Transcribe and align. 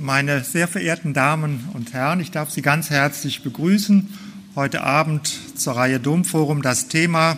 Meine 0.00 0.44
sehr 0.44 0.68
verehrten 0.68 1.12
Damen 1.12 1.70
und 1.74 1.92
Herren, 1.92 2.20
ich 2.20 2.30
darf 2.30 2.50
Sie 2.52 2.62
ganz 2.62 2.88
herzlich 2.88 3.42
begrüßen. 3.42 4.08
Heute 4.54 4.84
Abend 4.84 5.28
zur 5.56 5.74
Reihe 5.74 5.98
Domforum 5.98 6.62
das 6.62 6.86
Thema 6.86 7.36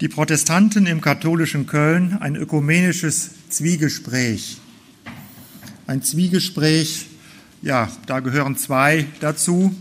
Die 0.00 0.06
Protestanten 0.06 0.86
im 0.86 1.00
katholischen 1.00 1.66
Köln, 1.66 2.16
ein 2.20 2.36
ökumenisches 2.36 3.30
Zwiegespräch. 3.48 4.58
Ein 5.88 6.02
Zwiegespräch, 6.02 7.06
ja, 7.62 7.88
da 8.06 8.20
gehören 8.20 8.56
zwei 8.56 9.06
dazu. 9.18 9.74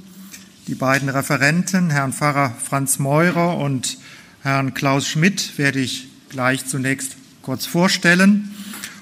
Die 0.65 0.73
beiden 0.73 1.07
Referenten, 1.07 1.91
Herrn 1.91 2.13
Pfarrer 2.13 2.55
Franz 2.63 2.97
Meurer 2.97 3.57
und 3.57 3.99
Herrn 4.41 4.73
Klaus 4.73 5.07
Schmidt, 5.07 5.59
werde 5.59 5.81
ich 5.81 6.07
gleich 6.29 6.65
zunächst 6.65 7.15
kurz 7.43 7.67
vorstellen. 7.67 8.55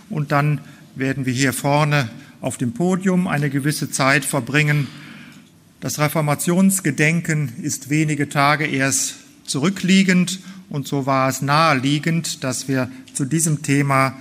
Und 0.10 0.34
dann 0.34 0.60
werden 0.96 1.26
wir 1.26 1.32
hier 1.32 1.54
vorne 1.54 2.10
auf 2.42 2.58
dem 2.58 2.74
Podium 2.74 3.28
eine 3.28 3.50
gewisse 3.50 3.90
Zeit 3.90 4.26
verbringen. 4.26 4.88
Das 5.80 6.00
Reformationsgedenken 6.00 7.54
ist 7.62 7.90
wenige 7.90 8.30
Tage 8.30 8.66
erst 8.66 9.16
zurückliegend 9.46 10.40
und 10.70 10.88
so 10.88 11.06
war 11.06 11.30
es 11.30 11.42
naheliegend, 11.42 12.44
dass 12.44 12.68
wir 12.68 12.92
zu 13.14 13.26
diesem 13.26 13.62
Thema 13.62 14.14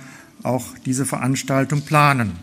auch 0.43 0.65
diese 0.85 1.05
Veranstaltung 1.05 1.81
planen. 1.81 2.33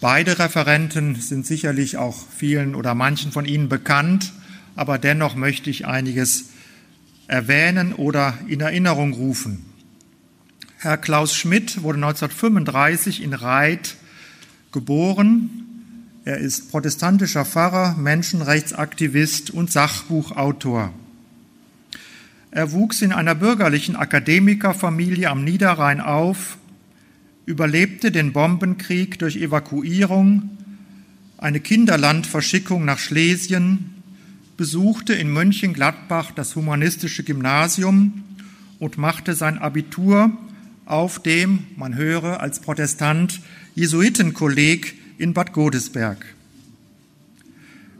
Beide 0.00 0.38
Referenten 0.38 1.16
sind 1.16 1.46
sicherlich 1.46 1.98
auch 1.98 2.16
vielen 2.34 2.74
oder 2.74 2.94
manchen 2.94 3.32
von 3.32 3.44
Ihnen 3.44 3.68
bekannt, 3.68 4.32
aber 4.74 4.98
dennoch 4.98 5.34
möchte 5.34 5.68
ich 5.68 5.86
einiges 5.86 6.46
erwähnen 7.26 7.92
oder 7.92 8.38
in 8.48 8.60
Erinnerung 8.60 9.12
rufen. 9.12 9.69
Herr 10.82 10.96
Klaus 10.96 11.34
Schmidt 11.34 11.82
wurde 11.82 11.98
1935 11.98 13.22
in 13.22 13.34
Reit 13.34 13.96
geboren. 14.72 15.50
Er 16.24 16.38
ist 16.38 16.70
protestantischer 16.70 17.44
Pfarrer, 17.44 17.96
Menschenrechtsaktivist 17.98 19.50
und 19.50 19.70
Sachbuchautor. 19.70 20.94
Er 22.50 22.72
wuchs 22.72 23.02
in 23.02 23.12
einer 23.12 23.34
bürgerlichen 23.34 23.94
Akademikerfamilie 23.94 25.28
am 25.28 25.44
Niederrhein 25.44 26.00
auf, 26.00 26.56
überlebte 27.44 28.10
den 28.10 28.32
Bombenkrieg 28.32 29.18
durch 29.18 29.36
Evakuierung, 29.36 30.48
eine 31.36 31.60
Kinderlandverschickung 31.60 32.86
nach 32.86 32.98
Schlesien, 32.98 34.02
besuchte 34.56 35.12
in 35.12 35.30
Mönchengladbach 35.30 36.30
das 36.30 36.56
humanistische 36.56 37.22
Gymnasium 37.22 38.24
und 38.78 38.96
machte 38.96 39.34
sein 39.34 39.58
Abitur 39.58 40.32
auf 40.90 41.22
dem, 41.22 41.66
man 41.76 41.94
höre 41.94 42.40
als 42.40 42.60
Protestant, 42.60 43.40
Jesuitenkolleg 43.76 44.94
in 45.18 45.34
Bad 45.34 45.52
Godesberg. 45.52 46.34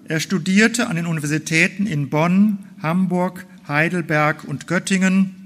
Er 0.08 0.19
studierte 0.19 0.88
an 0.88 0.96
den 0.96 1.06
Universitäten 1.06 1.86
in 1.86 2.11
Bonn, 2.11 2.58
Hamburg, 2.83 3.46
Heidelberg 3.68 4.42
und 4.42 4.66
Göttingen. 4.66 5.36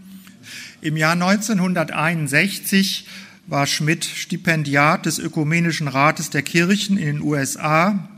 Im 0.81 0.97
Jahr 0.97 1.13
1961 1.13 3.07
war 3.47 3.67
Schmidt 3.67 4.07
Stipendiat 4.07 5.05
des 5.05 5.19
Ökumenischen 5.19 5.89
Rates 5.89 6.31
der 6.31 6.43
Kirchen 6.43 6.97
in 6.97 7.07
den 7.07 7.21
USA. 7.21 8.09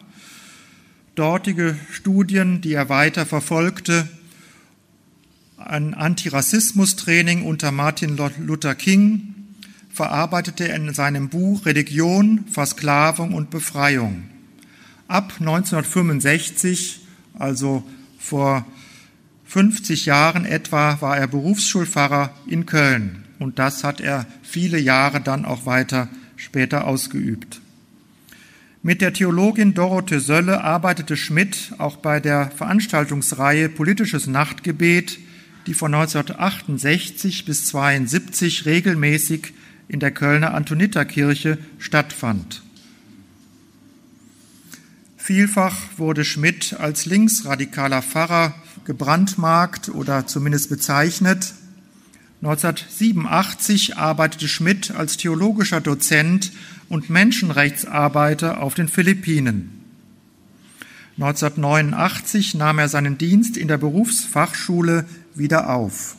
Dortige 1.17 1.77
Studien, 1.91 2.61
die 2.61 2.75
er 2.75 2.89
weiter 2.89 3.27
verfolgte, 3.27 4.07
ein 5.57 5.95
Antirassismus-Training 5.95 7.43
unter 7.43 7.73
Martin 7.73 8.19
Luther 8.39 8.75
King 8.75 9.35
verarbeitete 9.91 10.69
er 10.69 10.77
in 10.77 10.93
seinem 10.93 11.31
Buch 11.31 11.65
Religion, 11.65 12.45
Versklavung 12.51 13.33
und 13.33 13.49
Befreiung. 13.49 14.25
Ab 15.09 15.35
1965, 15.41 17.01
also 17.39 17.83
vor 18.19 18.67
50 19.47 20.05
Jahren 20.05 20.45
etwa, 20.45 21.01
war 21.01 21.17
er 21.17 21.27
Berufsschulpfarrer 21.27 22.35
in 22.47 22.67
Köln. 22.67 23.25
Und 23.39 23.59
das 23.59 23.85
hat 23.85 24.01
er 24.01 24.27
viele 24.43 24.79
Jahre 24.79 25.21
dann 25.21 25.45
auch 25.45 25.65
weiter 25.65 26.09
später 26.37 26.87
ausgeübt. 26.87 27.61
Mit 28.83 29.01
der 29.01 29.15
Theologin 29.15 29.73
Dorothee 29.75 30.19
Sölle 30.19 30.63
arbeitete 30.63 31.17
Schmidt 31.17 31.73
auch 31.79 31.97
bei 31.97 32.21
der 32.21 32.51
Veranstaltungsreihe 32.51 33.69
Politisches 33.69 34.27
Nachtgebet 34.27 35.19
die 35.67 35.75
von 35.75 35.95
1968 35.95 37.45
bis 37.45 37.75
1972 37.75 38.67
regelmäßig 38.67 39.53
in 39.89 40.01
der 40.01 40.11
Kölner 40.13 40.55
Antoniterkirche 40.55 41.59
stattfand. 41.79 42.63
Vielfach 45.17 45.77
wurde 45.97 46.25
Schmidt 46.25 46.77
als 46.79 47.07
linksradikaler 47.07 48.03
Pfarrer 48.03 48.55
gebrandmarkt 48.85 49.89
oder 49.89 50.27
zumindest 50.27 50.69
bezeichnet. 50.69 51.55
1987 52.43 53.97
arbeitete 53.97 54.47
Schmidt 54.47 54.93
als 54.93 55.17
theologischer 55.17 55.81
Dozent 55.81 56.53
und 56.89 57.11
Menschenrechtsarbeiter 57.11 58.63
auf 58.63 58.75
den 58.75 58.87
Philippinen. 58.87 59.73
1989 61.19 62.55
nahm 62.55 62.79
er 62.79 62.89
seinen 62.89 63.17
Dienst 63.17 63.57
in 63.57 63.69
der 63.69 63.79
Berufsfachschule 63.79 65.07
wieder 65.39 65.71
auf. 65.71 66.17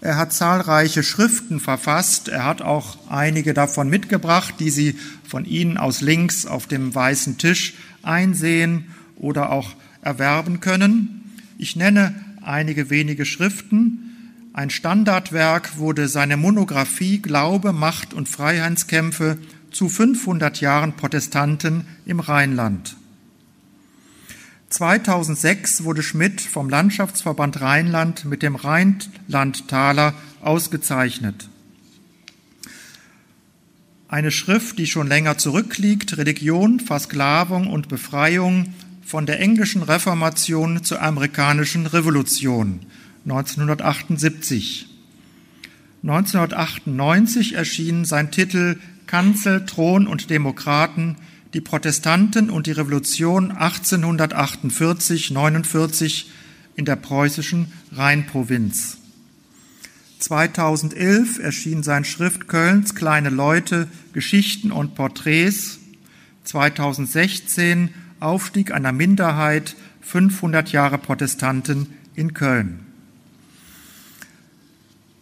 Er 0.00 0.16
hat 0.16 0.32
zahlreiche 0.32 1.02
Schriften 1.02 1.58
verfasst. 1.58 2.28
Er 2.28 2.44
hat 2.44 2.62
auch 2.62 2.98
einige 3.08 3.54
davon 3.54 3.88
mitgebracht, 3.88 4.54
die 4.60 4.70
Sie 4.70 4.96
von 5.26 5.44
Ihnen 5.44 5.78
aus 5.78 6.00
links 6.00 6.46
auf 6.46 6.66
dem 6.66 6.94
weißen 6.94 7.38
Tisch 7.38 7.74
einsehen 8.02 8.86
oder 9.16 9.50
auch 9.50 9.70
erwerben 10.02 10.60
können. 10.60 11.32
Ich 11.58 11.76
nenne 11.76 12.14
einige 12.42 12.90
wenige 12.90 13.24
Schriften. 13.24 14.50
Ein 14.52 14.70
Standardwerk 14.70 15.78
wurde 15.78 16.08
seine 16.08 16.36
Monographie 16.36 17.20
Glaube, 17.20 17.72
Macht 17.72 18.14
und 18.14 18.28
Freiheitskämpfe 18.28 19.38
zu 19.70 19.88
500 19.88 20.60
Jahren 20.60 20.92
Protestanten 20.92 21.86
im 22.06 22.20
Rheinland. 22.20 22.96
2006 24.68 25.84
wurde 25.84 26.02
Schmidt 26.02 26.40
vom 26.40 26.68
Landschaftsverband 26.68 27.60
Rheinland 27.60 28.24
mit 28.24 28.42
dem 28.42 28.56
Rheinlandtaler 28.56 30.14
ausgezeichnet. 30.42 31.48
Eine 34.08 34.30
Schrift, 34.30 34.78
die 34.78 34.86
schon 34.86 35.08
länger 35.08 35.38
zurückliegt, 35.38 36.16
Religion, 36.16 36.80
Versklavung 36.80 37.68
und 37.68 37.88
Befreiung 37.88 38.74
von 39.04 39.26
der 39.26 39.40
englischen 39.40 39.82
Reformation 39.82 40.82
zur 40.82 41.00
amerikanischen 41.00 41.86
Revolution 41.86 42.80
1978. 43.24 44.88
1998 46.02 47.54
erschien 47.54 48.04
sein 48.04 48.30
Titel 48.30 48.78
Kanzel, 49.06 49.64
Thron 49.66 50.06
und 50.06 50.30
Demokraten 50.30 51.16
die 51.54 51.60
Protestanten 51.60 52.50
und 52.50 52.66
die 52.66 52.72
Revolution 52.72 53.52
1848-49 53.52 56.24
in 56.74 56.84
der 56.84 56.96
preußischen 56.96 57.72
Rheinprovinz. 57.92 58.96
2011 60.18 61.38
erschien 61.38 61.82
sein 61.82 62.04
Schrift 62.04 62.48
Kölns 62.48 62.94
Kleine 62.94 63.30
Leute, 63.30 63.88
Geschichten 64.12 64.72
und 64.72 64.94
Porträts. 64.94 65.78
2016 66.44 67.90
Aufstieg 68.20 68.72
einer 68.72 68.92
Minderheit, 68.92 69.76
500 70.00 70.72
Jahre 70.72 70.98
Protestanten 70.98 71.88
in 72.14 72.34
Köln. 72.34 72.80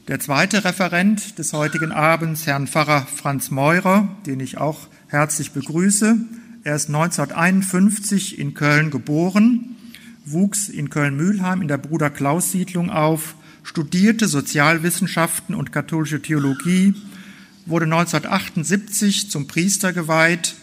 Der 0.07 0.21
zweite 0.21 0.65
Referent 0.65 1.39
des 1.39 1.55
heutigen 1.55 1.91
Abends, 1.91 2.47
Herrn 2.47 2.67
Pfarrer 2.67 3.07
Franz 3.07 3.51
Meurer, 3.51 4.09
den 4.27 4.41
ich 4.41 4.59
auch 4.59 4.87
herzlich 5.15 5.53
begrüße. 5.53 6.17
Er 6.65 6.75
ist 6.75 6.89
1951 6.89 8.37
in 8.37 8.53
Köln 8.53 8.91
geboren, 8.91 9.77
wuchs 10.25 10.69
in 10.69 10.91
Köln-Mühlheim 10.91 11.63
in 11.63 11.69
der 11.69 11.79
Bruder 11.79 12.11
Klaus 12.11 12.51
Siedlung 12.51 12.91
auf, 12.91 13.37
studierte 13.63 14.27
Sozialwissenschaften 14.27 15.55
und 15.55 15.73
katholische 15.73 16.21
Theologie, 16.21 16.95
wurde 17.65 17.85
1978 17.85 19.31
zum 19.31 19.47
Priester 19.47 19.93
geweiht, 19.93 20.57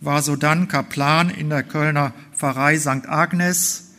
war 0.00 0.22
sodann 0.22 0.68
Kaplan 0.68 1.28
in 1.28 1.50
der 1.50 1.62
Kölner 1.62 2.14
Pfarrei 2.34 2.78
St. 2.78 3.06
Agnes, 3.08 3.90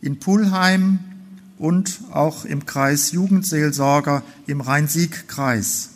in 0.00 0.18
Pulheim 0.18 0.98
und 1.58 2.00
auch 2.10 2.46
im 2.46 2.64
Kreis 2.64 3.12
Jugendseelsorger 3.12 4.22
im 4.46 4.62
Rhein-Sieg-Kreis. 4.62 5.95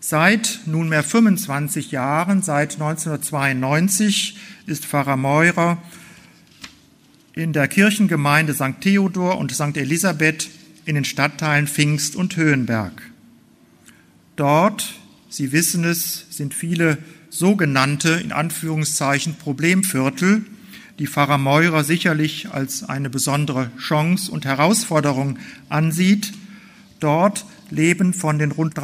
Seit 0.00 0.60
nunmehr 0.66 1.02
25 1.02 1.90
Jahren, 1.90 2.42
seit 2.42 2.74
1992, 2.74 4.38
ist 4.66 4.86
Pfarrer 4.86 5.16
Meurer 5.16 5.82
in 7.34 7.52
der 7.52 7.68
Kirchengemeinde 7.68 8.54
St. 8.54 8.80
Theodor 8.80 9.38
und 9.38 9.52
St. 9.52 9.76
Elisabeth 9.76 10.48
in 10.86 10.94
den 10.94 11.04
Stadtteilen 11.04 11.68
Pfingst 11.68 12.16
und 12.16 12.36
Höhenberg. 12.36 13.02
Dort 14.36 15.00
Sie 15.32 15.52
wissen 15.52 15.84
es, 15.84 16.26
sind 16.30 16.54
viele 16.54 16.98
sogenannte, 17.30 18.10
in 18.10 18.32
Anführungszeichen, 18.32 19.36
Problemviertel, 19.36 20.44
die 20.98 21.06
Pfarrer 21.06 21.38
Meurer 21.38 21.84
sicherlich 21.84 22.50
als 22.50 22.82
eine 22.82 23.08
besondere 23.08 23.70
Chance 23.78 24.32
und 24.32 24.44
Herausforderung 24.44 25.38
ansieht. 25.68 26.32
Dort 26.98 27.46
leben 27.70 28.12
von 28.12 28.40
den 28.40 28.50
rund 28.50 28.76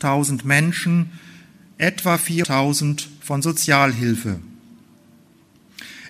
23.000 0.00 0.40
Menschen 0.44 1.12
etwa 1.78 2.16
4.000 2.16 3.06
von 3.20 3.42
Sozialhilfe. 3.42 4.40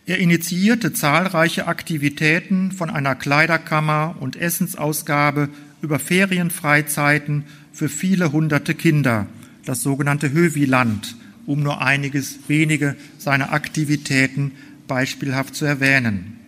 Er 0.07 0.19
initiierte 0.19 0.93
zahlreiche 0.93 1.69
Aktivitäten 1.69 2.73
von 2.73 2.91
einer 2.91 3.15
Kleiderkammer 3.15 4.17
und 4.19 4.37
Essensausgabe 4.37 5.49
über 5.83 5.99
Ferienfreizeiten 5.99 7.45
für 7.73 7.89
viele 7.89 8.33
hunderte 8.33 8.75
Kinder, 8.75 9.27
das 9.65 9.83
sogenannte 9.83 10.33
Höviland, 10.33 11.15
um 11.47 11.63
nur 11.63 11.81
einiges 11.81 12.41
wenige 12.49 12.97
seiner 13.19 13.53
Aktivitäten 13.53 14.53
beispielhaft 14.89 15.55
zu 15.55 15.65
erwähnen. 15.65 16.39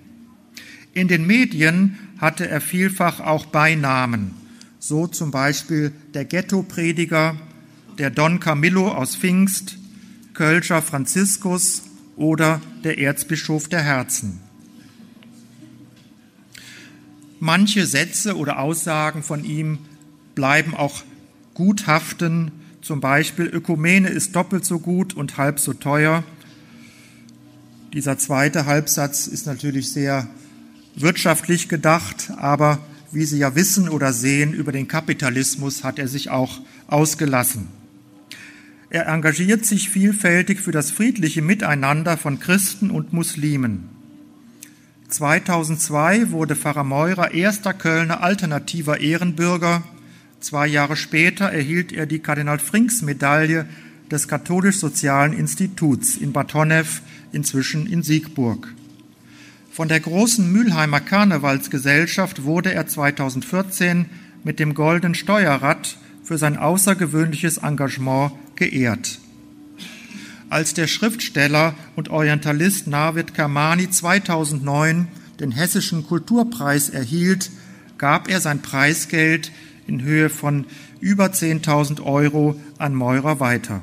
In 0.94 1.08
den 1.08 1.26
Medien 1.26 1.98
hatte 2.18 2.48
er 2.48 2.60
vielfach 2.60 3.20
auch 3.20 3.46
Beinamen, 3.46 4.41
so 4.82 5.06
zum 5.06 5.30
Beispiel 5.30 5.92
der 6.12 6.24
Ghetto-Prediger, 6.24 7.36
der 7.98 8.10
Don 8.10 8.40
Camillo 8.40 8.88
aus 8.88 9.14
Pfingst, 9.14 9.76
Kölscher 10.34 10.82
Franziskus 10.82 11.82
oder 12.16 12.60
der 12.82 12.98
Erzbischof 12.98 13.68
der 13.68 13.82
Herzen. 13.82 14.40
Manche 17.38 17.86
Sätze 17.86 18.36
oder 18.36 18.58
Aussagen 18.58 19.22
von 19.22 19.44
ihm 19.44 19.78
bleiben 20.34 20.74
auch 20.74 21.04
gut 21.54 21.86
haften, 21.86 22.50
zum 22.80 23.00
Beispiel 23.00 23.46
Ökumene 23.46 24.08
ist 24.08 24.34
doppelt 24.34 24.64
so 24.64 24.80
gut 24.80 25.14
und 25.14 25.36
halb 25.36 25.60
so 25.60 25.74
teuer 25.74 26.24
dieser 27.92 28.18
zweite 28.18 28.66
Halbsatz 28.66 29.28
ist 29.28 29.46
natürlich 29.46 29.92
sehr 29.92 30.26
wirtschaftlich 30.96 31.68
gedacht, 31.68 32.32
aber 32.36 32.78
wie 33.12 33.24
Sie 33.24 33.38
ja 33.38 33.54
wissen 33.54 33.88
oder 33.88 34.12
sehen, 34.12 34.54
über 34.54 34.72
den 34.72 34.88
Kapitalismus 34.88 35.84
hat 35.84 35.98
er 35.98 36.08
sich 36.08 36.30
auch 36.30 36.60
ausgelassen. 36.86 37.68
Er 38.90 39.06
engagiert 39.06 39.64
sich 39.64 39.88
vielfältig 39.88 40.60
für 40.60 40.72
das 40.72 40.90
friedliche 40.90 41.40
Miteinander 41.40 42.18
von 42.18 42.40
Christen 42.40 42.90
und 42.90 43.12
Muslimen. 43.12 43.88
2002 45.08 46.30
wurde 46.30 46.56
Pfarrer 46.56 46.84
Meurer 46.84 47.32
erster 47.32 47.74
Kölner 47.74 48.22
alternativer 48.22 49.00
Ehrenbürger. 49.00 49.82
Zwei 50.40 50.66
Jahre 50.66 50.96
später 50.96 51.46
erhielt 51.46 51.92
er 51.92 52.06
die 52.06 52.18
Kardinal-Frings-Medaille 52.18 53.66
des 54.10 54.28
Katholisch-Sozialen 54.28 55.32
Instituts 55.32 56.16
in 56.16 56.32
Bad 56.32 56.52
Honnef 56.54 57.02
inzwischen 57.32 57.86
in 57.86 58.02
Siegburg. 58.02 58.74
Von 59.72 59.88
der 59.88 60.00
großen 60.00 60.52
Mülheimer 60.52 61.00
Karnevalsgesellschaft 61.00 62.42
wurde 62.42 62.74
er 62.74 62.86
2014 62.86 64.04
mit 64.44 64.60
dem 64.60 64.74
Goldenen 64.74 65.14
Steuerrad 65.14 65.96
für 66.22 66.36
sein 66.36 66.58
außergewöhnliches 66.58 67.56
Engagement 67.56 68.32
geehrt. 68.54 69.18
Als 70.50 70.74
der 70.74 70.88
Schriftsteller 70.88 71.74
und 71.96 72.10
Orientalist 72.10 72.86
Navid 72.86 73.32
Kermani 73.32 73.88
2009 73.88 75.08
den 75.40 75.52
Hessischen 75.52 76.06
Kulturpreis 76.06 76.90
erhielt, 76.90 77.50
gab 77.96 78.28
er 78.28 78.42
sein 78.42 78.60
Preisgeld 78.60 79.52
in 79.86 80.02
Höhe 80.02 80.28
von 80.28 80.66
über 81.00 81.28
10.000 81.28 82.02
Euro 82.04 82.60
an 82.76 82.94
Meurer 82.94 83.40
weiter. 83.40 83.80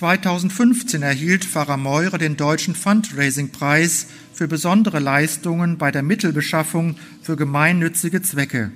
2015 0.00 1.02
erhielt 1.02 1.44
Pfarrer 1.44 1.76
Meurer 1.76 2.16
den 2.16 2.38
Deutschen 2.38 2.74
Fundraising-Preis 2.74 4.06
für 4.32 4.48
besondere 4.48 4.98
Leistungen 4.98 5.76
bei 5.76 5.90
der 5.90 6.02
Mittelbeschaffung 6.02 6.96
für 7.20 7.36
gemeinnützige 7.36 8.22
Zwecke. 8.22 8.72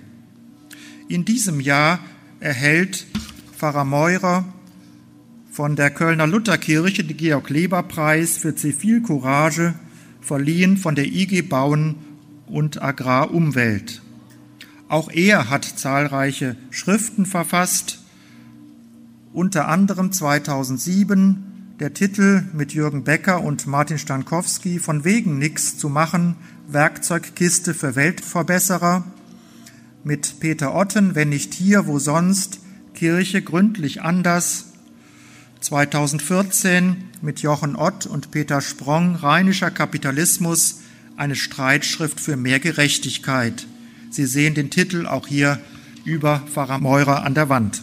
In 1.08 1.24
diesem 1.24 1.60
Jahr 1.60 2.00
erhält 2.40 3.06
Pfarrer 3.56 3.86
Meurer 3.86 4.44
von 5.50 5.76
der 5.76 5.88
Kölner 5.88 6.26
Lutherkirche 6.26 7.04
den 7.04 7.16
Georg-Leber-Preis 7.16 8.36
für 8.36 8.54
Zivilcourage, 8.54 9.72
verliehen 10.20 10.76
von 10.76 10.94
der 10.94 11.06
IG 11.06 11.40
Bauen 11.40 11.94
und 12.48 12.82
Agrarumwelt. 12.82 14.02
Auch 14.88 15.10
er 15.10 15.48
hat 15.48 15.64
zahlreiche 15.64 16.56
Schriften 16.68 17.24
verfasst, 17.24 18.03
unter 19.34 19.66
anderem 19.66 20.12
2007 20.12 21.76
der 21.80 21.92
Titel 21.92 22.44
mit 22.52 22.72
Jürgen 22.72 23.02
Becker 23.02 23.42
und 23.42 23.66
Martin 23.66 23.98
Stankowski 23.98 24.78
von 24.78 25.04
wegen 25.04 25.38
nix 25.38 25.76
zu 25.76 25.88
machen, 25.88 26.36
Werkzeugkiste 26.68 27.74
für 27.74 27.96
Weltverbesserer, 27.96 29.04
mit 30.04 30.38
Peter 30.38 30.74
Otten, 30.74 31.16
wenn 31.16 31.30
nicht 31.30 31.52
hier, 31.52 31.86
wo 31.86 31.98
sonst, 31.98 32.60
Kirche 32.94 33.42
gründlich 33.42 34.02
anders, 34.02 34.66
2014 35.60 36.96
mit 37.20 37.40
Jochen 37.40 37.74
Ott 37.74 38.06
und 38.06 38.30
Peter 38.30 38.60
Sprong, 38.60 39.16
Rheinischer 39.16 39.72
Kapitalismus, 39.72 40.82
eine 41.16 41.34
Streitschrift 41.34 42.20
für 42.20 42.36
mehr 42.36 42.60
Gerechtigkeit. 42.60 43.66
Sie 44.10 44.26
sehen 44.26 44.54
den 44.54 44.70
Titel 44.70 45.06
auch 45.06 45.26
hier 45.26 45.58
über 46.04 46.42
Pfarrer 46.52 46.78
Meurer 46.78 47.24
an 47.24 47.34
der 47.34 47.48
Wand. 47.48 47.82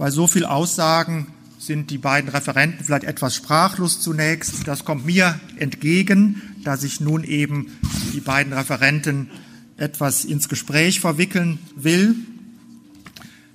Bei 0.00 0.10
so 0.10 0.26
viel 0.26 0.46
Aussagen 0.46 1.26
sind 1.58 1.90
die 1.90 1.98
beiden 1.98 2.30
Referenten 2.30 2.82
vielleicht 2.82 3.04
etwas 3.04 3.34
sprachlos 3.34 4.00
zunächst. 4.00 4.66
Das 4.66 4.86
kommt 4.86 5.04
mir 5.04 5.38
entgegen, 5.58 6.40
dass 6.64 6.84
ich 6.84 7.02
nun 7.02 7.22
eben 7.22 7.66
die 8.14 8.20
beiden 8.20 8.54
Referenten 8.54 9.28
etwas 9.76 10.24
ins 10.24 10.48
Gespräch 10.48 11.00
verwickeln 11.00 11.58
will. 11.76 12.14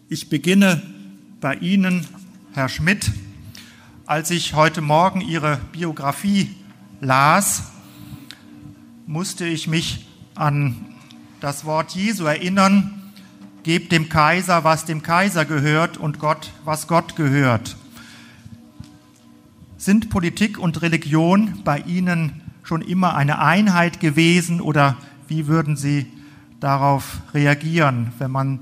Ich 0.08 0.30
beginne 0.30 0.84
bei 1.42 1.56
Ihnen, 1.56 2.06
Herr 2.54 2.70
Schmidt. 2.70 3.10
Als 4.06 4.30
ich 4.30 4.54
heute 4.54 4.82
Morgen 4.82 5.22
Ihre 5.22 5.60
Biografie 5.72 6.56
las, 7.02 7.64
musste 9.08 9.48
ich 9.48 9.66
mich 9.68 10.06
an 10.36 10.76
das 11.42 11.66
Wort 11.66 11.96
Jesu 11.96 12.26
erinnern, 12.26 12.95
Gebt 13.66 13.92
dem 13.92 14.10
Kaiser, 14.10 14.64
was 14.64 14.86
dem 14.86 15.02
Kaiser 15.02 15.44
gehört 15.44 15.98
und 15.98 16.20
Gott, 16.20 16.52
was 16.66 16.86
Gott 16.86 17.16
gehört. 17.16 17.78
Sind 19.76 20.12
Politik 20.12 20.60
und 20.60 20.84
Religion 20.84 21.62
bei 21.64 21.80
Ihnen 21.80 22.44
schon 22.62 22.84
immer 22.84 23.16
eine 23.16 23.40
Einheit 23.40 24.00
gewesen 24.00 24.62
oder 24.62 24.98
wie 25.28 25.48
würden 25.48 25.78
Sie 25.78 26.06
darauf 26.60 27.22
reagieren, 27.34 28.14
wenn 28.20 28.30
man, 28.30 28.60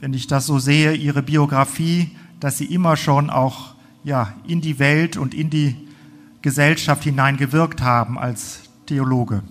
wenn 0.00 0.14
ich 0.14 0.28
das 0.28 0.46
so 0.46 0.58
sehe, 0.58 0.94
Ihre 0.94 1.22
Biografie, 1.22 2.16
dass 2.40 2.56
Sie 2.56 2.72
immer 2.72 2.96
schon 2.96 3.28
auch 3.28 3.74
ja, 4.02 4.32
in 4.48 4.62
die 4.62 4.78
Welt 4.78 5.18
und 5.18 5.34
in 5.34 5.50
die 5.50 5.76
Gesellschaft 6.40 7.04
hineingewirkt 7.04 7.82
haben 7.82 8.18
als 8.18 8.60
Theologe? 8.86 9.42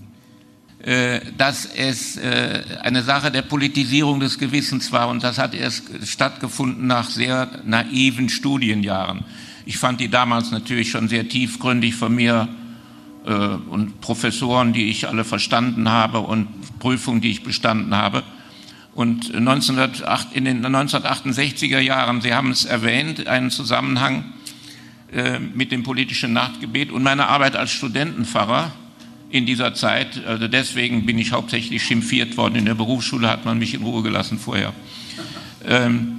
Äh, 0.83 1.19
dass 1.37 1.65
es 1.65 2.17
äh, 2.17 2.63
eine 2.81 3.03
Sache 3.03 3.29
der 3.29 3.43
Politisierung 3.43 4.19
des 4.19 4.39
Gewissens 4.39 4.91
war 4.91 5.09
und 5.09 5.23
das 5.23 5.37
hat 5.37 5.53
erst 5.53 5.83
stattgefunden 6.07 6.87
nach 6.87 7.07
sehr 7.07 7.61
naiven 7.65 8.29
Studienjahren. 8.29 9.23
Ich 9.67 9.77
fand 9.77 9.99
die 9.99 10.09
damals 10.09 10.49
natürlich 10.49 10.89
schon 10.89 11.07
sehr 11.07 11.29
tiefgründig 11.29 11.93
von 11.93 12.15
mir 12.15 12.47
äh, 13.27 13.31
und 13.31 14.01
Professoren, 14.01 14.73
die 14.73 14.89
ich 14.89 15.07
alle 15.07 15.23
verstanden 15.23 15.87
habe 15.87 16.21
und 16.21 16.47
Prüfungen, 16.79 17.21
die 17.21 17.29
ich 17.29 17.43
bestanden 17.43 17.95
habe. 17.95 18.23
Und 18.95 19.35
1908, 19.35 20.29
in 20.33 20.45
den 20.45 20.65
1968er 20.65 21.79
Jahren, 21.79 22.21
Sie 22.21 22.33
haben 22.33 22.49
es 22.49 22.65
erwähnt, 22.65 23.27
einen 23.27 23.51
Zusammenhang 23.51 24.33
mit 25.53 25.73
dem 25.73 25.83
politischen 25.83 26.31
Nachtgebet 26.31 26.89
und 26.91 27.03
meiner 27.03 27.27
Arbeit 27.27 27.57
als 27.57 27.71
Studentenpfarrer 27.71 28.71
in 29.31 29.45
dieser 29.45 29.73
Zeit. 29.73 30.25
Also 30.25 30.47
deswegen 30.47 31.05
bin 31.05 31.17
ich 31.17 31.31
hauptsächlich 31.31 31.83
schimpfiert 31.83 32.37
worden. 32.37 32.55
In 32.55 32.65
der 32.65 32.75
Berufsschule 32.75 33.29
hat 33.29 33.45
man 33.45 33.57
mich 33.57 33.73
in 33.73 33.83
Ruhe 33.83 34.03
gelassen 34.03 34.37
vorher. 34.37 34.73
Ähm, 35.65 36.17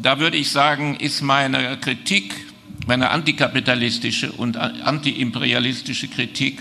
da 0.00 0.20
würde 0.20 0.36
ich 0.36 0.50
sagen, 0.50 0.96
ist 0.96 1.22
meine 1.22 1.76
Kritik, 1.78 2.34
meine 2.86 3.10
antikapitalistische 3.10 4.30
und 4.32 4.56
antiimperialistische 4.56 6.08
Kritik 6.08 6.60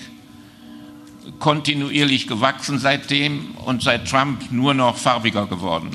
kontinuierlich 1.40 2.28
gewachsen 2.28 2.80
seitdem 2.80 3.52
und 3.66 3.84
seit 3.84 4.10
Trump 4.10 4.52
nur 4.52 4.74
noch 4.74 4.98
farbiger 4.98 5.46
geworden. 5.46 5.92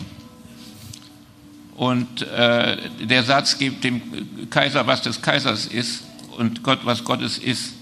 Und 1.75 2.23
äh, 2.23 2.77
der 3.01 3.23
Satz, 3.25 3.59
gibt 3.59 3.83
dem 3.83 4.03
Kaiser, 4.51 4.87
was 4.87 5.03
des 5.03 5.23
Kaisers 5.23 5.67
ist 5.67 6.05
und 6.37 6.63
Gott, 6.63 6.81
was 6.85 7.03
Gottes 7.03 7.39
ist, 7.39 7.75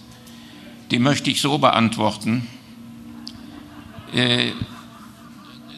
die 0.90 0.98
möchte 0.98 1.30
ich 1.30 1.40
so 1.40 1.58
beantworten. 1.58 2.46
Äh, 4.12 4.52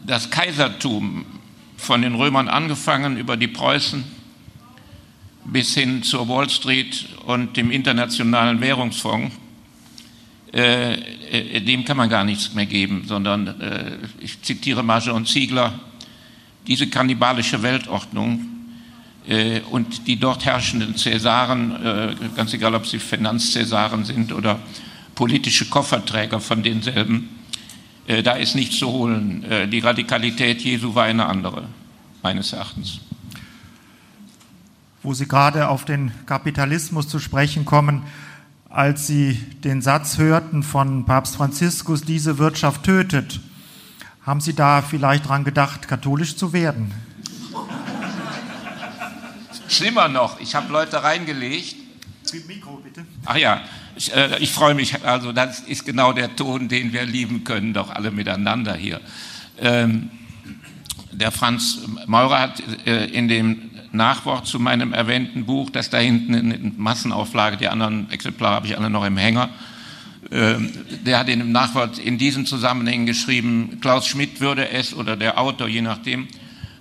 das 0.06 0.30
Kaisertum 0.30 1.24
von 1.76 2.02
den 2.02 2.14
Römern 2.14 2.48
angefangen 2.48 3.16
über 3.16 3.36
die 3.36 3.48
Preußen 3.48 4.04
bis 5.44 5.74
hin 5.74 6.02
zur 6.02 6.28
Wall 6.28 6.48
Street 6.48 7.06
und 7.26 7.56
dem 7.56 7.70
Internationalen 7.70 8.60
Währungsfonds, 8.60 9.34
äh, 10.52 10.94
äh, 10.94 11.60
dem 11.60 11.84
kann 11.84 11.96
man 11.96 12.08
gar 12.08 12.24
nichts 12.24 12.54
mehr 12.54 12.66
geben, 12.66 13.04
sondern 13.06 13.54
ich 14.20 14.40
zitiere 14.42 14.82
Marge 14.82 15.12
und 15.12 15.28
Ziegler, 15.28 15.78
diese 16.66 16.88
kannibalische 16.88 17.62
Weltordnung 17.62 18.46
und 19.70 20.06
die 20.06 20.16
dort 20.16 20.44
herrschenden 20.44 20.96
Cäsaren, 20.96 22.16
ganz 22.36 22.52
egal 22.54 22.74
ob 22.74 22.86
sie 22.86 22.98
Finanzcäsaren 22.98 24.04
sind 24.04 24.32
oder 24.32 24.58
politische 25.14 25.66
Kofferträger 25.66 26.40
von 26.40 26.62
denselben, 26.62 27.28
äh, 28.06 28.22
da 28.22 28.32
ist 28.32 28.54
nichts 28.54 28.78
zu 28.78 28.88
holen. 28.88 29.44
die 29.70 29.80
Radikalität 29.80 30.62
Jesu 30.62 30.94
war 30.94 31.04
eine 31.04 31.26
andere, 31.26 31.64
meines 32.22 32.52
Erachtens 32.52 33.00
wo 35.02 35.14
Sie 35.14 35.26
gerade 35.26 35.68
auf 35.68 35.84
den 35.84 36.12
Kapitalismus 36.26 37.08
zu 37.08 37.18
sprechen 37.18 37.64
kommen, 37.64 38.04
als 38.68 39.06
Sie 39.06 39.34
den 39.64 39.82
Satz 39.82 40.18
hörten 40.18 40.62
von 40.62 41.04
Papst 41.04 41.36
Franziskus, 41.36 42.02
diese 42.02 42.38
Wirtschaft 42.38 42.84
tötet. 42.84 43.40
Haben 44.24 44.40
Sie 44.40 44.54
da 44.54 44.80
vielleicht 44.82 45.28
dran 45.28 45.44
gedacht, 45.44 45.88
katholisch 45.88 46.36
zu 46.36 46.52
werden? 46.52 46.92
Schlimmer 49.68 50.08
noch, 50.08 50.38
ich 50.38 50.54
habe 50.54 50.72
Leute 50.72 51.02
reingelegt. 51.02 51.76
Mikro, 52.46 52.80
bitte. 52.82 53.04
Ach 53.24 53.36
ja, 53.36 53.62
ich, 53.96 54.14
äh, 54.14 54.38
ich 54.38 54.52
freue 54.52 54.74
mich. 54.74 55.04
Also, 55.04 55.32
das 55.32 55.60
ist 55.60 55.84
genau 55.84 56.12
der 56.12 56.34
Ton, 56.36 56.68
den 56.68 56.92
wir 56.92 57.04
lieben 57.04 57.44
können, 57.44 57.72
doch 57.72 57.90
alle 57.90 58.10
miteinander 58.10 58.74
hier. 58.74 59.00
Ähm, 59.58 60.10
der 61.12 61.30
Franz 61.30 61.80
Maurer 62.06 62.40
hat 62.40 62.62
äh, 62.86 63.06
in 63.06 63.28
dem 63.28 63.70
Nachwort 63.92 64.46
zu 64.46 64.58
meinem 64.58 64.92
erwähnten 64.92 65.44
Buch, 65.44 65.70
das 65.70 65.90
da 65.90 65.98
hinten 65.98 66.34
in 66.34 66.74
Massenauflage, 66.78 67.58
die 67.58 67.68
anderen 67.68 68.10
Exemplare 68.10 68.54
habe 68.54 68.66
ich 68.66 68.76
alle 68.76 68.88
noch 68.88 69.04
im 69.04 69.18
Hänger, 69.18 69.50
ähm, 70.30 70.72
der 71.04 71.18
hat 71.18 71.28
in 71.28 71.40
dem 71.40 71.52
Nachwort 71.52 71.98
in 71.98 72.16
diesen 72.16 72.46
Zusammenhängen 72.46 73.06
geschrieben, 73.06 73.78
Klaus 73.80 74.06
Schmidt 74.06 74.40
würde 74.40 74.70
es, 74.70 74.94
oder 74.94 75.16
der 75.16 75.38
Autor, 75.38 75.68
je 75.68 75.82
nachdem, 75.82 76.26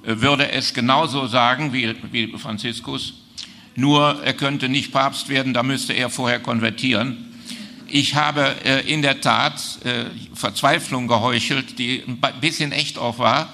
äh, 0.06 0.22
würde 0.22 0.52
es 0.52 0.74
genauso 0.74 1.28
sagen 1.28 1.74
wie, 1.74 1.94
wie 2.12 2.38
Franziskus, 2.38 3.21
nur 3.76 4.22
er 4.24 4.34
könnte 4.34 4.70
nicht 4.70 4.92
Papst 4.92 5.30
werden, 5.30 5.54
da 5.54 5.64
müsste 5.64 5.94
er 5.94 6.10
vorher 6.10 6.40
konvertieren. 6.40 7.32
Ich 7.88 8.16
habe 8.16 8.56
äh, 8.64 8.82
in 8.92 9.02
der 9.02 9.22
Tat 9.22 9.62
äh, 9.84 10.06
Verzweiflung 10.34 11.08
geheuchelt, 11.08 11.78
die 11.78 12.04
ein 12.08 12.20
bisschen 12.40 12.72
echt 12.72 12.98
auch 12.98 13.20
war, 13.20 13.50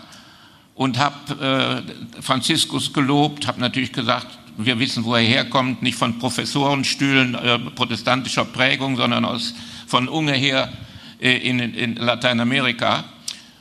und 0.75 0.99
habe 0.99 1.83
äh, 2.17 2.21
Franziskus 2.21 2.93
gelobt, 2.93 3.47
habe 3.47 3.59
natürlich 3.59 3.91
gesagt, 3.91 4.27
wir 4.57 4.79
wissen, 4.79 5.03
wo 5.05 5.15
er 5.15 5.21
herkommt, 5.21 5.81
nicht 5.81 5.97
von 5.97 6.19
Professorenstühlen 6.19 7.35
äh, 7.35 7.59
protestantischer 7.59 8.45
Prägung, 8.45 8.95
sondern 8.95 9.25
aus, 9.25 9.53
von 9.87 10.07
ungefähr 10.07 10.71
äh, 11.19 11.37
in, 11.37 11.59
in 11.59 11.95
Lateinamerika. 11.95 13.05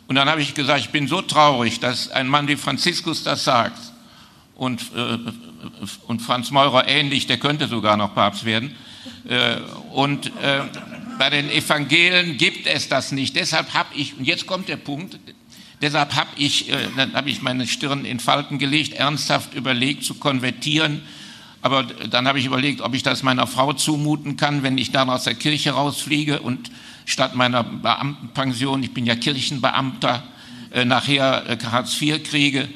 Und 0.08 0.16
dann 0.16 0.28
habe 0.28 0.42
ich 0.42 0.54
gesagt, 0.54 0.80
ich 0.80 0.90
bin 0.90 1.08
so 1.08 1.22
traurig, 1.22 1.80
dass 1.80 2.10
ein 2.10 2.28
Mann 2.28 2.48
wie 2.48 2.56
Franziskus 2.56 3.22
das 3.22 3.44
sagt 3.44 3.80
und, 4.54 4.82
äh, 4.94 5.18
und 6.06 6.20
Franz 6.23 6.50
Meurer 6.50 6.88
ähnlich, 6.88 7.26
der 7.26 7.38
könnte 7.38 7.68
sogar 7.68 7.96
noch 7.96 8.14
Papst 8.14 8.44
werden. 8.44 8.75
Äh, 9.28 9.56
und 9.92 10.26
äh, 10.26 10.62
bei 11.18 11.30
den 11.30 11.50
Evangelien 11.50 12.37
gibt 12.37 12.66
es 12.66 12.88
das 12.88 13.12
nicht. 13.12 13.37
Deshalb 13.37 13.75
habe 13.75 13.94
ich, 13.94 14.16
und 14.18 14.25
jetzt 14.25 14.46
kommt 14.46 14.68
der 14.68 14.76
Punkt, 14.76 15.18
Deshalb 15.82 16.14
habe 16.14 16.30
ich, 16.38 16.70
äh, 16.70 16.88
dann 16.96 17.12
hab 17.12 17.26
ich 17.26 17.42
meine 17.42 17.66
Stirn 17.66 18.06
in 18.06 18.18
Falten 18.18 18.58
gelegt, 18.58 18.94
ernsthaft 18.94 19.52
überlegt 19.52 20.04
zu 20.04 20.14
konvertieren. 20.14 21.02
Aber 21.61 21.82
dann 21.82 22.26
habe 22.26 22.38
ich 22.38 22.46
überlegt, 22.46 22.80
ob 22.80 22.94
ich 22.94 23.02
das 23.02 23.23
meiner 23.23 23.46
Frau 23.46 23.75
zumuten 23.75 24.38
kann, 24.38 24.62
wenn 24.62 24.78
ich 24.78 24.90
dann 24.90 25.11
aus 25.11 25.25
der 25.25 25.35
Kirche 25.35 25.73
rausfliege 25.73 26.40
und 26.40 26.70
statt 27.04 27.35
meiner 27.35 27.62
Beamtenpension, 27.62 28.82
ich 28.85 28.94
bin 28.94 29.04
ja 29.04 29.16
Kirchenbeamter, 29.16 30.23
nachher 30.87 31.58
Hartz 31.70 32.00
IV 32.00 32.23
kriege. 32.23 32.70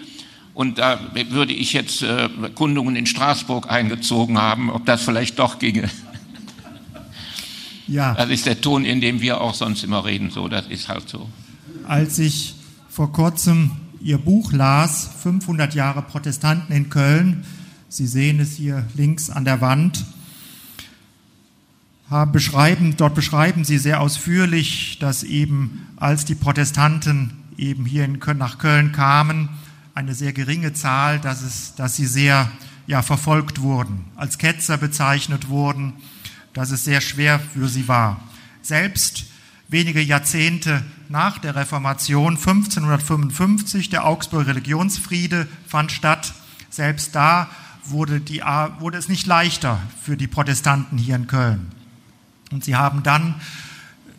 Und 0.54 0.78
da 0.78 0.99
würde 1.30 1.52
ich 1.52 1.73
jetzt 1.73 2.02
äh, 2.02 2.28
Kundungen 2.54 2.97
in 2.97 3.07
Straßburg 3.07 3.71
eingezogen 3.71 4.38
haben, 4.38 4.71
ob 4.71 4.85
das 4.85 5.02
vielleicht 5.02 5.38
doch 5.38 5.59
ginge. 5.59 5.88
Ja. 7.87 8.14
Das 8.14 8.30
ist 8.30 8.47
der 8.47 8.61
Ton, 8.61 8.85
in 8.85 9.00
dem 9.00 9.21
wir 9.21 9.40
auch 9.40 9.54
sonst 9.54 9.83
immer 9.83 10.04
reden. 10.04 10.30
So, 10.30 10.49
das 10.49 10.66
ist 10.69 10.88
halt 10.88 11.09
so. 11.09 11.28
Als 11.88 12.19
ich 12.19 12.54
vor 12.88 13.12
kurzem 13.12 13.73
ihr 14.00 14.19
Buch 14.19 14.52
las, 14.52 15.11
500 15.23 15.75
Jahre 15.75 16.02
Protestanten 16.02 16.75
in 16.75 16.88
Köln. 16.88 17.45
Sie 17.88 18.07
sehen 18.07 18.40
es 18.40 18.57
hier 18.57 18.87
links 18.95 19.30
an 19.30 19.45
der 19.45 19.61
Wand. 19.61 20.04
Beschreiben, 22.33 22.97
dort 22.97 23.14
beschreiben 23.14 23.64
sie 23.64 23.78
sehr 23.78 24.00
ausführlich, 24.00 24.99
dass 25.00 25.23
eben 25.23 25.87
als 25.97 26.25
die 26.25 26.35
Protestanten 26.35 27.33
eben 27.57 27.85
hier 27.85 28.04
in 28.04 28.19
Köln, 28.19 28.38
nach 28.38 28.59
Köln 28.59 28.90
kamen, 28.90 29.49
eine 29.94 30.14
sehr 30.14 30.32
geringe 30.32 30.73
Zahl, 30.73 31.18
dass, 31.18 31.42
es, 31.42 31.75
dass 31.75 31.97
sie 31.97 32.06
sehr 32.06 32.50
ja, 32.87 33.02
verfolgt 33.02 33.61
wurden, 33.61 34.04
als 34.16 34.38
Ketzer 34.38 34.76
bezeichnet 34.76 35.49
wurden, 35.49 35.94
dass 36.52 36.70
es 36.70 36.85
sehr 36.85 37.00
schwer 37.00 37.38
für 37.38 37.68
sie 37.68 37.88
war. 37.88 38.20
Selbst 38.62 39.26
wenige 39.68 40.00
Jahrzehnte 40.00 40.82
nach 41.09 41.38
der 41.38 41.54
Reformation 41.54 42.37
1555, 42.37 43.90
der 43.90 44.06
Augsburger 44.06 44.49
Religionsfriede 44.49 45.47
fand 45.66 45.92
statt. 45.92 46.35
Selbst 46.70 47.14
da 47.14 47.49
wurde, 47.85 48.20
die, 48.20 48.40
wurde 48.78 48.99
es 48.99 49.09
nicht 49.09 49.26
leichter 49.26 49.80
für 50.02 50.16
die 50.16 50.26
Protestanten 50.26 50.99
hier 50.99 51.16
in 51.16 51.26
Köln. 51.26 51.70
Und 52.52 52.64
sie 52.64 52.76
haben 52.76 53.02
dann 53.02 53.37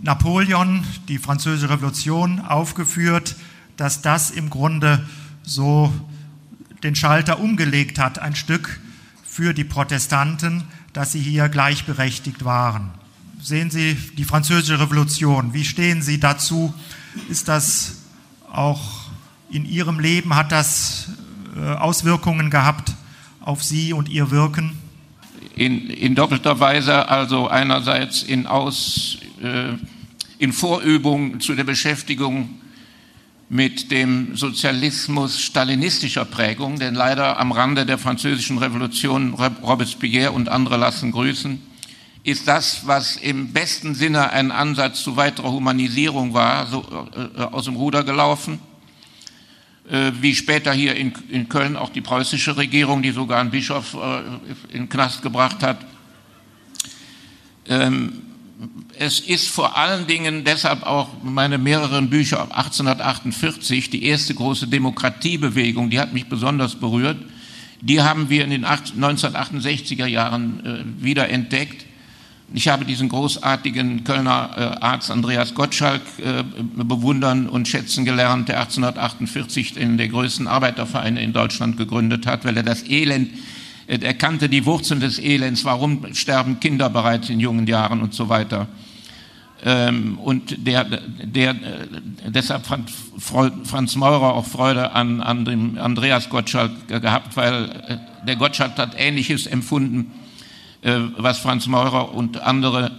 Napoleon, 0.01 0.84
die 1.08 1.18
Französische 1.18 1.70
Revolution, 1.70 2.40
aufgeführt, 2.40 3.36
dass 3.78 4.01
das 4.01 4.32
im 4.32 4.50
Grunde 4.50 5.06
so 5.43 5.93
den 6.83 6.95
Schalter 6.95 7.39
umgelegt 7.39 8.00
hat, 8.00 8.19
ein 8.19 8.36
Stück 8.36 8.79
für 9.24 9.53
die 9.53 9.63
Protestanten, 9.63 10.63
dass 10.93 11.12
sie 11.12 11.21
hier 11.21 11.50
gleichberechtigt 11.50 12.43
waren 12.43 12.91
sehen 13.41 13.71
Sie 13.71 13.95
die 14.17 14.24
Französische 14.24 14.79
Revolution? 14.79 15.53
Wie 15.53 15.65
stehen 15.65 16.01
Sie 16.01 16.19
dazu? 16.19 16.74
Ist 17.29 17.48
das 17.48 18.03
auch 18.51 18.81
in 19.50 19.65
Ihrem 19.65 20.00
Leben, 20.00 20.36
hat 20.36 20.51
das 20.51 21.10
äh, 21.57 21.60
Auswirkungen 21.60 22.50
gehabt 22.50 22.93
auf 23.39 23.63
Sie 23.63 23.93
und 23.93 24.10
Ihr 24.10 24.31
Wirken? 24.31 24.77
In, 25.55 25.89
in 25.89 26.15
doppelter 26.15 26.60
Weise, 26.60 27.10
also 27.10 27.48
einerseits 27.48 28.24
in, 28.24 28.48
Aus, 28.48 29.17
äh, 29.41 29.74
in 30.38 30.53
Vorübung 30.53 31.39
zu 31.39 31.55
der 31.55 31.63
Beschäftigung 31.63 32.61
mit 33.51 33.91
dem 33.91 34.38
Sozialismus 34.38 35.41
stalinistischer 35.41 36.24
Prägung, 36.24 36.79
denn 36.79 36.96
leider 36.96 37.38
am 37.38 37.51
Rande 37.51 37.86
der 37.86 37.98
französischen 37.98 38.58
Revolution 38.60 39.34
Robespierre 39.34 40.31
und 40.31 40.48
andere 40.48 40.77
lassen 40.77 41.12
grüßen, 41.12 41.62
ist 42.24 42.48
das, 42.48 42.88
was 42.88 43.17
im 43.17 43.51
besten 43.51 43.93
Sinne 43.93 44.29
ein 44.29 44.53
Ansatz 44.53 45.03
zu 45.03 45.17
weiterer 45.17 45.51
Humanisierung 45.51 46.34
war, 46.34 46.65
so, 46.67 46.86
äh, 47.36 47.41
aus 47.41 47.65
dem 47.65 47.75
Ruder 47.75 48.05
gelaufen. 48.05 48.60
Äh, 49.89 50.13
wie 50.22 50.34
später 50.34 50.72
hier 50.72 50.96
in, 50.96 51.12
in, 51.27 51.50
Köln 51.50 51.75
auch 51.75 51.89
die 51.89 52.00
preußische 52.00 52.55
Regierung, 52.55 53.01
die 53.01 53.12
sogar 53.12 53.41
einen 53.41 53.51
Bischof 53.51 53.96
äh, 53.96 54.20
in 54.74 54.84
den 54.84 54.89
Knast 54.89 55.24
gebracht 55.24 55.62
hat. 55.62 55.86
Ähm, 57.67 58.31
es 58.98 59.20
ist 59.20 59.48
vor 59.48 59.77
allen 59.77 60.08
Dingen 60.08 60.44
deshalb 60.44 60.84
auch 60.84 61.10
meine 61.24 61.58
mehreren 61.58 62.10
Bücher 62.10 62.44
1848, 62.56 63.89
die 63.89 64.06
erste 64.06 64.34
große 64.36 64.68
Demokratiebewegung, 64.68 65.89
die 65.89 66.00
hat 66.00 66.13
mich 66.13 66.27
besonders 66.27 66.75
berührt. 66.75 67.18
Die 67.82 68.01
haben 68.01 68.30
wir 68.30 68.44
in 68.44 68.51
den 68.51 68.65
1968er 68.65 70.06
Jahren 70.06 70.65
äh, 71.00 71.03
wieder 71.03 71.30
entdeckt 71.30 71.86
ich 72.53 72.68
habe 72.68 72.84
diesen 72.84 73.08
großartigen 73.08 74.03
Kölner 74.03 74.50
äh, 74.58 74.84
Arzt 74.84 75.10
Andreas 75.10 75.53
Gottschalk 75.53 76.01
äh, 76.20 76.44
bewundern 76.84 77.48
und 77.48 77.68
schätzen 77.68 78.03
gelernt, 78.03 78.50
der 78.50 78.60
1848 78.60 79.77
in 79.77 79.98
der 79.98 80.10
größten 80.10 80.48
Arbeitervereine 80.48 81.22
in 81.22 81.32
Deutschland 81.32 81.77
gegründet 81.77 82.27
hat, 82.27 82.44
weil 82.44 82.58
er 82.58 82.63
das 82.63 82.84
Elend, 82.89 83.30
er 83.88 84.14
kannte 84.14 84.50
die 84.50 84.66
Wurzeln 84.66 85.00
des 85.00 85.20
Elends, 85.20 85.66
warum 85.66 86.14
sterben 86.14 86.60
Kinder 86.60 86.90
bereits 86.90 87.30
in 87.30 87.40
jungen 87.40 87.68
Jahren 87.68 88.02
und 88.02 88.14
so 88.14 88.30
weiter. 88.30 88.68
Ähm, 89.64 90.18
und 90.18 90.66
der, 90.66 90.86
der, 90.86 91.56
deshalb 92.28 92.66
fand 92.66 92.92
Franz 93.20 93.96
Maurer 93.96 94.34
auch 94.34 94.46
Freude 94.46 94.94
an, 94.94 95.22
an 95.22 95.46
dem 95.46 95.78
Andreas 95.78 96.30
Gottschalk 96.30 96.88
gehabt, 96.88 97.36
weil 97.38 98.00
der 98.26 98.36
Gottschalk 98.38 98.78
hat 98.78 98.96
Ähnliches 98.98 99.46
empfunden 99.46 100.12
äh, 100.82 101.00
was 101.18 101.38
Franz 101.38 101.68
Meurer 101.68 102.14
und 102.14 102.42
andere 102.42 102.92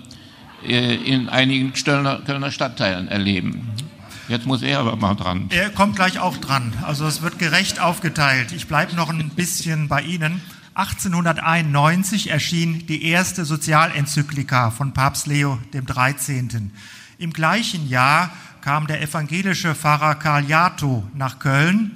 äh, 0.65 0.95
in 0.95 1.29
einigen 1.29 1.73
Kölner 1.73 2.51
Stadtteilen 2.53 3.09
erleben. 3.09 3.69
Jetzt 4.29 4.47
muss 4.47 4.63
er 4.63 4.79
aber 4.79 4.95
mal 4.95 5.15
dran. 5.15 5.47
Er 5.51 5.69
kommt 5.71 5.97
gleich 5.97 6.21
auch 6.21 6.37
dran. 6.37 6.73
Also 6.83 7.07
es 7.07 7.23
wird 7.23 7.41
gerecht 7.41 7.81
aufgeteilt. 7.81 8.53
Ich 8.53 8.69
bleibe 8.69 8.95
noch 8.95 9.11
ein 9.11 9.31
bisschen 9.31 9.89
bei 9.89 10.03
Ihnen. 10.03 10.41
1891 10.75 12.31
erschien 12.31 12.87
die 12.87 13.05
erste 13.05 13.45
Sozialenzyklika 13.45 14.71
von 14.71 14.95
Papst 14.95 15.27
Leo 15.27 15.59
XIII. 15.71 16.71
Im 17.19 17.33
gleichen 17.35 17.89
Jahr 17.91 18.31
kam 18.63 18.87
der 18.87 19.03
evangelische 19.03 19.75
Pfarrer 19.75 20.15
Karl 20.15 20.49
Jato 20.49 21.07
nach 21.15 21.39
Köln 21.41 21.91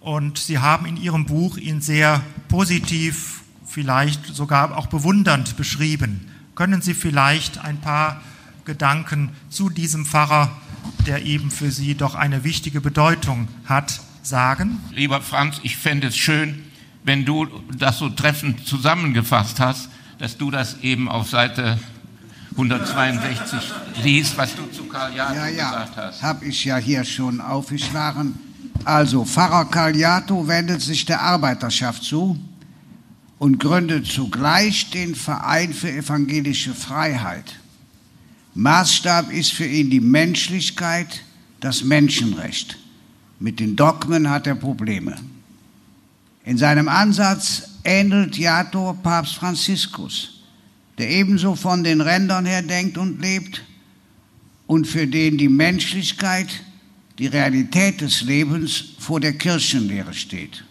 und 0.00 0.36
Sie 0.36 0.58
haben 0.58 0.84
in 0.84 0.98
Ihrem 0.98 1.24
Buch 1.24 1.56
ihn 1.56 1.80
sehr 1.80 2.20
positiv, 2.48 3.40
vielleicht 3.64 4.26
sogar 4.26 4.76
auch 4.76 4.88
bewundernd 4.88 5.56
beschrieben. 5.56 6.28
Können 6.54 6.82
Sie 6.82 6.92
vielleicht 6.92 7.64
ein 7.64 7.80
paar 7.80 8.20
Gedanken 8.66 9.30
zu 9.48 9.70
diesem 9.70 10.04
Pfarrer, 10.04 10.50
der 11.06 11.24
eben 11.24 11.50
für 11.50 11.70
Sie 11.70 11.94
doch 11.94 12.14
eine 12.14 12.44
wichtige 12.44 12.82
Bedeutung 12.82 13.48
hat, 13.64 14.02
sagen? 14.22 14.80
Lieber 14.90 15.22
Franz, 15.22 15.60
ich 15.62 15.78
fände 15.78 16.08
es 16.08 16.16
schön, 16.18 16.62
wenn 17.10 17.24
du 17.24 17.44
das 17.76 17.98
so 17.98 18.08
treffend 18.08 18.64
zusammengefasst 18.64 19.58
hast, 19.58 19.88
dass 20.18 20.38
du 20.38 20.52
das 20.52 20.78
eben 20.82 21.08
auf 21.08 21.28
Seite 21.28 21.76
162 22.52 23.58
liest, 24.04 24.38
was 24.38 24.54
du 24.54 24.70
zu 24.70 24.84
Karl 24.84 25.16
Jato 25.16 25.34
ja, 25.34 25.48
ja, 25.48 25.70
gesagt 25.70 25.96
hast. 25.96 26.22
Habe 26.22 26.44
ich 26.44 26.64
ja 26.64 26.76
hier 26.76 27.02
schon 27.02 27.40
aufgeschlagen. 27.40 28.38
Also, 28.84 29.24
Pfarrer 29.24 29.64
Karl 29.64 29.96
Jato 29.96 30.46
wendet 30.46 30.82
sich 30.82 31.04
der 31.04 31.20
Arbeiterschaft 31.20 32.04
zu 32.04 32.38
und 33.40 33.58
gründet 33.58 34.06
zugleich 34.06 34.90
den 34.90 35.16
Verein 35.16 35.72
für 35.72 35.90
evangelische 35.90 36.74
Freiheit. 36.74 37.58
Maßstab 38.54 39.32
ist 39.32 39.52
für 39.52 39.66
ihn 39.66 39.90
die 39.90 39.98
Menschlichkeit, 39.98 41.24
das 41.58 41.82
Menschenrecht. 41.82 42.78
Mit 43.40 43.58
den 43.58 43.74
Dogmen 43.74 44.30
hat 44.30 44.46
er 44.46 44.54
Probleme. 44.54 45.16
In 46.50 46.58
seinem 46.58 46.88
Ansatz 46.88 47.62
ähnelt 47.84 48.36
Jato 48.36 48.98
Papst 49.04 49.36
Franziskus, 49.36 50.40
der 50.98 51.08
ebenso 51.08 51.54
von 51.54 51.84
den 51.84 52.00
Rändern 52.00 52.44
her 52.44 52.62
denkt 52.62 52.98
und 52.98 53.22
lebt 53.22 53.62
und 54.66 54.88
für 54.88 55.06
den 55.06 55.38
die 55.38 55.48
Menschlichkeit, 55.48 56.48
die 57.20 57.28
Realität 57.28 58.00
des 58.00 58.22
Lebens 58.22 58.82
vor 58.98 59.20
der 59.20 59.34
Kirchenlehre 59.34 60.12
steht. 60.12 60.64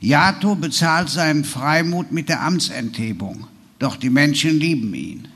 Jato 0.00 0.56
bezahlt 0.56 1.08
seinen 1.08 1.44
Freimut 1.44 2.10
mit 2.10 2.28
der 2.28 2.42
Amtsenthebung, 2.42 3.46
doch 3.78 3.94
die 3.94 4.10
Menschen 4.10 4.58
lieben 4.58 4.92
ihn. 4.92 5.28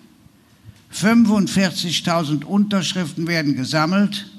45.000 0.93 2.43
Unterschriften 2.43 3.29
werden 3.29 3.55
gesammelt, 3.55 4.33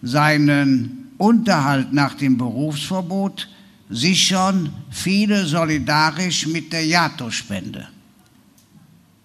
seinen 0.00 1.10
Unterhalt 1.18 1.92
nach 1.92 2.14
dem 2.14 2.38
Berufsverbot 2.38 3.48
sichern 3.88 4.72
viele 4.90 5.46
solidarisch 5.46 6.46
mit 6.46 6.72
der 6.72 6.84
Jato-Spende. 6.86 7.88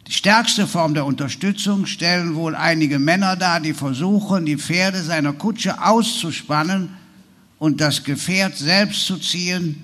Die 0.07 0.13
stärkste 0.13 0.67
Form 0.67 0.93
der 0.93 1.05
Unterstützung 1.05 1.85
stellen 1.85 2.35
wohl 2.35 2.55
einige 2.55 2.99
Männer 2.99 3.35
dar, 3.35 3.59
die 3.59 3.73
versuchen, 3.73 4.45
die 4.45 4.57
Pferde 4.57 5.01
seiner 5.01 5.33
Kutsche 5.33 5.81
auszuspannen 5.81 6.89
und 7.59 7.79
das 7.79 8.03
Gefährt 8.03 8.57
selbst 8.57 9.05
zu 9.05 9.17
ziehen, 9.17 9.83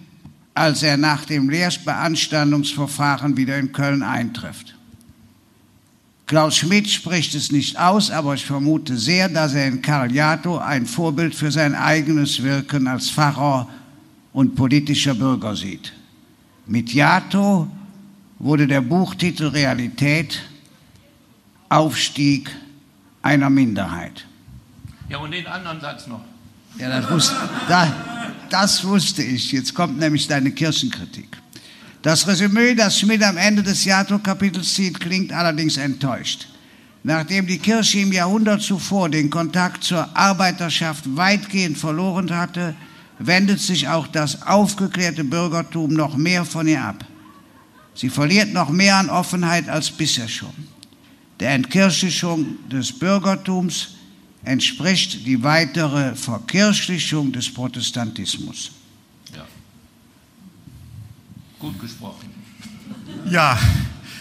als 0.54 0.84
er 0.84 0.98
nach 0.98 1.26
dem 1.26 1.50
Lehrbeanstandungsverfahren 1.50 3.38
wieder 3.38 3.58
in 3.58 3.72
Köln 3.72 4.04
eintrifft. 4.04 4.76
Klaus 6.26 6.58
Schmidt 6.58 6.90
spricht 6.90 7.34
es 7.36 7.54
nicht 7.54 7.80
aus, 7.80 8.12
aber 8.12 8.34
ich 8.34 8.46
vermute 8.46 8.98
sehr, 8.98 9.30
dass 9.30 9.54
er 9.54 9.68
in 9.68 9.82
Karl 9.82 10.12
Jato 10.12 10.58
ein 10.58 10.86
Vorbild 10.86 11.34
für 11.34 11.52
sein 11.52 11.74
eigenes 11.74 12.44
Wirken 12.44 12.88
als 12.88 13.10
Pfarrer 13.10 13.70
und 14.38 14.56
politischer 14.56 15.16
Bürger 15.16 15.56
sieht. 15.56 15.94
Mit 16.68 16.94
Jato 16.94 17.68
wurde 18.38 18.68
der 18.68 18.82
Buchtitel 18.82 19.48
Realität 19.48 20.44
Aufstieg 21.70 22.56
einer 23.24 23.50
Minderheit. 23.50 24.28
Ja, 25.10 25.18
und 25.18 25.32
den 25.32 25.48
anderen 25.48 25.82
Satz 25.82 26.06
noch. 26.06 26.22
Ja, 26.78 26.88
das 26.88 27.10
wusste, 27.10 27.36
das, 27.68 27.90
das 28.52 28.84
wusste 28.86 29.24
ich. 29.24 29.52
Jetzt 29.54 29.74
kommt 29.74 29.98
nämlich 29.98 30.28
deine 30.28 30.52
Kirchenkritik. 30.52 31.36
Das 32.04 32.28
Resümee, 32.28 32.76
das 32.76 33.00
Schmidt 33.00 33.24
am 33.24 33.38
Ende 33.38 33.64
des 33.64 33.86
Jato-Kapitels 33.86 34.72
zieht, 34.72 35.00
klingt 35.00 35.34
allerdings 35.34 35.78
enttäuscht. 35.78 36.48
Nachdem 37.02 37.48
die 37.48 37.58
Kirche 37.58 38.02
im 38.02 38.14
Jahrhundert 38.14 38.62
zuvor 38.62 39.10
den 39.10 39.32
Kontakt 39.32 39.84
zur 39.84 40.16
Arbeiterschaft 40.16 41.18
weitgehend 41.18 41.80
verloren 41.80 42.30
hatte, 42.38 42.76
wendet 43.20 43.60
sich 43.60 43.88
auch 43.88 44.08
das 44.08 44.44
aufgeklärte 44.44 45.24
Bürgertum 45.24 45.94
noch 45.94 46.18
mehr 46.18 46.46
von 46.46 46.68
ihr 46.68 46.84
ab. 46.84 47.06
Sie 47.96 48.10
verliert 48.10 48.54
noch 48.54 48.70
mehr 48.70 48.98
an 48.98 49.10
Offenheit 49.10 49.70
als 49.70 49.90
bisher 49.90 50.28
schon. 50.28 50.54
Der 51.40 51.52
Entkirchlichung 51.52 52.58
des 52.70 52.98
Bürgertums 52.98 53.96
entspricht 54.44 55.26
die 55.26 55.44
weitere 55.44 56.16
Verkirchlichung 56.16 57.32
des 57.32 57.52
Protestantismus. 57.54 58.72
Ja. 59.36 59.46
Gut 61.60 61.80
gesprochen. 61.80 62.30
Ja, 63.30 63.60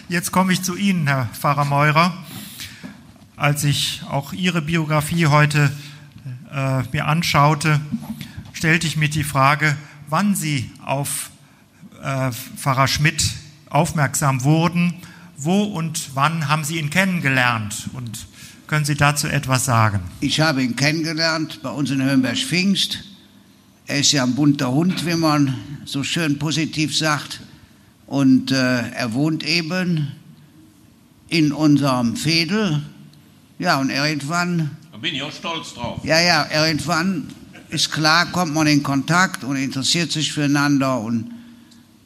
jetzt 0.09 0.33
komme 0.33 0.53
ich 0.53 0.63
zu 0.63 0.75
Ihnen, 0.75 1.07
Herr 1.07 1.29
Pfarrer 1.33 1.65
Meurer. 1.65 2.17
Als 3.37 3.65
ich 3.65 4.03
auch 4.09 4.33
Ihre 4.33 4.63
Biografie 4.63 5.27
heute 5.27 5.71
äh, 6.51 6.83
mir 6.93 7.07
anschaute, 7.07 7.81
stellte 8.57 8.87
ich 8.87 8.97
mir 8.97 9.11
die 9.11 9.23
Frage, 9.23 9.77
wann 10.09 10.35
Sie 10.35 10.71
auf 10.83 11.31
äh, 12.03 12.33
Pfarrer 12.33 12.89
Schmidt 12.89 13.23
aufmerksam 13.69 14.45
wurden. 14.45 14.95
Wo 15.37 15.65
und 15.65 16.15
wann 16.15 16.49
haben 16.49 16.65
Sie 16.65 16.79
ihn 16.79 16.89
kennengelernt? 16.89 17.91
Und 17.93 18.27
können 18.67 18.87
Sie 18.87 18.95
dazu 18.95 19.27
etwas 19.27 19.67
sagen? 19.67 20.01
Ich 20.21 20.41
habe 20.41 20.63
ihn 20.63 20.75
kennengelernt 20.75 21.61
bei 21.63 21.69
uns 21.69 21.91
in 21.91 22.03
Höhenberg-Pfingst. 22.03 23.05
Er 23.87 24.01
ist 24.01 24.13
ja 24.13 24.25
ein 24.25 24.35
bunter 24.35 24.71
Hund, 24.73 25.05
wie 25.05 25.17
man 25.17 25.55
so 25.85 26.03
schön 26.03 26.39
positiv 26.39 26.97
sagt. 26.97 27.43
Und 28.07 28.53
äh, 28.53 28.89
er 28.91 29.13
wohnt 29.13 29.45
eben 29.45 30.13
in 31.29 31.53
unserem 31.53 32.17
Fädel. 32.17 32.83
Ja, 33.59 33.79
und 33.79 33.91
irgendwann. 33.91 34.71
Da 34.93 34.99
bin 34.99 35.15
ich 35.15 35.23
auch 35.23 35.33
stolz 35.33 35.75
drauf. 35.75 36.01
Ja, 36.05 36.21
ja, 36.21 36.49
irgendwann 36.51 37.29
ist 37.69 37.93
klar, 37.93 38.27
kommt 38.27 38.55
man 38.55 38.67
in 38.67 38.83
Kontakt 38.83 39.45
und 39.45 39.57
interessiert 39.57 40.13
sich 40.13 40.33
füreinander 40.33 41.01
und 41.01 41.31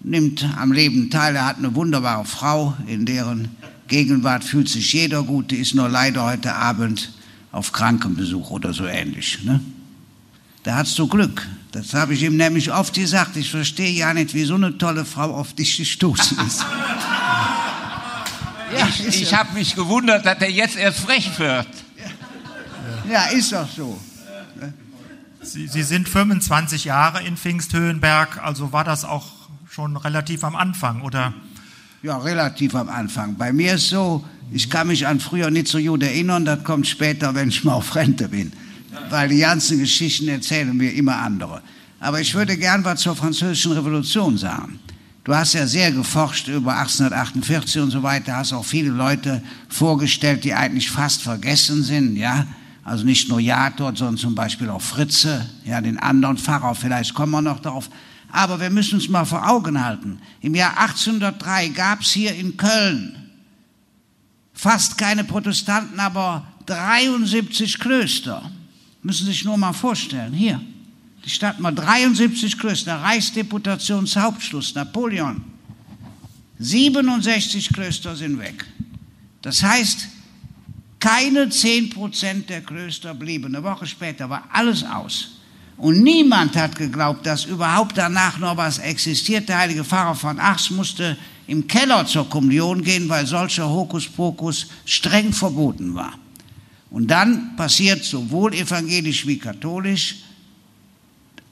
nimmt 0.03 0.47
am 0.59 0.73
Leben 0.73 1.11
teil. 1.11 1.37
Er 1.37 1.47
hat 1.47 1.59
eine 1.59 1.75
wunderbare 1.75 2.25
Frau, 2.25 2.75
in 2.87 3.07
deren 3.07 3.49
Gegenwart 3.89 4.45
fühlt 4.45 4.69
sich 4.69 4.93
jeder 4.93 5.23
gut. 5.23 5.51
Die 5.51 5.57
ist 5.57 5.75
nur 5.75 5.89
leider 5.89 6.25
heute 6.25 6.55
Abend 6.55 7.13
auf 7.53 7.73
Krankenbesuch 7.73 8.51
oder 8.51 8.73
so 8.73 8.87
ähnlich. 8.87 9.45
Ne? 9.45 9.61
Da 10.63 10.77
hast 10.77 10.99
du 10.99 11.07
Glück. 11.07 11.47
Das 11.73 11.95
habe 11.95 12.15
ich 12.15 12.23
ihm 12.23 12.37
nämlich 12.37 12.73
oft 12.73 12.95
gesagt. 12.95 13.37
Ich 13.37 13.51
verstehe 13.51 13.91
ja 13.91 14.13
nicht, 14.15 14.35
wie 14.35 14.45
so 14.45 14.55
eine 14.55 14.77
tolle 14.77 15.05
Frau 15.05 15.35
auf 15.35 15.55
dich 15.55 15.77
gestoßen 15.77 16.39
ist. 16.47 16.61
ja, 18.77 18.89
ich 18.89 19.23
ich 19.23 19.35
habe 19.35 19.55
mich 19.55 19.75
gewundert, 19.75 20.27
dass 20.27 20.41
er 20.41 20.51
jetzt 20.51 20.77
erst 20.77 21.01
frech 21.01 21.39
wird. 21.39 21.69
Ja, 23.11 23.25
ist 23.27 23.53
doch 23.53 23.69
so. 23.69 23.99
Sie, 25.43 25.69
Sie 25.69 25.83
sind 25.83 26.09
25 26.09 26.85
Jahre 26.85 27.23
in 27.23 27.37
Pfingsthöhenberg, 27.37 28.43
also 28.43 28.73
war 28.73 28.85
das 28.85 29.05
auch 29.05 29.27
schon 29.71 29.97
relativ 29.97 30.45
am 30.45 30.55
Anfang, 30.55 31.01
oder? 31.03 31.33
Ja, 32.03 32.19
relativ 32.19 32.75
am 32.75 32.89
Anfang. 32.89 33.37
Bei 33.37 33.53
mir 33.53 33.75
ist 33.75 33.89
so, 33.89 34.25
ich 34.53 34.69
kann 34.69 34.89
mich 34.89 35.07
an 35.07 35.19
früher 35.19 35.51
nicht 35.51 35.69
so 35.69 35.79
gut 35.79 36.03
erinnern, 36.03 36.45
das 36.45 36.63
kommt 36.65 36.87
später, 36.87 37.35
wenn 37.35 37.49
ich 37.49 37.65
mal 37.65 37.75
auf 37.75 37.95
Rente 37.95 38.29
bin. 38.29 38.53
Weil 39.09 39.29
die 39.29 39.39
ganzen 39.39 39.79
Geschichten 39.79 40.29
erzählen 40.29 40.77
mir 40.77 40.93
immer 40.93 41.17
andere. 41.17 41.63
Aber 42.01 42.21
ich 42.21 42.35
würde 42.35 42.57
gern 42.57 42.85
was 42.85 43.01
zur 43.01 43.17
Französischen 43.17 43.73
Revolution 43.73 44.37
sagen. 44.37 44.79
Du 45.25 45.35
hast 45.35 45.53
ja 45.53 45.67
sehr 45.67 45.93
geforscht 45.93 46.49
über 46.49 46.77
1848 46.79 47.81
und 47.81 47.91
so 47.91 48.03
weiter, 48.03 48.37
hast 48.37 48.53
auch 48.53 48.65
viele 48.65 48.91
Leute 48.91 49.43
vorgestellt, 49.69 50.45
die 50.45 50.55
eigentlich 50.55 50.91
fast 50.91 51.23
vergessen 51.23 51.83
sind, 51.83 52.17
ja. 52.17 52.47
Also 52.91 53.05
nicht 53.05 53.29
nur 53.29 53.39
Jator, 53.39 53.95
sondern 53.95 54.17
zum 54.17 54.35
Beispiel 54.35 54.69
auch 54.69 54.83
Fritze, 54.83 55.49
ja, 55.65 55.81
den 55.81 55.97
anderen 55.97 56.37
Pfarrer, 56.37 56.75
vielleicht 56.75 57.15
kommen 57.15 57.31
wir 57.31 57.41
noch 57.41 57.61
darauf. 57.61 57.89
Aber 58.33 58.59
wir 58.59 58.69
müssen 58.69 58.97
uns 58.97 59.09
mal 59.09 59.25
vor 59.25 59.49
Augen 59.49 59.81
halten. 59.81 60.21
Im 60.41 60.57
Jahr 60.57 60.77
1803 60.77 61.69
gab 61.69 62.01
es 62.01 62.11
hier 62.11 62.35
in 62.35 62.57
Köln 62.57 63.17
fast 64.53 64.99
keine 64.99 65.23
Protestanten, 65.23 66.01
aber 66.01 66.45
73 66.67 67.79
Klöster. 67.79 68.51
Müssen 69.05 69.27
Sie 69.27 69.31
sich 69.35 69.45
nur 69.45 69.57
mal 69.57 69.73
vorstellen. 69.73 70.33
Hier, 70.33 70.61
die 71.25 71.31
Stadt 71.31 71.61
mal 71.61 71.71
73 71.71 72.59
Klöster, 72.59 72.97
Reichsdeputationshauptschluss, 72.97 74.75
Napoleon. 74.75 75.45
67 76.59 77.73
Klöster 77.73 78.17
sind 78.17 78.41
weg. 78.41 78.67
Das 79.43 79.63
heißt, 79.63 80.09
Keine 81.01 81.47
10% 81.47 82.47
der 82.47 82.61
Klöster 82.61 83.15
blieben. 83.15 83.47
Eine 83.47 83.65
Woche 83.65 83.87
später 83.87 84.29
war 84.29 84.45
alles 84.53 84.85
aus. 84.85 85.31
Und 85.79 86.03
niemand 86.03 86.55
hat 86.57 86.77
geglaubt, 86.77 87.25
dass 87.25 87.47
überhaupt 87.47 87.97
danach 87.97 88.39
noch 88.39 88.59
was 88.59 88.79
existiert. 88.79 89.49
Der 89.49 89.59
heilige 89.59 89.83
Pfarrer 89.83 90.15
von 90.15 90.39
Achs 90.39 90.69
musste 90.71 91.17
im 91.47 91.67
Keller 91.67 92.05
zur 92.05 92.29
Kommunion 92.29 92.83
gehen, 92.83 93.09
weil 93.09 93.27
solcher 93.27 93.69
Hokuspokus 93.69 94.67
streng 94.85 95.33
verboten 95.33 95.95
war. 95.95 96.13
Und 96.91 97.11
dann 97.11 97.57
passiert 97.57 98.05
sowohl 98.05 98.53
evangelisch 98.53 99.27
wie 99.27 99.39
katholisch 99.39 100.17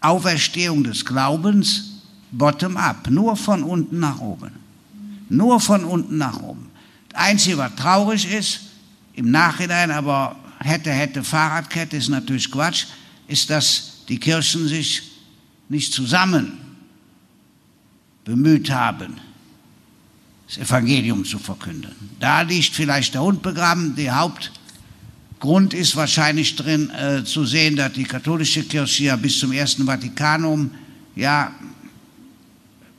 Auferstehung 0.01 0.85
des 0.85 1.05
Glaubens 1.05 2.03
bottom-up, 2.31 3.09
nur 3.09 3.35
von 3.35 3.63
unten 3.63 3.99
nach 3.99 4.21
oben. 4.21 4.53
Nur 5.31 5.59
von 5.59 5.85
unten 5.85 6.19
nach 6.19 6.41
oben. 6.43 6.69
Das 7.09 7.23
Einzige, 7.23 7.57
was 7.57 7.75
traurig 7.77 8.31
ist, 8.31 8.61
im 9.19 9.33
Nachhinein 9.33 9.91
aber 9.91 10.37
hätte, 10.61 10.93
hätte, 10.93 11.25
Fahrradkette 11.25 11.97
ist 11.97 12.09
natürlich 12.09 12.51
Quatsch, 12.51 12.87
ist, 13.27 13.51
dass 13.51 14.05
die 14.09 14.19
Kirchen 14.19 14.69
sich 14.69 15.03
nicht 15.69 15.93
zusammen 15.93 16.53
bemüht 18.25 18.71
haben, 18.71 19.15
das 20.47 20.59
Evangelium 20.59 21.25
zu 21.25 21.39
verkünden. 21.39 21.91
Da 22.21 22.43
liegt 22.43 22.77
vielleicht 22.77 23.15
der 23.15 23.23
Hund 23.23 23.43
begraben. 23.43 23.97
Der 23.97 24.21
Hauptgrund 24.21 25.75
ist 25.75 25.97
wahrscheinlich 25.97 26.55
drin 26.55 26.89
äh, 26.91 27.25
zu 27.25 27.45
sehen, 27.45 27.75
dass 27.75 27.95
die 27.95 28.05
katholische 28.05 28.63
Kirche 28.63 29.05
ja 29.05 29.17
bis 29.17 29.41
zum 29.41 29.51
Ersten 29.51 29.85
Vatikanum 29.85 30.71
ja 31.17 31.53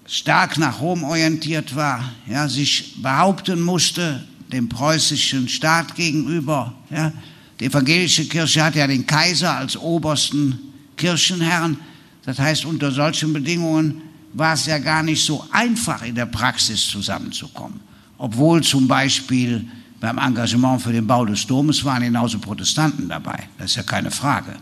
stark 0.06 0.58
nach 0.58 0.82
Rom 0.82 1.06
orientiert 1.06 1.74
war, 1.76 2.12
ja, 2.28 2.50
sich 2.50 3.02
behaupten 3.02 3.62
musste 3.62 4.28
dem 4.52 4.70
preußischen 4.70 5.48
Staat 5.48 5.96
gegenüber. 5.96 6.74
Ja. 6.90 7.12
Die 7.60 7.66
evangelische 7.66 8.26
Kirche 8.26 8.64
hat 8.64 8.76
ja 8.76 8.88
den 8.88 9.06
Kaiser 9.06 9.56
als 9.56 9.78
obersten 9.78 10.58
Kirchenherrn. 10.96 11.78
Das 12.26 12.40
heißt, 12.40 12.66
unter 12.66 12.92
solchen 12.92 13.34
Bedingungen 13.34 14.02
war 14.34 14.54
es 14.54 14.66
ja 14.66 14.78
gar 14.78 15.04
nicht 15.04 15.24
so 15.24 15.46
einfach, 15.52 16.04
in 16.04 16.16
der 16.16 16.26
Praxis 16.26 16.88
zusammenzukommen. 16.88 17.80
Obwohl 18.18 18.62
zum 18.62 18.88
Beispiel 18.88 19.66
beim 20.00 20.18
Engagement 20.18 20.82
für 20.82 20.92
den 20.92 21.06
Bau 21.08 21.26
des 21.26 21.46
Domes 21.46 21.84
waren 21.84 22.04
genauso 22.04 22.40
Protestanten 22.40 23.10
dabei. 23.10 23.48
Das 23.58 23.72
ist 23.72 23.76
ja 23.76 23.84
keine 23.84 24.12
Frage. 24.12 24.56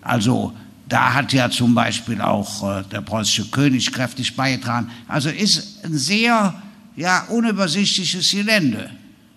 Also 0.00 0.52
da 0.88 1.14
hat 1.14 1.32
ja 1.32 1.50
zum 1.50 1.74
Beispiel 1.74 2.20
auch 2.20 2.78
äh, 2.78 2.84
der 2.84 3.00
preußische 3.00 3.46
König 3.50 3.90
kräftig 3.90 4.34
beigetragen. 4.36 4.90
Also 5.08 5.30
ist 5.30 5.84
ein 5.84 5.96
sehr 5.96 6.62
ja, 6.96 7.24
unübersichtliches 7.28 8.30
Gelände. 8.30 8.90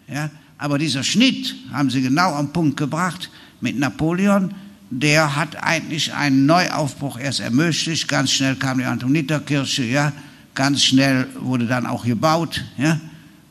Ja? 0.08 0.30
Aber 0.58 0.78
dieser 0.78 1.04
Schnitt 1.04 1.56
haben 1.72 1.90
sie 1.90 2.02
genau 2.02 2.34
am 2.34 2.52
Punkt 2.54 2.78
gebracht 2.78 3.30
mit 3.62 3.78
Napoleon. 3.78 4.54
Der 4.90 5.36
hat 5.36 5.62
eigentlich 5.62 6.14
einen 6.14 6.46
Neuaufbruch 6.46 7.20
erst 7.20 7.42
ermöglicht. 7.42 8.08
Ganz 8.08 8.32
schnell 8.32 8.56
kam 8.56 8.80
die 8.80 8.86
Antoniterkirche, 8.86 9.84
ja. 9.84 10.14
Ganz 10.56 10.84
schnell 10.84 11.28
wurde 11.40 11.68
dann 11.68 11.86
auch 11.86 12.06
gebaut, 12.06 12.64
ja. 12.78 13.00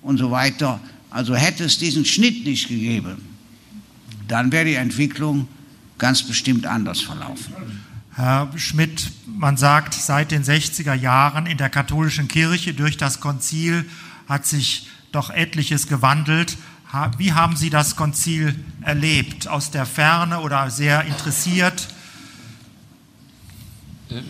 Und 0.02 0.18
so 0.18 0.30
weiter. 0.30 0.80
Also 1.10 1.34
hätte 1.34 1.64
es 1.64 1.78
diesen 1.78 2.04
Schnitt 2.04 2.44
nicht 2.44 2.68
gegeben, 2.68 3.16
dann 4.28 4.50
wäre 4.52 4.64
die 4.64 4.74
Entwicklung 4.74 5.48
ganz 5.98 6.22
bestimmt 6.22 6.66
anders 6.66 7.00
verlaufen. 7.00 7.54
Herr 8.14 8.50
Schmidt, 8.56 9.10
man 9.26 9.56
sagt, 9.56 9.94
seit 9.94 10.30
den 10.30 10.42
60er 10.42 10.94
Jahren 10.94 11.46
in 11.46 11.58
der 11.58 11.68
katholischen 11.68 12.28
Kirche 12.28 12.74
durch 12.74 12.96
das 12.96 13.20
Konzil 13.20 13.84
hat 14.28 14.46
sich 14.46 14.88
doch 15.12 15.30
etliches 15.30 15.86
gewandelt. 15.86 16.56
Wie 17.18 17.32
haben 17.32 17.56
Sie 17.56 17.70
das 17.70 17.96
Konzil 17.96 18.54
erlebt? 18.80 19.48
Aus 19.48 19.70
der 19.70 19.86
Ferne 19.86 20.40
oder 20.40 20.70
sehr 20.70 21.04
interessiert? 21.04 21.88
Äh, 24.10 24.22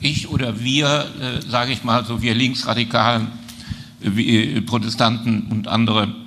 ich 0.00 0.28
oder 0.28 0.60
wir, 0.60 1.06
äh, 1.20 1.42
sage 1.42 1.72
ich 1.72 1.84
mal, 1.84 2.04
so 2.04 2.22
wir 2.22 2.34
Linksradikalen, 2.34 3.28
wie 4.00 4.60
Protestanten 4.62 5.46
und 5.48 5.68
andere, 5.68 6.04
äh, 6.04 6.21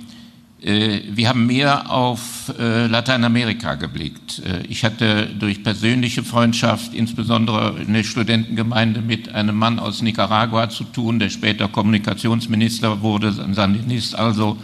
wir 0.58 1.28
haben 1.28 1.46
mehr 1.46 1.90
auf 1.90 2.52
äh, 2.58 2.86
Lateinamerika 2.86 3.74
geblickt. 3.74 4.38
Äh, 4.38 4.62
ich 4.68 4.84
hatte 4.84 5.26
durch 5.26 5.62
persönliche 5.62 6.24
Freundschaft, 6.24 6.94
insbesondere 6.94 7.76
eine 7.76 8.02
Studentengemeinde, 8.02 9.02
mit 9.02 9.28
einem 9.34 9.56
Mann 9.56 9.78
aus 9.78 10.00
Nicaragua 10.00 10.70
zu 10.70 10.84
tun, 10.84 11.18
der 11.18 11.28
später 11.28 11.68
Kommunikationsminister 11.68 13.02
wurde, 13.02 13.32
Sandinist. 13.32 14.14
Also 14.14 14.58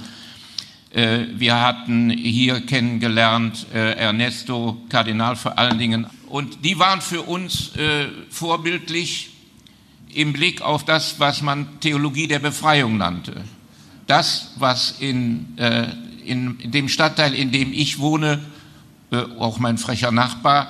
wir 0.94 1.58
hatten 1.58 2.10
hier 2.10 2.60
kennengelernt 2.66 3.66
Ernesto 3.72 4.76
Kardinal 4.90 5.36
vor 5.36 5.58
allen 5.58 5.78
Dingen. 5.78 6.06
Und 6.28 6.66
die 6.66 6.78
waren 6.78 7.00
für 7.00 7.22
uns 7.22 7.70
vorbildlich 8.28 9.30
im 10.12 10.34
Blick 10.34 10.60
auf 10.60 10.84
das, 10.84 11.18
was 11.18 11.40
man 11.40 11.80
Theologie 11.80 12.26
der 12.26 12.40
Befreiung 12.40 12.98
nannte 12.98 13.42
das, 14.06 14.52
was 14.56 14.96
in, 14.98 15.56
äh, 15.58 15.88
in, 16.24 16.70
dem 16.70 16.88
Stadtteil, 16.88 17.34
in 17.34 17.52
dem 17.52 17.72
ich 17.72 17.98
wohne, 17.98 18.40
äh, 19.10 19.22
auch 19.38 19.58
mein 19.58 19.78
frecher 19.78 20.10
Nachbar, 20.10 20.68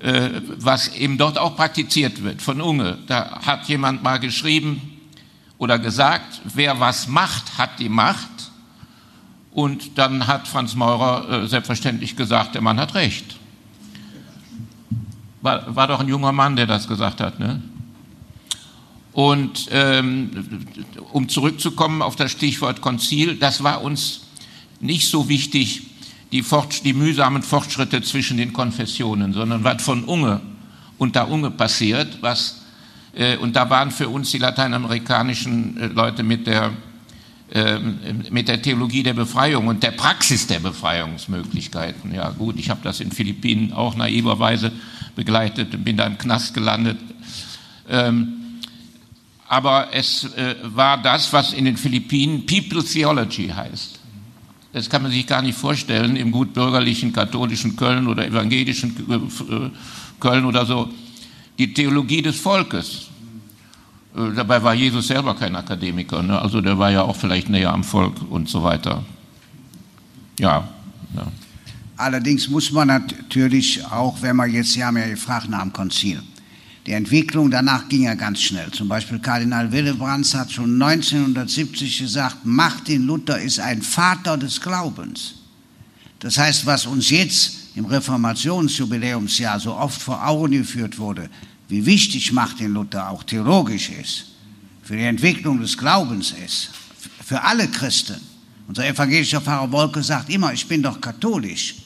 äh, 0.00 0.30
was 0.56 0.88
eben 0.94 1.18
dort 1.18 1.38
auch 1.38 1.56
praktiziert 1.56 2.22
wird 2.22 2.40
von 2.40 2.60
Unge. 2.60 2.98
Da 3.06 3.40
hat 3.44 3.68
jemand 3.68 4.02
mal 4.02 4.18
geschrieben 4.18 4.80
oder 5.58 5.78
gesagt, 5.78 6.40
wer 6.44 6.80
was 6.80 7.06
macht, 7.06 7.58
hat 7.58 7.78
die 7.78 7.88
Macht. 7.88 8.28
Und 9.52 9.98
dann 9.98 10.26
hat 10.26 10.48
Franz 10.48 10.74
Maurer 10.74 11.28
äh, 11.44 11.48
selbstverständlich 11.48 12.16
gesagt, 12.16 12.54
der 12.54 12.62
Mann 12.62 12.80
hat 12.80 12.94
recht. 12.94 13.36
War, 15.42 15.74
war 15.74 15.86
doch 15.88 16.00
ein 16.00 16.08
junger 16.08 16.32
Mann, 16.32 16.56
der 16.56 16.66
das 16.66 16.86
gesagt 16.86 17.20
hat. 17.20 17.40
Ne? 17.40 17.62
Und 19.12 19.68
ähm, 19.72 20.30
um 21.12 21.28
zurückzukommen 21.28 22.02
auf 22.02 22.16
das 22.16 22.30
Stichwort 22.30 22.80
Konzil, 22.80 23.36
das 23.36 23.62
war 23.62 23.82
uns 23.82 24.20
nicht 24.80 25.08
so 25.08 25.28
wichtig, 25.28 25.82
die, 26.32 26.44
die 26.84 26.92
mühsamen 26.92 27.42
Fortschritte 27.42 28.02
zwischen 28.02 28.36
den 28.36 28.52
Konfessionen, 28.52 29.32
sondern 29.32 29.64
was 29.64 29.82
von 29.82 30.04
Unge 30.04 30.40
unter 30.98 31.28
Unge 31.28 31.50
passiert, 31.50 32.18
was, 32.20 32.62
äh, 33.14 33.36
und 33.38 33.56
da 33.56 33.68
waren 33.70 33.90
für 33.90 34.08
uns 34.08 34.30
die 34.30 34.38
lateinamerikanischen 34.38 35.76
äh, 35.80 35.86
Leute 35.86 36.22
mit 36.22 36.46
der, 36.46 36.72
äh, 37.52 37.78
mit 38.30 38.48
der 38.48 38.62
Theologie 38.62 39.02
der 39.02 39.14
Befreiung 39.14 39.66
und 39.66 39.82
der 39.82 39.92
Praxis 39.92 40.46
der 40.46 40.60
Befreiungsmöglichkeiten. 40.60 42.14
Ja 42.14 42.30
gut, 42.30 42.58
ich 42.58 42.70
habe 42.70 42.80
das 42.84 43.00
in 43.00 43.10
Philippinen 43.10 43.72
auch 43.72 43.96
naiverweise 43.96 44.70
begleitet 45.16 45.74
und 45.74 45.84
bin 45.84 45.96
da 45.96 46.06
im 46.06 46.18
Knast 46.18 46.54
gelandet. 46.54 46.98
Ähm, 47.88 48.39
aber 49.50 49.88
es 49.92 50.32
äh, 50.36 50.54
war 50.62 51.02
das, 51.02 51.32
was 51.32 51.52
in 51.52 51.64
den 51.64 51.76
Philippinen 51.76 52.46
People 52.46 52.84
Theology 52.84 53.48
heißt. 53.48 53.98
Das 54.72 54.88
kann 54.88 55.02
man 55.02 55.10
sich 55.10 55.26
gar 55.26 55.42
nicht 55.42 55.58
vorstellen 55.58 56.14
im 56.14 56.30
gutbürgerlichen 56.30 57.12
katholischen 57.12 57.74
Köln 57.74 58.06
oder 58.06 58.24
evangelischen 58.24 58.94
äh, 59.10 59.70
Köln 60.20 60.44
oder 60.44 60.64
so. 60.64 60.88
Die 61.58 61.74
Theologie 61.74 62.22
des 62.22 62.38
Volkes. 62.38 63.08
Äh, 64.16 64.36
dabei 64.36 64.62
war 64.62 64.72
Jesus 64.72 65.08
selber 65.08 65.34
kein 65.34 65.56
Akademiker, 65.56 66.22
ne? 66.22 66.40
also 66.40 66.60
der 66.60 66.78
war 66.78 66.92
ja 66.92 67.02
auch 67.02 67.16
vielleicht 67.16 67.48
näher 67.48 67.72
am 67.72 67.82
Volk 67.82 68.14
und 68.30 68.48
so 68.48 68.62
weiter. 68.62 69.02
Ja. 70.38 70.68
ja. 71.16 71.26
Allerdings 71.96 72.48
muss 72.48 72.70
man 72.70 72.86
natürlich 72.86 73.84
auch, 73.84 74.22
wenn 74.22 74.36
man 74.36 74.52
jetzt, 74.52 74.74
Sie 74.74 74.84
haben 74.84 74.96
ja 74.96 75.08
gefragt 75.08 75.48
nach 75.48 75.62
dem 75.62 75.72
Konzil, 75.72 76.22
die 76.86 76.92
Entwicklung 76.92 77.50
danach 77.50 77.88
ging 77.88 78.04
ja 78.04 78.14
ganz 78.14 78.40
schnell. 78.40 78.70
Zum 78.70 78.88
Beispiel 78.88 79.18
Kardinal 79.18 79.70
Willebrands 79.70 80.34
hat 80.34 80.50
schon 80.50 80.80
1970 80.82 81.98
gesagt, 81.98 82.38
Martin 82.44 83.06
Luther 83.06 83.38
ist 83.40 83.60
ein 83.60 83.82
Vater 83.82 84.38
des 84.38 84.60
Glaubens. 84.60 85.34
Das 86.20 86.38
heißt, 86.38 86.66
was 86.66 86.86
uns 86.86 87.10
jetzt 87.10 87.76
im 87.76 87.84
Reformationsjubiläumsjahr 87.84 89.60
so 89.60 89.74
oft 89.74 90.00
vor 90.00 90.26
Augen 90.26 90.52
geführt 90.52 90.98
wurde, 90.98 91.28
wie 91.68 91.84
wichtig 91.84 92.32
Martin 92.32 92.72
Luther 92.72 93.08
auch 93.10 93.22
theologisch 93.22 93.90
ist, 93.90 94.26
für 94.82 94.96
die 94.96 95.04
Entwicklung 95.04 95.60
des 95.60 95.76
Glaubens 95.76 96.34
ist, 96.44 96.70
für 97.24 97.42
alle 97.42 97.68
Christen. 97.68 98.20
Unser 98.66 98.86
evangelischer 98.86 99.40
Pfarrer 99.40 99.70
Wolke 99.70 100.02
sagt 100.02 100.30
immer, 100.30 100.52
ich 100.52 100.66
bin 100.66 100.82
doch 100.82 101.00
katholisch 101.00 101.76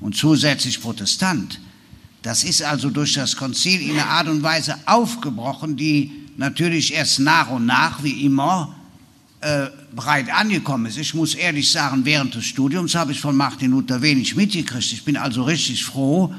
und 0.00 0.16
zusätzlich 0.16 0.80
Protestant. 0.80 1.60
Das 2.22 2.44
ist 2.44 2.62
also 2.62 2.90
durch 2.90 3.14
das 3.14 3.36
Konzil 3.36 3.80
in 3.80 3.92
einer 3.92 4.06
Art 4.06 4.28
und 4.28 4.42
Weise 4.42 4.76
aufgebrochen, 4.86 5.76
die 5.76 6.12
natürlich 6.36 6.92
erst 6.92 7.20
nach 7.20 7.50
und 7.50 7.66
nach, 7.66 8.02
wie 8.02 8.24
immer, 8.24 8.74
äh, 9.40 9.68
breit 9.94 10.30
angekommen 10.30 10.86
ist. 10.86 10.98
Ich 10.98 11.14
muss 11.14 11.34
ehrlich 11.34 11.70
sagen, 11.70 12.04
während 12.04 12.34
des 12.34 12.44
Studiums 12.44 12.94
habe 12.94 13.12
ich 13.12 13.20
von 13.20 13.34
Martin 13.34 13.70
Luther 13.70 14.02
wenig 14.02 14.36
mitgekriegt. 14.36 14.92
Ich 14.92 15.04
bin 15.04 15.16
also 15.16 15.44
richtig 15.44 15.82
froh, 15.84 16.34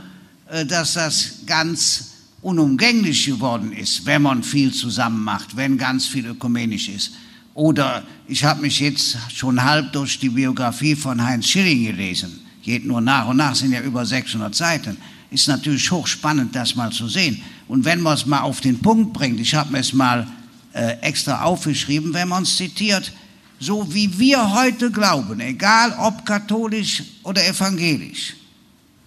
äh, 0.50 0.66
dass 0.66 0.94
das 0.94 1.40
ganz 1.48 2.12
unumgänglich 2.44 3.26
geworden 3.26 3.72
ist, 3.72 4.06
wenn 4.06 4.22
man 4.22 4.44
viel 4.44 4.72
zusammen 4.72 5.24
macht, 5.24 5.56
wenn 5.56 5.78
ganz 5.78 6.06
viel 6.06 6.28
ökumenisch 6.28 6.90
ist. 6.90 7.14
Oder 7.54 8.04
ich 8.28 8.44
habe 8.44 8.62
mich 8.62 8.80
jetzt 8.80 9.18
schon 9.34 9.64
halb 9.64 9.92
durch 9.94 10.20
die 10.20 10.30
Biografie 10.30 10.96
von 10.96 11.24
Heinz 11.24 11.48
Schilling 11.48 11.86
gelesen. 11.86 12.40
Geht 12.64 12.86
nur 12.86 13.02
nach 13.02 13.28
und 13.28 13.38
nach, 13.38 13.56
sind 13.56 13.74
ja 13.74 13.82
über 13.82 14.06
600 14.06 14.54
Seiten. 14.54 14.98
Ist 15.32 15.48
natürlich 15.48 15.90
hochspannend, 15.90 16.56
das 16.56 16.76
mal 16.76 16.92
zu 16.92 17.08
sehen. 17.08 17.42
Und 17.68 17.86
wenn 17.86 18.02
man 18.02 18.14
es 18.14 18.26
mal 18.26 18.42
auf 18.42 18.62
den 18.62 18.80
Punkt 18.80 19.14
bringt, 19.14 19.40
ich 19.40 19.56
habe 19.56 19.72
mir 19.72 19.80
es 19.80 19.94
mal 19.94 20.28
äh, 20.74 21.00
extra 21.02 21.42
aufgeschrieben, 21.42 22.14
wenn 22.14 22.28
man 22.28 22.44
es 22.44 22.58
zitiert, 22.58 23.12
so 23.60 23.94
wie 23.94 24.20
wir 24.20 24.54
heute 24.54 24.92
glauben, 24.92 25.40
egal 25.40 25.96
ob 25.98 26.26
katholisch 26.26 27.04
oder 27.24 27.48
evangelisch, 27.48 28.34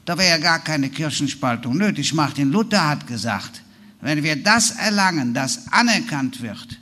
da 0.04 0.16
wäre 0.16 0.30
ja 0.30 0.38
gar 0.38 0.60
keine 0.60 0.90
Kirchenspaltung 0.90 1.76
nötig. 1.76 2.14
Martin 2.14 2.50
Luther 2.50 2.88
hat 2.88 3.06
gesagt, 3.06 3.62
wenn 4.00 4.22
wir 4.22 4.36
das 4.36 4.72
erlangen, 4.72 5.34
das 5.34 5.72
anerkannt 5.72 6.40
wird, 6.40 6.78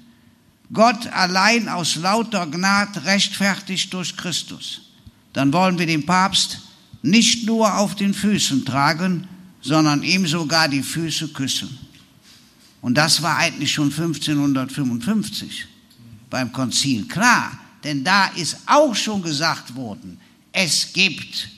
Gott 0.72 1.07
allein 1.09 1.68
aus 1.68 1.96
lauter 1.96 2.46
Gnade 2.46 3.05
rechtfertigt 3.05 3.92
durch 3.92 4.16
Christus, 4.16 4.83
dann 5.33 5.52
wollen 5.52 5.78
wir 5.78 5.87
den 5.87 6.07
Papst 6.07 6.61
nicht 7.02 7.46
nur 7.46 7.76
auf 7.76 7.94
den 7.94 8.14
Füßen 8.14 8.64
tragen, 8.64 9.28
sondern 9.62 10.03
ihm 10.03 10.27
sogar 10.27 10.68
die 10.68 10.83
Füße 10.83 11.29
küssen. 11.29 11.79
Und 12.81 12.96
das 12.96 13.22
war 13.22 13.38
eigentlich 13.38 13.72
schon 13.72 13.90
1555 13.90 15.66
beim 16.29 16.53
Konzil 16.53 17.07
klar, 17.07 17.59
denn 17.85 18.03
da 18.05 18.27
ist 18.29 18.57
auch 18.66 18.94
schon 18.94 19.22
gesagt 19.22 19.75
worden, 19.75 20.18
es 20.51 20.92
gibt 20.92 21.48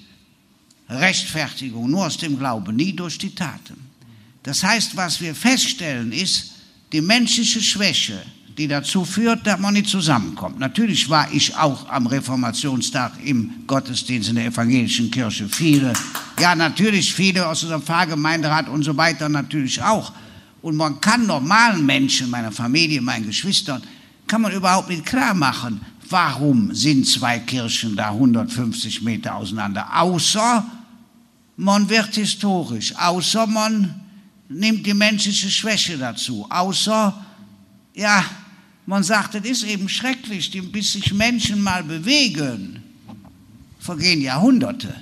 Rechtfertigung 0.88 1.90
nur 1.90 2.06
aus 2.06 2.18
dem 2.18 2.38
Glauben, 2.38 2.76
nie 2.76 2.94
durch 2.94 3.18
die 3.18 3.34
Taten. 3.34 3.76
Das 4.42 4.62
heißt, 4.62 4.96
was 4.96 5.20
wir 5.20 5.34
feststellen, 5.34 6.12
ist 6.12 6.52
die 6.92 7.00
menschliche 7.00 7.62
Schwäche, 7.62 8.22
die 8.56 8.68
dazu 8.68 9.04
führt, 9.04 9.46
dass 9.46 9.58
man 9.58 9.74
nicht 9.74 9.88
zusammenkommt. 9.88 10.58
Natürlich 10.60 11.08
war 11.10 11.32
ich 11.32 11.56
auch 11.56 11.88
am 11.88 12.06
Reformationstag 12.06 13.12
im 13.24 13.64
Gottesdienst 13.66 14.28
in 14.28 14.36
der 14.36 14.46
evangelischen 14.46 15.10
Kirche. 15.10 15.48
Viele, 15.48 15.92
ja 16.38 16.54
natürlich 16.54 17.12
viele 17.12 17.46
aus 17.48 17.62
unserem 17.62 17.82
Pfarrgemeinderat 17.82 18.68
und 18.68 18.84
so 18.84 18.96
weiter 18.96 19.28
natürlich 19.28 19.82
auch. 19.82 20.12
Und 20.62 20.76
man 20.76 21.00
kann 21.00 21.26
normalen 21.26 21.84
Menschen, 21.84 22.30
meiner 22.30 22.52
Familie, 22.52 23.02
meinen 23.02 23.26
Geschwistern, 23.26 23.82
kann 24.26 24.40
man 24.40 24.52
überhaupt 24.52 24.88
nicht 24.88 25.04
klar 25.04 25.34
machen, 25.34 25.80
warum 26.08 26.74
sind 26.74 27.06
zwei 27.06 27.40
Kirchen 27.40 27.96
da 27.96 28.10
150 28.10 29.02
Meter 29.02 29.34
auseinander. 29.34 29.88
Außer 30.00 30.64
man 31.56 31.88
wird 31.88 32.14
historisch, 32.14 32.94
außer 32.96 33.46
man 33.46 34.00
nimmt 34.48 34.86
die 34.86 34.94
menschliche 34.94 35.50
Schwäche 35.50 35.98
dazu, 35.98 36.46
außer, 36.48 37.14
ja, 37.94 38.24
man 38.86 39.02
sagt, 39.02 39.34
es 39.34 39.44
ist 39.44 39.64
eben 39.64 39.88
schrecklich, 39.88 40.50
bis 40.72 40.92
sich 40.92 41.12
Menschen 41.12 41.62
mal 41.62 41.82
bewegen, 41.82 42.82
vergehen 43.78 44.20
Jahrhunderte. 44.20 44.94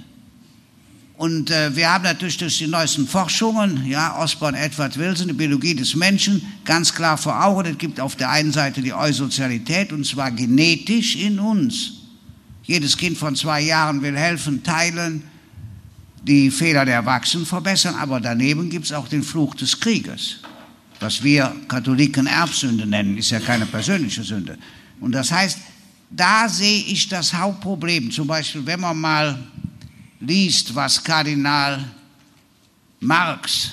Und 1.17 1.51
äh, 1.51 1.75
wir 1.77 1.93
haben 1.93 2.05
natürlich 2.05 2.37
durch 2.37 2.59
die 2.59 2.67
neuesten 2.67 3.07
Forschungen, 3.07 3.87
ja, 3.87 4.19
Osborne 4.19 4.59
Edward 4.59 4.97
Wilson, 4.99 5.29
die 5.29 5.35
Biologie 5.35 5.75
des 5.75 5.95
Menschen, 5.95 6.43
ganz 6.65 6.93
klar 6.93 7.17
vor 7.17 7.45
Augen, 7.45 7.67
es 7.67 7.79
gibt 7.79 8.01
auf 8.01 8.17
der 8.17 8.31
einen 8.31 8.53
Seite 8.53 8.83
die 8.83 8.93
Eusozialität, 8.93 9.93
und 9.93 10.05
zwar 10.05 10.31
genetisch 10.31 11.17
in 11.17 11.39
uns. 11.39 11.93
Jedes 12.65 12.97
Kind 12.97 13.19
von 13.19 13.37
zwei 13.37 13.61
Jahren 13.61 14.03
will 14.03 14.17
helfen, 14.17 14.63
teilen, 14.63 15.23
die 16.25 16.51
Fehler 16.51 16.85
der 16.85 16.95
Erwachsenen 16.95 17.47
verbessern, 17.47 17.97
aber 17.97 18.21
daneben 18.21 18.71
gibt 18.71 18.87
es 18.87 18.93
auch 18.93 19.09
den 19.09 19.23
Fluch 19.23 19.55
des 19.55 19.79
Krieges 19.79 20.39
was 21.03 21.23
wir 21.23 21.55
Katholiken 21.69 22.27
Erbsünde 22.27 22.87
nennen, 22.87 23.19
ist 23.19 23.31
ja 23.31 23.41
keine 23.41 23.67
persönliche 23.67 24.23
Sünde. 24.23 24.57
Und 25.01 25.13
das 25.13 25.33
heißt, 25.33 25.59
da 26.11 26.49
sehe 26.49 26.85
ich 26.85 27.09
das 27.09 27.35
Hauptproblem. 27.35 28.11
Zum 28.11 28.27
Beispiel, 28.27 28.65
wenn 28.65 28.81
man 28.81 28.99
mal 28.99 29.39
liest, 30.21 30.75
was 30.75 31.03
Kardinal 31.03 31.85
Marx 33.01 33.73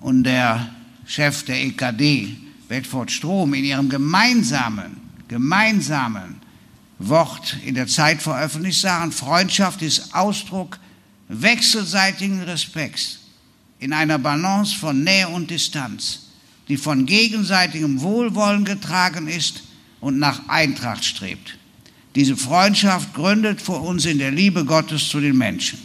und 0.00 0.24
der 0.24 0.68
Chef 1.06 1.44
der 1.44 1.62
EKD, 1.64 2.36
Bedford 2.68 3.10
Strom, 3.12 3.54
in 3.54 3.64
ihrem 3.64 3.88
gemeinsamen, 3.88 4.96
gemeinsamen 5.28 6.40
Wort 6.98 7.56
in 7.64 7.74
der 7.74 7.86
Zeit 7.86 8.20
veröffentlicht 8.20 8.80
sagen, 8.80 9.12
Freundschaft 9.12 9.82
ist 9.82 10.14
Ausdruck 10.14 10.78
wechselseitigen 11.28 12.42
Respekts 12.42 13.25
in 13.78 13.92
einer 13.92 14.18
Balance 14.18 14.76
von 14.76 15.04
Nähe 15.04 15.28
und 15.28 15.50
Distanz, 15.50 16.20
die 16.68 16.76
von 16.76 17.06
gegenseitigem 17.06 18.00
Wohlwollen 18.00 18.64
getragen 18.64 19.28
ist 19.28 19.62
und 20.00 20.18
nach 20.18 20.48
Eintracht 20.48 21.04
strebt. 21.04 21.56
Diese 22.14 22.36
Freundschaft 22.36 23.12
gründet 23.14 23.60
vor 23.60 23.82
uns 23.82 24.06
in 24.06 24.18
der 24.18 24.30
Liebe 24.30 24.64
Gottes 24.64 25.08
zu 25.08 25.20
den 25.20 25.36
Menschen. 25.36 25.78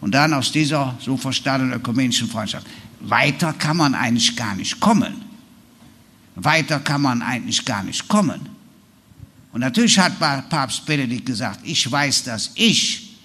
Und 0.00 0.12
dann 0.12 0.32
aus 0.32 0.52
dieser 0.52 0.96
so 1.00 1.16
verstandenen 1.16 1.74
ökumenischen 1.74 2.28
Freundschaft. 2.28 2.66
Weiter 3.00 3.52
kann 3.52 3.76
man 3.76 3.94
eigentlich 3.94 4.36
gar 4.36 4.54
nicht 4.54 4.78
kommen. 4.78 5.24
Weiter 6.36 6.78
kann 6.78 7.02
man 7.02 7.20
eigentlich 7.22 7.64
gar 7.64 7.82
nicht 7.82 8.06
kommen. 8.06 8.48
Und 9.52 9.60
natürlich 9.60 9.98
hat 9.98 10.20
Papst 10.20 10.86
Benedikt 10.86 11.26
gesagt, 11.26 11.60
ich 11.64 11.90
weiß, 11.90 12.22
dass 12.24 12.52
ich 12.54 13.16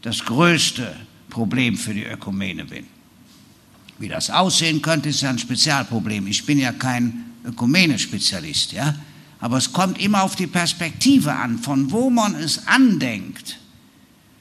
das 0.00 0.24
größte 0.24 0.96
Problem 1.28 1.76
für 1.76 1.92
die 1.92 2.04
Ökumene 2.04 2.64
bin. 2.64 2.86
Wie 3.98 4.08
das 4.08 4.30
aussehen 4.30 4.82
könnte, 4.82 5.08
ist 5.08 5.20
ja 5.20 5.30
ein 5.30 5.38
Spezialproblem. 5.38 6.26
Ich 6.26 6.44
bin 6.44 6.58
ja 6.58 6.72
kein 6.72 7.24
Ökumene-Spezialist, 7.44 8.72
ja. 8.72 8.94
Aber 9.40 9.58
es 9.58 9.72
kommt 9.72 10.00
immer 10.00 10.22
auf 10.22 10.36
die 10.36 10.46
Perspektive 10.46 11.32
an, 11.32 11.58
von 11.58 11.90
wo 11.90 12.10
man 12.10 12.34
es 12.34 12.66
andenkt. 12.66 13.58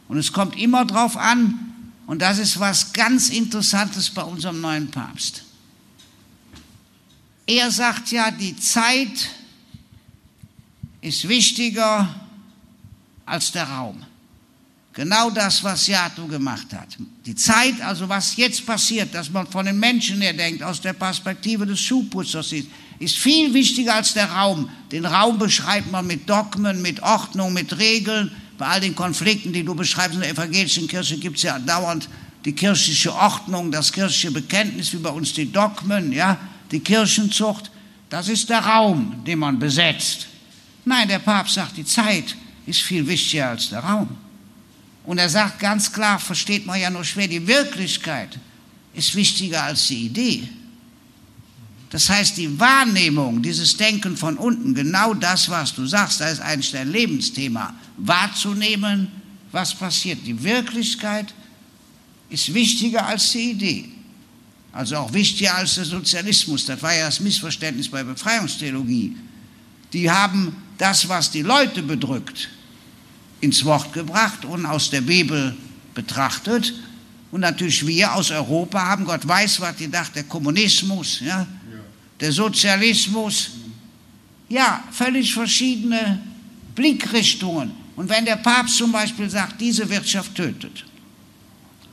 Und 0.07 0.17
es 0.17 0.31
kommt 0.31 0.57
immer 0.57 0.85
darauf 0.85 1.17
an, 1.17 1.59
und 2.05 2.21
das 2.21 2.37
ist 2.37 2.59
was 2.59 2.93
ganz 2.93 3.29
Interessantes 3.29 4.09
bei 4.09 4.23
unserem 4.23 4.59
neuen 4.61 4.91
Papst. 4.91 5.43
Er 7.45 7.71
sagt 7.71 8.11
ja, 8.11 8.31
die 8.31 8.55
Zeit 8.57 9.29
ist 11.01 11.27
wichtiger 11.27 12.13
als 13.25 13.51
der 13.51 13.65
Raum. 13.65 14.05
Genau 14.93 15.31
das, 15.31 15.63
was 15.63 15.85
Seattle 15.85 16.27
gemacht 16.27 16.67
hat. 16.71 16.97
Die 17.25 17.33
Zeit, 17.33 17.81
also 17.81 18.07
was 18.07 18.35
jetzt 18.37 18.63
passiert, 18.63 19.13
dass 19.15 19.31
man 19.31 19.47
von 19.47 19.65
den 19.65 19.79
Menschen 19.79 20.21
her 20.21 20.33
denkt, 20.33 20.61
aus 20.61 20.79
der 20.81 20.93
Perspektive 20.93 21.65
des 21.65 21.79
Schuhputzers 21.79 22.49
sieht, 22.49 22.69
ist 22.99 23.17
viel 23.17 23.51
wichtiger 23.55 23.95
als 23.95 24.13
der 24.13 24.31
Raum. 24.31 24.69
Den 24.91 25.05
Raum 25.05 25.39
beschreibt 25.39 25.91
man 25.91 26.05
mit 26.05 26.29
Dogmen, 26.29 26.83
mit 26.83 27.01
Ordnung, 27.01 27.53
mit 27.53 27.75
Regeln. 27.79 28.31
Bei 28.59 28.67
all 28.67 28.81
den 28.81 28.93
Konflikten, 28.93 29.51
die 29.51 29.63
du 29.63 29.73
beschreibst 29.73 30.13
in 30.13 30.21
der 30.21 30.29
evangelischen 30.29 30.87
Kirche, 30.87 31.17
gibt 31.17 31.37
es 31.37 31.43
ja 31.43 31.57
dauernd 31.57 32.07
die 32.45 32.53
kirchliche 32.53 33.15
Ordnung, 33.15 33.71
das 33.71 33.91
kirchliche 33.91 34.29
Bekenntnis, 34.29 34.93
wie 34.93 34.97
bei 34.97 35.09
uns 35.09 35.33
die 35.33 35.51
Dogmen, 35.51 36.11
ja, 36.11 36.37
die 36.69 36.81
Kirchenzucht. 36.81 37.71
Das 38.11 38.29
ist 38.29 38.47
der 38.47 38.59
Raum, 38.59 39.23
den 39.25 39.39
man 39.39 39.57
besetzt. 39.57 40.27
Nein, 40.85 41.07
der 41.07 41.19
Papst 41.19 41.55
sagt, 41.55 41.77
die 41.77 41.85
Zeit 41.85 42.35
ist 42.67 42.81
viel 42.81 43.07
wichtiger 43.07 43.49
als 43.49 43.69
der 43.69 43.79
Raum. 43.79 44.22
Und 45.05 45.17
er 45.17 45.29
sagt 45.29 45.59
ganz 45.59 45.91
klar, 45.91 46.19
versteht 46.19 46.65
man 46.65 46.79
ja 46.79 46.89
nur 46.89 47.03
schwer, 47.03 47.27
die 47.27 47.45
Wirklichkeit 47.45 48.39
ist 48.93 49.15
wichtiger 49.15 49.63
als 49.63 49.87
die 49.87 50.05
Idee. 50.05 50.47
Das 51.89 52.09
heißt, 52.09 52.37
die 52.37 52.59
Wahrnehmung, 52.59 53.41
dieses 53.41 53.77
Denken 53.77 54.17
von 54.17 54.37
unten, 54.37 54.73
genau 54.73 55.13
das, 55.13 55.49
was 55.49 55.75
du 55.75 55.85
sagst, 55.85 56.21
da 56.21 56.29
ist 56.29 56.41
eigentlich 56.41 56.71
dein 56.71 56.91
Lebensthema, 56.91 57.73
wahrzunehmen, 57.97 59.11
was 59.51 59.75
passiert. 59.75 60.19
Die 60.25 60.41
Wirklichkeit 60.41 61.33
ist 62.29 62.51
wichtiger 62.53 63.05
als 63.05 63.31
die 63.31 63.51
Idee. 63.51 63.89
Also 64.71 64.97
auch 64.97 65.13
wichtiger 65.13 65.55
als 65.55 65.75
der 65.75 65.85
Sozialismus. 65.85 66.65
Das 66.65 66.81
war 66.81 66.95
ja 66.95 67.05
das 67.05 67.19
Missverständnis 67.19 67.89
bei 67.89 68.03
Befreiungstheologie. 68.03 69.15
Die 69.93 70.09
haben 70.09 70.55
das, 70.79 71.07
was 71.07 71.29
die 71.29 71.43
Leute 71.43 71.83
bedrückt, 71.83 72.49
ins 73.43 73.63
Wort 73.65 73.91
gebracht 73.93 74.45
und 74.45 74.65
aus 74.65 74.89
der 74.89 75.01
Bibel 75.01 75.55
betrachtet. 75.93 76.73
Und 77.31 77.41
natürlich 77.41 77.85
wir 77.85 78.13
aus 78.13 78.31
Europa 78.31 78.79
haben, 78.79 79.05
Gott 79.05 79.27
weiß, 79.27 79.59
was 79.59 79.75
gedacht, 79.75 80.15
der 80.15 80.23
Kommunismus, 80.23 81.19
ja, 81.19 81.45
der 82.19 82.31
Sozialismus, 82.31 83.51
ja, 84.49 84.83
völlig 84.91 85.33
verschiedene 85.33 86.21
Blickrichtungen. 86.75 87.71
Und 87.95 88.09
wenn 88.09 88.25
der 88.25 88.37
Papst 88.37 88.77
zum 88.77 88.91
Beispiel 88.91 89.29
sagt, 89.29 89.59
diese 89.59 89.89
Wirtschaft 89.89 90.35
tötet, 90.35 90.85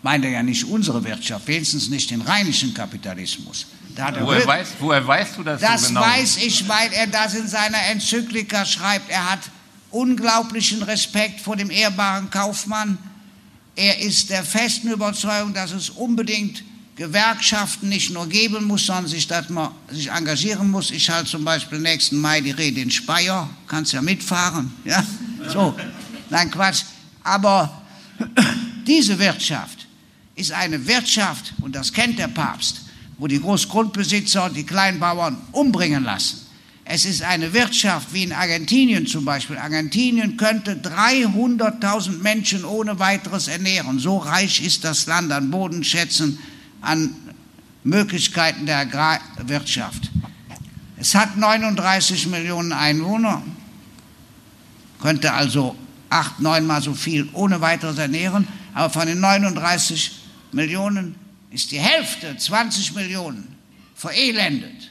meint 0.02 0.24
er 0.24 0.30
ja 0.30 0.42
nicht 0.42 0.64
unsere 0.64 1.02
Wirtschaft, 1.02 1.46
wenigstens 1.48 1.88
nicht 1.88 2.10
den 2.10 2.20
rheinischen 2.20 2.72
Kapitalismus. 2.72 3.66
woher, 3.96 4.46
weißt, 4.46 4.72
woher 4.78 5.06
weißt 5.06 5.38
du 5.38 5.42
das, 5.42 5.60
das 5.60 5.82
so 5.82 5.88
genau? 5.88 6.00
Das 6.00 6.10
weiß 6.10 6.36
ich, 6.38 6.68
weil 6.68 6.92
er 6.92 7.06
das 7.06 7.34
in 7.34 7.48
seiner 7.48 7.82
Enzyklika 7.90 8.64
schreibt. 8.64 9.10
Er 9.10 9.32
hat 9.32 9.40
unglaublichen 9.90 10.82
Respekt 10.82 11.40
vor 11.40 11.56
dem 11.56 11.70
ehrbaren 11.70 12.30
Kaufmann. 12.30 12.98
Er 13.76 14.00
ist 14.00 14.30
der 14.30 14.44
festen 14.44 14.90
Überzeugung, 14.90 15.54
dass 15.54 15.72
es 15.72 15.90
unbedingt 15.90 16.62
Gewerkschaften 16.96 17.88
nicht 17.88 18.10
nur 18.10 18.28
geben 18.28 18.64
muss, 18.64 18.84
sondern 18.84 19.06
sich, 19.06 19.26
dass 19.26 19.48
man 19.48 19.70
sich 19.90 20.10
engagieren 20.10 20.70
muss. 20.70 20.90
Ich 20.90 21.08
halte 21.08 21.30
zum 21.30 21.44
Beispiel 21.44 21.78
nächsten 21.78 22.18
Mai 22.18 22.42
die 22.42 22.50
Rede 22.50 22.80
in 22.82 22.90
Speyer, 22.90 23.48
kannst 23.66 23.92
ja 23.92 24.02
mitfahren. 24.02 24.70
Ja? 24.84 25.02
So, 25.48 25.74
nein, 26.28 26.50
Quatsch. 26.50 26.82
Aber 27.24 27.82
diese 28.86 29.18
Wirtschaft 29.18 29.86
ist 30.34 30.52
eine 30.52 30.86
Wirtschaft, 30.86 31.54
und 31.62 31.74
das 31.74 31.92
kennt 31.92 32.18
der 32.18 32.28
Papst, 32.28 32.82
wo 33.16 33.26
die 33.26 33.40
Großgrundbesitzer 33.40 34.50
die 34.50 34.64
Kleinbauern 34.64 35.38
umbringen 35.52 36.04
lassen. 36.04 36.49
Es 36.92 37.04
ist 37.04 37.22
eine 37.22 37.52
Wirtschaft 37.52 38.12
wie 38.12 38.24
in 38.24 38.32
Argentinien 38.32 39.06
zum 39.06 39.24
Beispiel. 39.24 39.56
Argentinien 39.56 40.36
könnte 40.36 40.72
300.000 40.72 42.18
Menschen 42.20 42.64
ohne 42.64 42.98
weiteres 42.98 43.46
ernähren. 43.46 44.00
So 44.00 44.16
reich 44.16 44.60
ist 44.60 44.82
das 44.82 45.06
Land 45.06 45.30
an 45.30 45.52
Bodenschätzen, 45.52 46.40
an 46.80 47.14
Möglichkeiten 47.84 48.66
der 48.66 48.78
Agrarwirtschaft. 48.78 50.10
Es 50.96 51.14
hat 51.14 51.36
39 51.36 52.26
Millionen 52.26 52.72
Einwohner, 52.72 53.40
könnte 55.00 55.32
also 55.32 55.76
acht, 56.08 56.40
neunmal 56.40 56.82
so 56.82 56.94
viel 56.94 57.28
ohne 57.34 57.60
weiteres 57.60 57.98
ernähren, 57.98 58.48
aber 58.74 58.90
von 58.90 59.06
den 59.06 59.20
39 59.20 60.10
Millionen 60.50 61.14
ist 61.52 61.70
die 61.70 61.78
Hälfte, 61.78 62.36
20 62.36 62.96
Millionen, 62.96 63.54
verelendet 63.94 64.90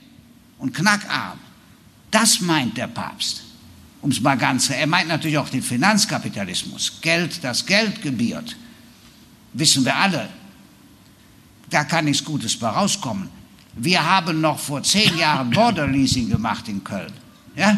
und 0.60 0.74
knackarm. 0.74 1.40
Das 2.12 2.42
meint 2.42 2.78
der 2.78 2.88
Papst. 2.88 3.44
Um 4.02 4.12
es 4.12 4.22
mal 4.22 4.38
ganz, 4.38 4.70
er 4.70 4.88
meint 4.88 5.10
natürlich 5.10 5.38
auch 5.38 5.50
den 5.50 5.62
Finanzkapitalismus. 5.62 7.00
Geld, 7.02 7.44
das 7.44 7.66
Geld 7.66 8.02
gebiert. 8.02 8.56
Wissen 9.54 9.84
wir 9.84 9.96
alle. 9.96 10.30
Da 11.70 11.84
kann 11.84 12.06
nichts 12.06 12.24
Gutes 12.24 12.58
bei 12.58 12.70
rauskommen. 12.70 13.30
Wir 13.76 14.04
haben 14.04 14.42
noch 14.42 14.58
vor 14.58 14.82
zehn 14.84 15.18
Jahren 15.18 15.50
Border 15.52 15.88
Leasing 15.88 16.30
gemacht 16.30 16.68
in 16.68 16.84
Köln. 16.84 17.12
Ja? 17.56 17.78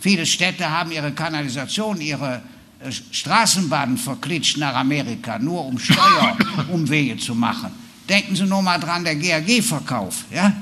Viele 0.00 0.26
Städte 0.26 0.68
haben 0.68 0.90
ihre 0.90 1.12
Kanalisation, 1.12 2.00
ihre 2.00 2.42
äh, 2.80 2.90
Straßenbahnen 2.90 3.96
verklitscht 3.96 4.56
nach 4.56 4.74
Amerika, 4.74 5.38
nur 5.38 5.64
um 5.64 5.78
Steuerumwege 5.78 7.16
zu 7.18 7.34
machen. 7.34 7.70
Denken 8.08 8.34
Sie 8.34 8.44
nur 8.44 8.62
mal 8.62 8.78
dran, 8.78 9.04
der 9.04 9.16
GAG-Verkauf. 9.16 10.24
Ja? 10.32 10.52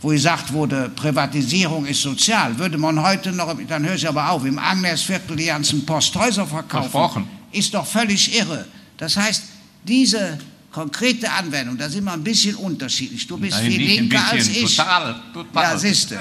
Wo 0.00 0.08
gesagt 0.08 0.52
wurde, 0.52 0.90
Privatisierung 0.90 1.86
ist 1.86 2.02
sozial, 2.02 2.56
würde 2.58 2.78
man 2.78 3.02
heute 3.02 3.32
noch, 3.32 3.54
dann 3.66 3.84
höre 3.84 3.94
ich 3.94 4.08
aber 4.08 4.30
auf, 4.30 4.44
im 4.44 4.58
Agnesviertel 4.58 5.36
die 5.36 5.46
ganzen 5.46 5.84
Posthäuser 5.84 6.46
verkaufen, 6.46 6.90
Versprochen. 6.90 7.28
ist 7.50 7.74
doch 7.74 7.86
völlig 7.86 8.38
irre. 8.38 8.64
Das 8.96 9.16
heißt, 9.16 9.44
diese 9.82 10.38
konkrete 10.70 11.30
Anwendung, 11.32 11.76
da 11.76 11.88
sind 11.88 12.04
wir 12.04 12.12
ein 12.12 12.22
bisschen 12.22 12.54
unterschiedlich. 12.54 13.26
Du 13.26 13.36
bist 13.38 13.56
Nein, 13.56 13.72
viel 13.72 13.82
linker 13.82 14.22
als 14.30 14.48
ich. 14.48 14.76
Total, 14.76 15.16
total. 15.32 15.62
Ja, 15.62 15.76
siehst 15.76 16.12
du. 16.12 16.16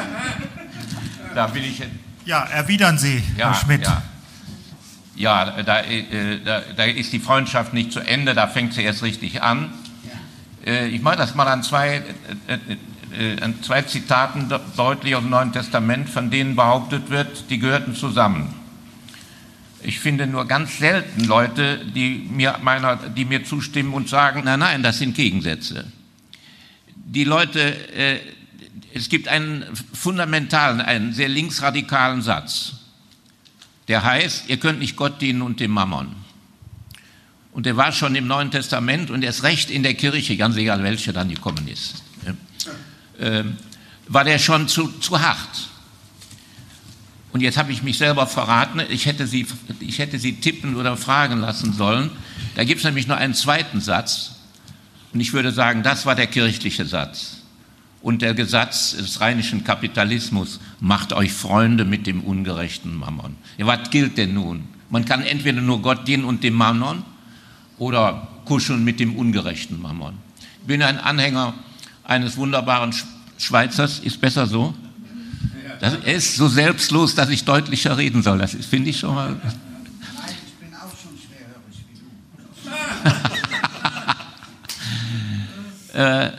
Da 1.35 1.53
will 1.53 1.65
ich. 1.65 1.81
Ja, 2.25 2.43
erwidern 2.45 2.97
Sie, 2.97 3.21
ja, 3.37 3.51
Herr 3.51 3.53
Schmidt. 3.53 3.83
Ja. 3.83 4.03
Ja, 5.15 5.63
da, 5.63 5.81
äh, 5.81 6.39
da, 6.43 6.61
da, 6.75 6.83
ist 6.83 7.11
die 7.11 7.19
Freundschaft 7.19 7.73
nicht 7.73 7.91
zu 7.91 7.99
Ende, 7.99 8.35
da 8.35 8.47
fängt 8.47 8.73
sie 8.73 8.83
erst 8.83 9.01
richtig 9.01 9.41
an. 9.41 9.73
Ja. 10.65 10.71
Äh, 10.71 10.87
ich 10.89 11.01
mache 11.01 11.15
das 11.15 11.33
mal 11.33 11.47
an 11.47 11.63
zwei 11.63 12.03
äh, 12.47 12.53
äh 12.53 12.53
äh, 12.53 12.77
an 13.41 13.55
zwei 13.63 13.81
Zitaten 13.83 14.51
deutlich 14.75 15.15
aus 15.15 15.21
dem 15.21 15.29
Neuen 15.29 15.53
Testament, 15.53 16.09
von 16.09 16.29
denen 16.29 16.55
behauptet 16.55 17.09
wird, 17.09 17.49
die 17.49 17.57
gehörten 17.57 17.95
zusammen. 17.95 18.53
Ich 19.81 19.99
finde 19.99 20.27
nur 20.27 20.45
ganz 20.45 20.79
selten 20.79 21.23
Leute, 21.25 21.79
die 21.95 22.27
mir, 22.29 22.59
meiner, 22.61 22.95
die 22.95 23.25
mir 23.25 23.43
zustimmen 23.43 23.93
und 23.93 24.09
sagen, 24.09 24.41
nein, 24.43 24.59
nein, 24.59 24.83
das 24.83 24.97
sind 24.97 25.15
Gegensätze. 25.15 25.85
Die 26.95 27.23
Leute, 27.23 27.59
äh, 27.93 28.19
es 28.93 29.07
gibt 29.07 29.27
einen 29.27 29.63
fundamentalen, 29.93 30.81
einen 30.81 31.13
sehr 31.13 31.29
linksradikalen 31.29 32.21
Satz, 32.21 32.73
der 33.87 34.03
heißt, 34.03 34.49
ihr 34.49 34.57
könnt 34.57 34.79
nicht 34.79 34.97
Gott 34.97 35.21
dienen 35.21 35.41
und 35.41 35.59
dem 35.59 35.71
Mammon. 35.71 36.13
Und 37.53 37.65
der 37.65 37.77
war 37.77 37.91
schon 37.91 38.15
im 38.15 38.27
Neuen 38.27 38.51
Testament 38.51 39.09
und 39.09 39.23
er 39.23 39.29
ist 39.29 39.43
recht 39.43 39.71
in 39.71 39.83
der 39.83 39.93
Kirche, 39.93 40.35
ganz 40.35 40.57
egal 40.57 40.83
welche 40.83 41.13
dann 41.13 41.29
die 41.29 41.35
Kommunisten 41.35 42.06
äh, 43.19 43.43
war 44.08 44.23
der 44.23 44.39
schon 44.39 44.67
zu, 44.67 44.88
zu 44.99 45.19
hart. 45.19 45.69
Und 47.34 47.41
jetzt 47.41 47.58
habe 47.58 47.71
ich 47.71 47.84
mich 47.84 47.97
selber 47.97 48.25
verraten, 48.25 48.82
ich 48.89 49.06
hätte, 49.06 49.27
sie, 49.27 49.45
ich 49.80 49.99
hätte 49.99 50.17
sie 50.17 50.34
tippen 50.34 50.75
oder 50.75 50.97
fragen 50.97 51.39
lassen 51.39 51.73
sollen. 51.73 52.10
Da 52.56 52.63
gibt 52.63 52.80
es 52.80 52.86
nämlich 52.86 53.08
nur 53.08 53.17
einen 53.17 53.34
zweiten 53.34 53.82
Satz. 53.82 54.36
Und 55.13 55.19
ich 55.19 55.34
würde 55.34 55.51
sagen, 55.51 55.84
das 55.84 56.06
war 56.06 56.15
der 56.15 56.27
kirchliche 56.27 56.86
Satz. 56.86 57.38
Und 58.01 58.21
der 58.21 58.34
Gesetz 58.34 58.95
des 58.95 59.19
rheinischen 59.21 59.63
Kapitalismus 59.63 60.60
macht 60.80 61.13
euch 61.13 61.34
Freunde 61.34 61.86
mit 61.86 62.08
dem 62.08 62.21
ungerechten 62.21 62.95
Mammon. 62.95 63.36
Ja, 63.58 63.67
was 63.67 63.89
gilt 63.89 64.17
denn 64.17 64.34
nun? 64.34 64.63
Man 64.89 65.06
kann 65.06 65.21
entweder 65.21 65.62
nur 65.62 65.82
Gott 65.82 66.08
dienen 66.08 66.23
und 66.23 66.43
dem 66.43 66.53
Mammon 66.53 67.03
oder 67.77 68.27
kuscheln 68.45 68.84
mit 68.84 68.99
dem 68.99 69.15
ungerechten 69.15 69.82
Mammon. 69.82 70.13
Ich 70.62 70.67
bin 70.67 70.82
ein 70.82 70.99
Anhänger 70.99 71.53
eines 72.07 72.37
wunderbaren 72.37 72.93
Schweizers, 73.37 73.99
ist 73.99 74.19
besser 74.19 74.47
so. 74.47 74.73
Das, 75.79 75.93
er 76.03 76.15
ist 76.15 76.35
so 76.35 76.47
selbstlos, 76.47 77.13
dass 77.13 77.29
ich 77.29 77.43
deutlicher 77.43 77.97
reden 77.97 78.23
soll. 78.23 78.39
Das 78.39 78.55
finde 78.55 78.89
ich 78.89 78.99
schon 78.99 79.13
mal. 79.13 79.29
Nein, 79.29 79.43
ich 80.47 80.53
bin 80.53 80.73
auch 80.73 80.89
schon 81.03 81.11
schwerhörig 81.21 81.85
wie 81.91 81.99
du. 85.93 85.99
äh, 85.99 86.31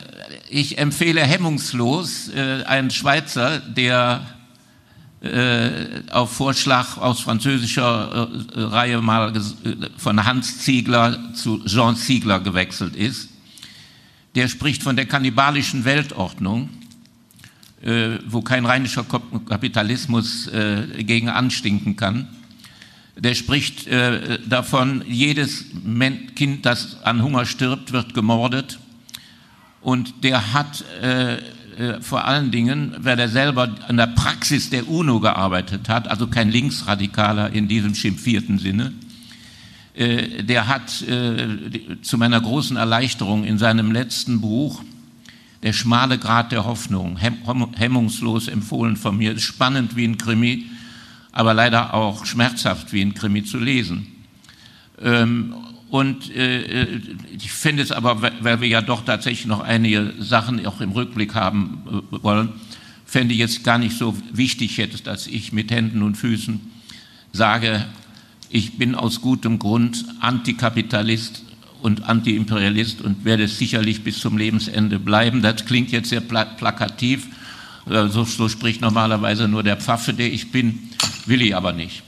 ich 0.50 0.78
empfehle 0.78 1.20
hemmungslos 1.20 2.30
äh, 2.30 2.64
einen 2.64 2.90
Schweizer, 2.90 3.60
der 3.60 4.22
äh, 5.20 6.02
auf 6.10 6.32
Vorschlag 6.32 6.96
aus 6.96 7.20
französischer 7.20 8.28
äh, 8.56 8.60
Reihe 8.60 9.00
mal 9.00 9.36
äh, 9.36 9.40
von 9.98 10.24
Hans 10.24 10.58
Ziegler 10.58 11.34
zu 11.34 11.62
Jean 11.64 11.94
Ziegler 11.94 12.40
gewechselt 12.40 12.96
ist 12.96 13.28
der 14.34 14.48
spricht 14.48 14.82
von 14.82 14.96
der 14.96 15.06
kannibalischen 15.06 15.84
Weltordnung, 15.84 16.68
äh, 17.82 18.18
wo 18.26 18.42
kein 18.42 18.66
rheinischer 18.66 19.04
Kapitalismus 19.04 20.48
äh, 20.48 21.04
gegen 21.04 21.28
anstinken 21.28 21.96
kann. 21.96 22.28
Der 23.16 23.34
spricht 23.34 23.86
äh, 23.86 24.38
davon, 24.48 25.02
jedes 25.06 25.64
Kind, 26.36 26.66
das 26.66 27.02
an 27.02 27.22
Hunger 27.22 27.46
stirbt, 27.46 27.92
wird 27.92 28.14
gemordet. 28.14 28.78
Und 29.80 30.24
der 30.24 30.52
hat 30.52 30.84
äh, 31.02 31.38
äh, 31.78 32.00
vor 32.00 32.24
allen 32.24 32.50
Dingen, 32.50 32.96
weil 32.98 33.18
er 33.20 33.28
selber 33.28 33.72
an 33.86 33.96
der 33.96 34.08
Praxis 34.08 34.68
der 34.68 34.88
UNO 34.88 35.20
gearbeitet 35.20 35.88
hat, 35.88 36.08
also 36.08 36.26
kein 36.26 36.50
Linksradikaler 36.50 37.52
in 37.52 37.68
diesem 37.68 37.94
schimpfierten 37.94 38.58
Sinne, 38.58 38.92
der 39.98 40.68
hat 40.68 41.02
äh, 41.02 42.00
zu 42.02 42.18
meiner 42.18 42.40
großen 42.40 42.76
Erleichterung 42.76 43.44
in 43.44 43.58
seinem 43.58 43.90
letzten 43.90 44.40
Buch 44.40 44.82
Der 45.64 45.72
schmale 45.72 46.18
Grad 46.18 46.52
der 46.52 46.64
Hoffnung, 46.64 47.16
hemmungslos 47.16 48.46
empfohlen 48.46 48.96
von 48.96 49.16
mir, 49.16 49.36
spannend 49.40 49.96
wie 49.96 50.06
ein 50.06 50.16
Krimi, 50.16 50.66
aber 51.32 51.52
leider 51.52 51.94
auch 51.94 52.26
schmerzhaft 52.26 52.92
wie 52.92 53.02
ein 53.02 53.14
Krimi 53.14 53.42
zu 53.42 53.58
lesen. 53.58 54.06
Ähm, 55.02 55.54
und 55.90 56.34
äh, 56.36 57.00
ich 57.36 57.50
finde 57.50 57.82
es 57.82 57.90
aber, 57.90 58.22
weil 58.22 58.60
wir 58.60 58.68
ja 58.68 58.82
doch 58.82 59.04
tatsächlich 59.04 59.46
noch 59.46 59.60
einige 59.60 60.14
Sachen 60.20 60.64
auch 60.64 60.80
im 60.80 60.92
Rückblick 60.92 61.34
haben 61.34 61.82
wollen, 62.10 62.50
fände 63.04 63.32
ich 63.32 63.40
jetzt 63.40 63.64
gar 63.64 63.78
nicht 63.78 63.96
so 63.96 64.14
wichtig 64.30 64.76
jetzt, 64.76 65.06
dass 65.08 65.26
ich 65.26 65.52
mit 65.52 65.70
Händen 65.70 66.02
und 66.02 66.16
Füßen 66.16 66.60
sage, 67.32 67.86
ich 68.50 68.78
bin 68.78 68.94
aus 68.94 69.20
gutem 69.20 69.58
Grund 69.58 70.04
Antikapitalist 70.20 71.42
und 71.82 72.04
Antiimperialist 72.04 73.00
und 73.02 73.24
werde 73.24 73.46
sicherlich 73.46 74.02
bis 74.02 74.18
zum 74.18 74.36
Lebensende 74.36 74.98
bleiben. 74.98 75.42
Das 75.42 75.64
klingt 75.64 75.90
jetzt 75.90 76.08
sehr 76.08 76.20
plakativ. 76.20 77.26
Äh, 77.86 78.08
so, 78.08 78.24
so 78.24 78.48
spricht 78.48 78.80
normalerweise 78.80 79.48
nur 79.48 79.62
der 79.62 79.76
Pfaffe, 79.76 80.12
der 80.12 80.32
ich 80.32 80.50
bin, 80.50 80.90
will 81.26 81.42
ich 81.42 81.54
aber 81.54 81.72
nicht. 81.72 82.02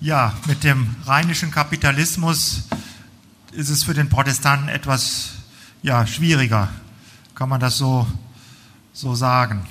Ja, 0.00 0.34
mit 0.46 0.64
dem 0.64 0.96
rheinischen 1.04 1.50
Kapitalismus 1.50 2.64
ist 3.52 3.68
es 3.68 3.84
für 3.84 3.94
den 3.94 4.08
Protestanten 4.08 4.68
etwas 4.68 5.32
ja, 5.82 6.06
schwieriger. 6.06 6.68
Kann 7.34 7.48
man 7.48 7.60
das 7.60 7.78
so, 7.78 8.06
so 8.92 9.14
sagen? 9.14 9.66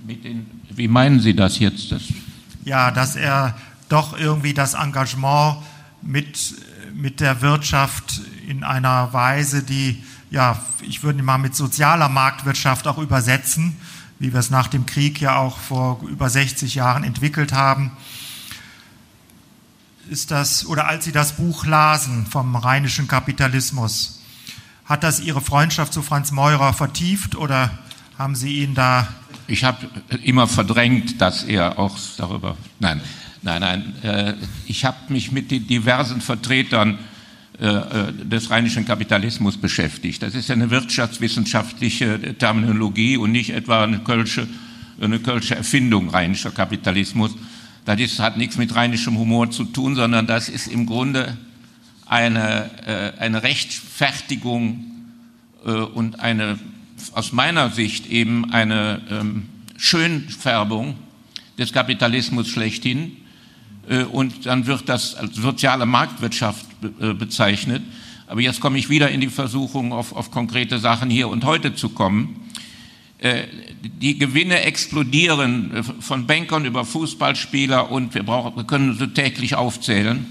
Den, 0.00 0.46
wie 0.70 0.88
meinen 0.88 1.20
Sie 1.20 1.34
das 1.34 1.58
jetzt? 1.58 1.90
Das 1.90 2.02
ja, 2.66 2.90
dass 2.90 3.14
er 3.14 3.56
doch 3.88 4.18
irgendwie 4.18 4.52
das 4.52 4.74
Engagement 4.74 5.58
mit, 6.02 6.56
mit 6.94 7.20
der 7.20 7.40
Wirtschaft 7.40 8.20
in 8.46 8.64
einer 8.64 9.12
Weise, 9.12 9.62
die, 9.62 10.02
ja, 10.30 10.60
ich 10.82 11.04
würde 11.04 11.22
mal 11.22 11.38
mit 11.38 11.54
sozialer 11.54 12.08
Marktwirtschaft 12.08 12.88
auch 12.88 12.98
übersetzen, 12.98 13.76
wie 14.18 14.32
wir 14.32 14.40
es 14.40 14.50
nach 14.50 14.66
dem 14.66 14.84
Krieg 14.84 15.20
ja 15.20 15.36
auch 15.36 15.58
vor 15.58 16.02
über 16.08 16.28
60 16.28 16.74
Jahren 16.74 17.04
entwickelt 17.04 17.52
haben, 17.52 17.92
ist 20.10 20.32
das, 20.32 20.66
oder 20.66 20.88
als 20.88 21.04
Sie 21.04 21.12
das 21.12 21.36
Buch 21.36 21.66
lasen 21.66 22.26
vom 22.26 22.56
rheinischen 22.56 23.06
Kapitalismus, 23.06 24.22
hat 24.84 25.04
das 25.04 25.20
Ihre 25.20 25.40
Freundschaft 25.40 25.92
zu 25.92 26.02
Franz 26.02 26.32
Meurer 26.32 26.72
vertieft 26.72 27.36
oder 27.36 27.78
haben 28.18 28.34
Sie 28.34 28.62
ihn 28.62 28.74
da. 28.74 29.06
Ich 29.48 29.64
habe 29.64 29.86
immer 30.22 30.46
verdrängt, 30.46 31.20
dass 31.20 31.44
er 31.44 31.78
auch 31.78 31.96
darüber. 32.16 32.56
Nein, 32.80 33.00
nein, 33.42 33.60
nein. 33.60 33.94
Äh, 34.02 34.34
ich 34.66 34.84
habe 34.84 34.96
mich 35.12 35.32
mit 35.32 35.50
den 35.50 35.66
diversen 35.66 36.20
Vertretern 36.20 36.98
äh, 37.58 37.68
äh, 37.68 38.12
des 38.12 38.50
rheinischen 38.50 38.84
Kapitalismus 38.84 39.56
beschäftigt. 39.56 40.22
Das 40.22 40.34
ist 40.34 40.50
ja 40.50 40.54
eine 40.54 40.70
wirtschaftswissenschaftliche 40.70 42.36
Terminologie 42.36 43.16
und 43.16 43.32
nicht 43.32 43.48
etwa 43.48 43.82
eine 43.82 44.00
kölsche, 44.00 44.46
eine 45.00 45.20
kölsche 45.20 45.56
Erfindung 45.56 46.10
rheinischer 46.10 46.50
Kapitalismus. 46.50 47.34
Das 47.86 47.98
ist, 47.98 48.18
hat 48.18 48.36
nichts 48.36 48.58
mit 48.58 48.74
rheinischem 48.74 49.16
Humor 49.16 49.50
zu 49.50 49.64
tun, 49.64 49.94
sondern 49.94 50.26
das 50.26 50.50
ist 50.50 50.66
im 50.66 50.84
Grunde 50.84 51.38
eine, 52.04 52.68
äh, 52.86 53.18
eine 53.20 53.42
Rechtfertigung 53.42 54.84
und 55.94 56.20
eine, 56.20 56.58
aus 57.12 57.32
meiner 57.32 57.70
Sicht 57.70 58.06
eben 58.06 58.52
eine 58.52 59.02
ähm, 59.10 59.48
Schönfärbung 59.76 60.96
des 61.58 61.72
Kapitalismus 61.72 62.48
schlechthin. 62.48 63.16
Und 64.10 64.46
dann 64.46 64.66
wird 64.66 64.88
das 64.88 65.14
als 65.14 65.36
soziale 65.36 65.86
Marktwirtschaft 65.86 66.66
äh, 67.00 67.14
bezeichnet. 67.14 67.82
Aber 68.26 68.40
jetzt 68.40 68.60
komme 68.60 68.78
ich 68.78 68.88
wieder 68.88 69.10
in 69.10 69.20
die 69.20 69.28
Versuchung, 69.28 69.92
auf, 69.92 70.14
auf 70.14 70.30
konkrete 70.30 70.78
Sachen 70.78 71.10
hier 71.10 71.28
und 71.28 71.44
heute 71.44 71.74
zu 71.74 71.90
kommen. 71.90 72.40
Äh, 73.18 73.44
die 73.82 74.18
Gewinne 74.18 74.60
explodieren 74.60 75.74
äh, 75.74 75.82
von 75.82 76.26
Bankern 76.26 76.64
über 76.64 76.84
Fußballspieler 76.84 77.90
und 77.90 78.14
wir, 78.14 78.24
brauchen, 78.24 78.56
wir 78.56 78.64
können 78.64 78.98
sie 78.98 79.08
täglich 79.08 79.54
aufzählen, 79.54 80.26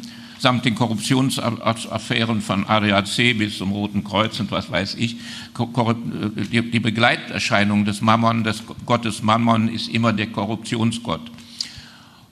samt 0.45 0.63
den 0.63 0.75
Korruptionsaffären 0.75 2.39
von 2.39 2.67
ADAC 2.67 3.35
bis 3.35 3.57
zum 3.57 3.71
Roten 3.71 4.03
Kreuz 4.03 4.39
und 4.39 4.51
was 4.51 4.69
weiß 4.69 4.93
ich. 4.93 5.15
Die 5.57 6.79
Begleiterscheinung 6.79 7.83
des 7.83 8.01
Mammon, 8.01 8.43
des 8.43 8.61
Gottes 8.85 9.23
Mammon 9.23 9.69
ist 9.69 9.89
immer 9.89 10.13
der 10.13 10.27
Korruptionsgott. 10.27 11.31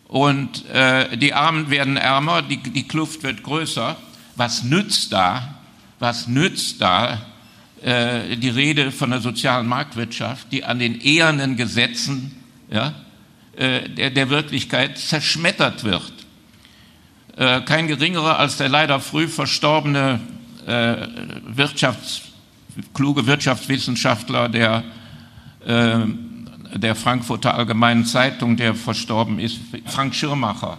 Und 0.08 0.70
äh, 0.70 1.18
die 1.18 1.34
Armen 1.34 1.72
werden 1.72 1.98
ärmer, 1.98 2.44
die, 2.44 2.58
die 2.58 2.88
Kluft 2.88 3.24
wird 3.24 3.42
größer 3.42 3.98
was 4.36 4.64
nützt 4.64 5.12
da, 5.12 5.56
was 6.00 6.28
nützt 6.28 6.82
da 6.82 7.20
äh, 7.82 8.36
die 8.38 8.50
Rede 8.50 8.92
von 8.92 9.12
der 9.12 9.22
sozialen 9.22 9.68
Marktwirtschaft, 9.68 10.52
die 10.52 10.64
an 10.64 10.80
den 10.80 11.02
ehernen 11.02 11.56
Gesetzen 11.56 12.32
ja, 12.70 12.94
äh, 13.56 13.90
der, 13.90 14.10
der, 14.10 14.30
Wirklichkeit 14.30 14.98
zerschmettert 14.98 15.84
wird. 15.84 16.14
Äh, 17.36 17.62
kein 17.62 17.88
geringerer 17.88 18.38
als 18.38 18.58
der 18.58 18.70
leider 18.70 19.00
früh 19.00 19.28
verstorbene 19.28 20.20
äh, 20.68 21.08
Wirtschafts-, 21.56 22.22
kluge 22.94 23.26
Wirtschaftswissenschaftler 23.26 24.50
der, 24.50 24.84
äh, 25.66 26.00
der 26.76 26.96
Frankfurter 26.96 27.56
Allgemeinen 27.56 28.06
Zeitung, 28.06 28.56
der 28.56 28.76
verstorben 28.76 29.40
ist, 29.40 29.60
Frank 29.88 30.14
Schirmacher 30.14 30.78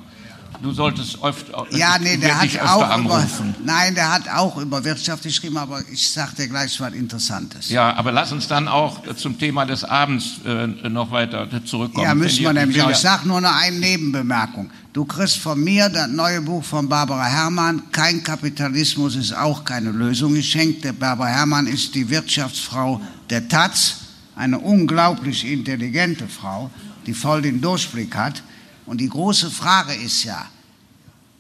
Du 0.64 0.72
solltest 0.72 1.20
oft 1.20 1.44
ja, 1.72 1.98
nee, 1.98 2.16
der 2.16 2.40
hat 2.40 2.58
auch 2.62 2.88
anrufen. 2.88 3.54
Über, 3.58 3.72
nein, 3.72 3.94
der 3.94 4.10
hat 4.10 4.30
auch 4.30 4.56
über 4.56 4.82
Wirtschaft 4.82 5.22
geschrieben, 5.22 5.58
aber 5.58 5.82
ich 5.92 6.10
sage 6.10 6.36
dir 6.36 6.48
gleich 6.48 6.80
was 6.80 6.94
Interessantes. 6.94 7.68
Ja, 7.68 7.94
aber 7.94 8.12
lass 8.12 8.32
uns 8.32 8.48
dann 8.48 8.66
auch 8.66 9.02
zum 9.14 9.38
Thema 9.38 9.66
des 9.66 9.84
Abends 9.84 10.40
äh, 10.46 10.66
noch 10.88 11.10
weiter 11.10 11.46
zurückkommen. 11.66 12.06
Ja, 12.06 12.14
müssen 12.14 12.44
wir 12.44 12.54
nämlich. 12.54 12.82
Ich 12.82 12.96
sage 12.96 13.28
nur 13.28 13.42
noch 13.42 13.54
eine 13.54 13.76
Nebenbemerkung. 13.76 14.70
Du 14.94 15.04
kriegst 15.04 15.36
von 15.36 15.62
mir 15.62 15.90
das 15.90 16.08
neue 16.08 16.40
Buch 16.40 16.64
von 16.64 16.88
Barbara 16.88 17.26
Herrmann. 17.26 17.82
Kein 17.92 18.22
Kapitalismus 18.22 19.16
ist 19.16 19.36
auch 19.36 19.64
keine 19.66 19.90
Lösung 19.90 20.32
geschenkt. 20.32 20.82
Der 20.82 20.94
Barbara 20.94 21.28
Herrmann 21.28 21.66
ist 21.66 21.94
die 21.94 22.08
Wirtschaftsfrau 22.08 23.02
der 23.28 23.46
Taz, 23.48 23.96
eine 24.34 24.58
unglaublich 24.58 25.44
intelligente 25.44 26.26
Frau, 26.26 26.70
die 27.04 27.12
voll 27.12 27.42
den 27.42 27.60
Durchblick 27.60 28.16
hat. 28.16 28.42
Und 28.86 29.02
die 29.02 29.10
große 29.10 29.50
Frage 29.50 29.92
ist 29.94 30.24
ja, 30.24 30.46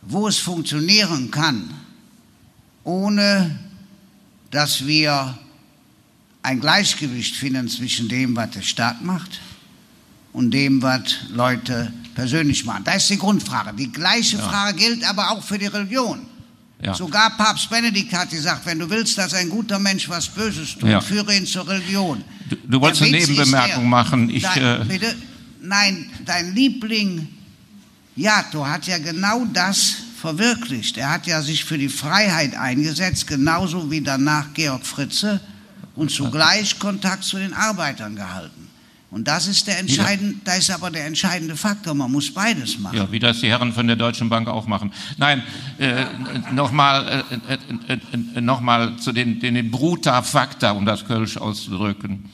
wo 0.06 0.28
es 0.28 0.38
funktionieren 0.38 1.30
kann, 1.30 1.70
ohne 2.84 3.58
dass 4.50 4.86
wir 4.86 5.38
ein 6.42 6.60
Gleichgewicht 6.60 7.36
finden 7.36 7.68
zwischen 7.68 8.08
dem, 8.08 8.36
was 8.36 8.50
der 8.50 8.62
Staat 8.62 9.02
macht 9.02 9.40
und 10.32 10.50
dem, 10.50 10.82
was 10.82 11.02
Leute 11.30 11.92
persönlich 12.14 12.64
machen. 12.64 12.84
Das 12.84 12.96
ist 12.96 13.10
die 13.10 13.18
Grundfrage. 13.18 13.72
Die 13.74 13.90
gleiche 13.90 14.36
ja. 14.36 14.42
Frage 14.48 14.78
gilt 14.78 15.04
aber 15.04 15.30
auch 15.30 15.42
für 15.42 15.58
die 15.58 15.66
Religion. 15.66 16.20
Ja. 16.82 16.92
Sogar 16.92 17.30
Papst 17.36 17.70
Benedikt 17.70 18.12
hat 18.12 18.30
gesagt, 18.30 18.66
wenn 18.66 18.78
du 18.78 18.90
willst, 18.90 19.16
dass 19.16 19.32
ein 19.32 19.48
guter 19.48 19.78
Mensch 19.78 20.08
was 20.08 20.28
Böses 20.28 20.74
tut, 20.74 20.90
ja. 20.90 21.00
führe 21.00 21.34
ihn 21.34 21.46
zur 21.46 21.66
Religion. 21.66 22.22
Du, 22.50 22.56
du 22.56 22.80
wolltest 22.80 23.02
eine 23.02 23.12
Nebenbemerkung 23.12 23.88
machen. 23.88 24.28
Ich, 24.28 24.42
dein, 24.42 24.82
äh, 24.82 24.84
bitte, 24.86 25.14
nein, 25.62 26.10
dein 26.26 26.54
Liebling 26.54 27.28
Jato 28.16 28.66
hat 28.66 28.86
ja 28.86 28.98
genau 28.98 29.44
das 29.52 29.94
verwirklicht. 30.20 30.96
Er 30.96 31.10
hat 31.10 31.26
ja 31.26 31.42
sich 31.42 31.64
für 31.64 31.78
die 31.78 31.88
Freiheit 31.88 32.56
eingesetzt, 32.56 33.26
genauso 33.26 33.90
wie 33.90 34.00
danach 34.00 34.54
Georg 34.54 34.86
Fritze 34.86 35.40
und 35.96 36.10
zugleich 36.10 36.78
Kontakt 36.78 37.24
zu 37.24 37.38
den 37.38 37.52
Arbeitern 37.52 38.16
gehalten. 38.16 38.68
Und 39.10 39.28
das 39.28 39.46
ist 39.46 39.68
der 39.68 39.78
entscheidende, 39.78 40.36
das 40.44 40.58
ist 40.58 40.70
aber 40.70 40.90
der 40.90 41.06
entscheidende 41.06 41.56
Faktor. 41.56 41.94
Man 41.94 42.10
muss 42.10 42.34
beides 42.34 42.78
machen. 42.78 42.96
Ja, 42.96 43.12
wie 43.12 43.20
das 43.20 43.40
die 43.40 43.48
Herren 43.48 43.72
von 43.72 43.86
der 43.86 43.94
Deutschen 43.94 44.28
Bank 44.28 44.48
auch 44.48 44.66
machen. 44.66 44.92
Nein, 45.18 45.42
äh, 45.78 46.04
nochmal 46.52 47.24
äh, 47.30 47.92
äh, 47.92 47.98
äh, 48.34 48.40
noch 48.40 48.60
zu 48.96 49.12
den, 49.12 49.38
den 49.38 49.70
Bruta 49.70 50.22
Fakta, 50.22 50.72
um 50.72 50.84
das 50.84 51.04
Kölsch 51.04 51.36
auszudrücken. 51.36 52.30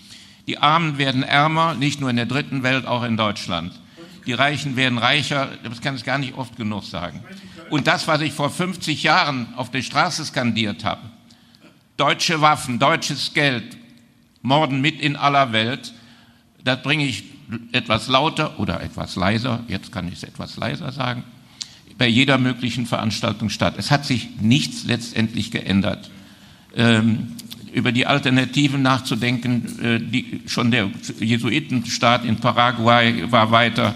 Die 0.47 0.57
Armen 0.57 0.97
werden 0.97 1.23
ärmer, 1.23 1.75
nicht 1.75 2.01
nur 2.01 2.09
in 2.09 2.17
der 2.17 2.27
dritten 2.27 2.63
Welt, 2.63 2.87
auch 2.87 3.03
in 3.03 3.17
Deutschland 3.17 3.73
die 4.27 4.33
Reichen 4.33 4.77
werden 4.77 4.99
reicher, 4.99 5.51
das 5.63 5.81
kann 5.81 5.97
ich 5.97 6.05
gar 6.05 6.19
nicht 6.19 6.35
oft 6.35 6.57
genug 6.57 6.85
sagen. 6.85 7.23
Und 7.71 7.87
das, 7.87 8.09
was 8.09 8.21
ich 8.21 8.33
vor 8.33 8.51
50 8.51 9.03
Jahren 9.03 9.55
auf 9.57 9.71
der 9.71 9.83
Straße 9.83 10.25
skandiert 10.25 10.85
habe, 10.85 11.03
deutsche 11.97 12.41
Waffen, 12.41 12.79
deutsches 12.79 13.35
Geld, 13.35 13.77
Morden 14.43 14.81
mit 14.81 15.01
in 15.01 15.17
aller 15.17 15.53
Welt, 15.53 15.93
das 16.65 16.83
bringe 16.83 17.05
ich 17.05 17.25
etwas 17.73 18.09
lauter 18.09 18.59
oder 18.59 18.83
etwas 18.83 19.17
leiser, 19.17 19.65
jetzt 19.69 19.93
kann 19.93 20.09
ich 20.09 20.15
es 20.15 20.23
etwas 20.23 20.57
leiser 20.57 20.93
sagen, 20.93 21.25
bei 21.99 22.07
jeder 22.07 22.39
möglichen 22.39 22.87
Veranstaltung 22.87 23.51
statt. 23.51 23.75
Es 23.77 23.91
hat 23.91 24.07
sich 24.07 24.29
nichts 24.41 24.85
letztendlich 24.85 25.51
geändert. 25.51 26.11
Ähm, 26.75 27.37
über 27.73 27.93
die 27.93 28.07
Alternativen 28.07 28.83
nachzudenken, 28.83 29.79
äh, 29.83 30.01
die, 30.01 30.43
schon 30.47 30.71
der 30.71 30.91
Jesuitenstaat 31.21 32.25
in 32.25 32.37
Paraguay 32.37 33.31
war 33.31 33.51
weiter 33.51 33.95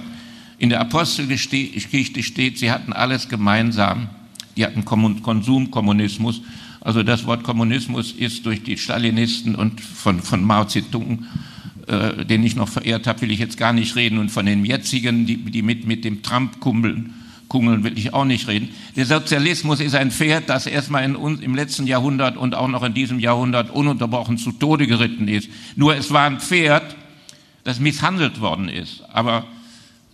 in 0.59 0.70
der 0.70 0.80
Apostelgeschichte 0.80 2.22
steht, 2.22 2.59
sie 2.59 2.70
hatten 2.70 2.92
alles 2.92 3.28
gemeinsam. 3.28 4.09
Die 4.57 4.64
hatten 4.64 4.84
Konsumkommunismus. 4.84 6.42
Also 6.80 7.02
das 7.02 7.26
Wort 7.26 7.42
Kommunismus 7.42 8.12
ist 8.12 8.46
durch 8.46 8.62
die 8.62 8.76
Stalinisten 8.76 9.55
und 9.55 9.80
von, 9.80 10.20
von 10.20 10.44
Mao 10.44 10.66
Zedong, 10.66 11.24
äh, 11.88 12.24
den 12.24 12.44
ich 12.44 12.57
noch 12.57 12.68
verehrt 12.68 13.07
habe, 13.07 13.22
will 13.22 13.30
ich 13.30 13.38
jetzt 13.38 13.57
gar 13.57 13.72
nicht 13.72 13.96
reden. 13.96 14.18
Und 14.18 14.30
von 14.30 14.46
den 14.46 14.64
jetzigen, 14.64 15.26
die, 15.26 15.38
die 15.38 15.62
mit, 15.62 15.86
mit 15.86 16.05
dem 16.05 16.22
Trump 16.22 16.61
kummeln, 16.61 17.14
kungeln, 17.48 17.84
will 17.84 17.98
ich 17.98 18.12
auch 18.12 18.24
nicht 18.24 18.48
reden. 18.48 18.68
Der 18.96 19.07
Sozialismus 19.07 19.80
ist 19.80 19.94
ein 19.94 20.11
Pferd, 20.11 20.48
das 20.48 20.66
erstmal 20.66 21.05
in 21.05 21.16
uns, 21.16 21.40
im 21.40 21.55
letzten 21.55 21.86
Jahrhundert 21.86 22.36
und 22.36 22.55
auch 22.55 22.68
noch 22.68 22.82
in 22.84 22.94
diesem 22.94 23.18
Jahrhundert 23.18 23.70
ununterbrochen 23.70 24.38
zu 24.38 24.52
Tode 24.52 24.86
geritten 24.86 25.26
ist. 25.26 25.48
Nur 25.74 25.96
es 25.96 26.12
war 26.12 26.26
ein 26.26 26.38
Pferd, 26.38 26.94
das 27.64 27.80
misshandelt 27.80 28.40
worden 28.40 28.68
ist. 28.68 29.02
Aber 29.12 29.46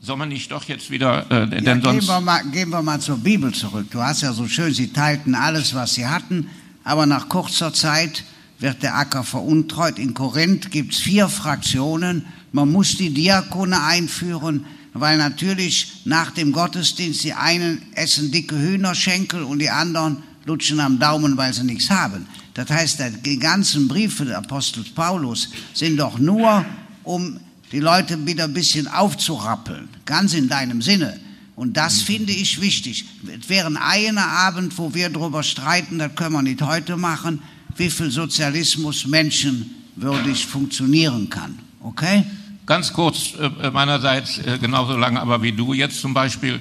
soll 0.03 0.17
man 0.17 0.31
nicht 0.31 0.51
doch 0.51 0.65
jetzt 0.65 0.91
wieder, 0.91 1.31
äh, 1.31 1.49
denn 1.49 1.65
ja, 1.65 1.81
sonst... 1.81 2.01
Gehen 2.01 2.09
wir, 2.09 2.21
mal, 2.21 2.45
gehen 2.45 2.71
wir 2.71 2.83
mal 2.83 3.01
zur 3.01 3.19
Bibel 3.19 3.53
zurück. 3.53 3.87
Du 3.91 4.01
hast 4.01 4.23
ja 4.23 4.33
so 4.33 4.49
schön, 4.49 4.73
sie 4.73 4.93
teilten 4.93 5.35
alles, 5.35 5.75
was 5.75 5.95
sie 5.95 6.07
hatten, 6.07 6.49
aber 6.85 7.07
nach 7.07 7.29
kurzer 7.29 7.73
Zeit 7.73 8.25
wird 8.59 8.83
der 8.83 8.97
Acker 8.97 9.25
veruntreut. 9.25 9.99
In 9.99 10.15
Korinth 10.15 10.71
gibt 10.71 10.95
es 10.95 11.01
vier 11.01 11.29
Fraktionen. 11.29 12.27
Man 12.53 12.71
muss 12.73 12.97
die 12.97 13.13
Diakone 13.13 13.83
einführen, 13.83 14.67
weil 14.93 15.19
natürlich 15.19 16.03
nach 16.05 16.31
dem 16.31 16.53
Gottesdienst 16.53 17.25
die 17.25 17.33
einen 17.33 17.83
essen 17.95 18.31
dicke 18.33 18.59
Hühnerschenkel 18.59 19.43
und 19.43 19.61
die 19.61 19.71
anderen 19.71 20.23
lutschen 20.47 20.81
am 20.81 20.99
Daumen, 20.99 21.37
weil 21.37 21.53
sie 21.53 21.65
nichts 21.65 21.91
haben. 21.91 22.27
Das 22.55 22.69
heißt, 22.69 23.03
die 23.25 23.39
ganzen 23.39 23.87
Briefe 23.87 24.25
des 24.25 24.35
Apostels 24.35 24.91
Paulus 24.91 25.51
sind 25.73 25.99
doch 25.99 26.19
nur, 26.19 26.65
um 27.05 27.39
die 27.73 27.81
Leute 27.81 28.27
wieder 28.27 28.45
ein 28.45 28.55
bisschen 28.55 28.89
aufzurappeln, 28.89 29.89
ganz 30.05 30.35
in 30.35 30.49
deinem 30.49 30.83
Sinne. 30.83 31.18
Und 31.57 31.77
das 31.77 32.01
mhm. 32.01 32.07
finde 32.07 32.33
ich 32.33 32.61
wichtig. 32.61 33.05
Es 33.41 33.49
wäre 33.49 33.68
ein 33.68 34.18
Abend, 34.18 34.77
wo 34.79 34.95
wir 34.95 35.11
darüber 35.11 35.43
streiten, 35.43 35.99
das 35.99 36.14
können 36.14 36.33
wir 36.33 36.43
nicht 36.43 36.62
heute 36.62 36.97
machen, 36.97 37.43
wie 37.77 37.91
viel 37.91 38.11
Sozialismus 38.11 39.07
menschenwürdig 39.07 40.47
funktionieren 40.47 41.29
kann. 41.31 41.59
Okay? 41.83 42.25
Ganz 42.66 42.93
kurz 42.93 43.35
äh, 43.35 43.71
meinerseits, 43.71 44.39
äh, 44.39 44.59
genauso 44.59 44.97
lange 44.97 45.21
aber 45.21 45.43
wie 45.43 45.53
du 45.53 45.73
jetzt 45.73 46.01
zum 46.01 46.14
Beispiel. 46.14 46.61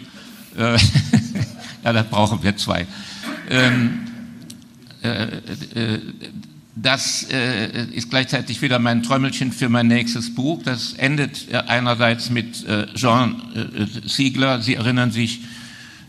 Äh, 0.55 0.77
Ja, 1.83 1.93
das 1.93 2.07
brauchen 2.07 2.41
wir 2.43 2.55
zwei. 2.57 2.85
Ähm, 3.49 3.99
äh, 5.01 5.23
äh, 5.23 5.99
das 6.81 7.27
äh, 7.31 7.85
ist 7.91 8.09
gleichzeitig 8.09 8.61
wieder 8.61 8.79
mein 8.79 9.03
Träumelchen 9.03 9.51
für 9.51 9.69
mein 9.69 9.87
nächstes 9.87 10.33
Buch. 10.33 10.61
Das 10.63 10.93
endet 10.93 11.53
einerseits 11.53 12.29
mit 12.29 12.65
Jean 12.95 13.41
Siegler, 14.05 14.61
Sie 14.61 14.75
erinnern 14.75 15.11
sich, 15.11 15.41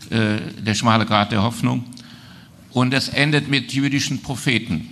Der 0.09 0.75
schmale 0.75 1.05
Grat 1.05 1.31
der 1.31 1.41
Hoffnung. 1.41 1.85
Und 2.71 2.93
es 2.93 3.09
endet 3.09 3.49
mit 3.49 3.73
jüdischen 3.73 4.21
Propheten. 4.21 4.89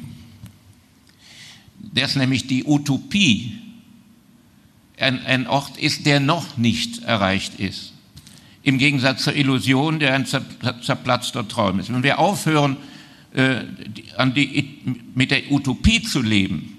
Das 1.93 2.15
nämlich 2.15 2.47
die 2.47 2.65
Utopie, 2.65 3.59
ein, 4.97 5.25
ein 5.25 5.47
Ort 5.47 5.77
ist, 5.77 6.05
der 6.05 6.19
noch 6.19 6.57
nicht 6.57 7.03
erreicht 7.03 7.59
ist. 7.59 7.93
Im 8.63 8.77
Gegensatz 8.77 9.23
zur 9.23 9.35
Illusion, 9.35 9.99
der 9.99 10.13
ein 10.13 10.25
zerplatzter 10.25 11.47
Traum 11.47 11.79
ist. 11.79 11.91
Wenn 11.91 12.03
wir 12.03 12.19
aufhören, 12.19 12.75
äh, 13.33 13.61
die, 14.35 14.79
mit 15.15 15.31
der 15.31 15.51
Utopie 15.51 16.01
zu 16.01 16.21
leben, 16.21 16.75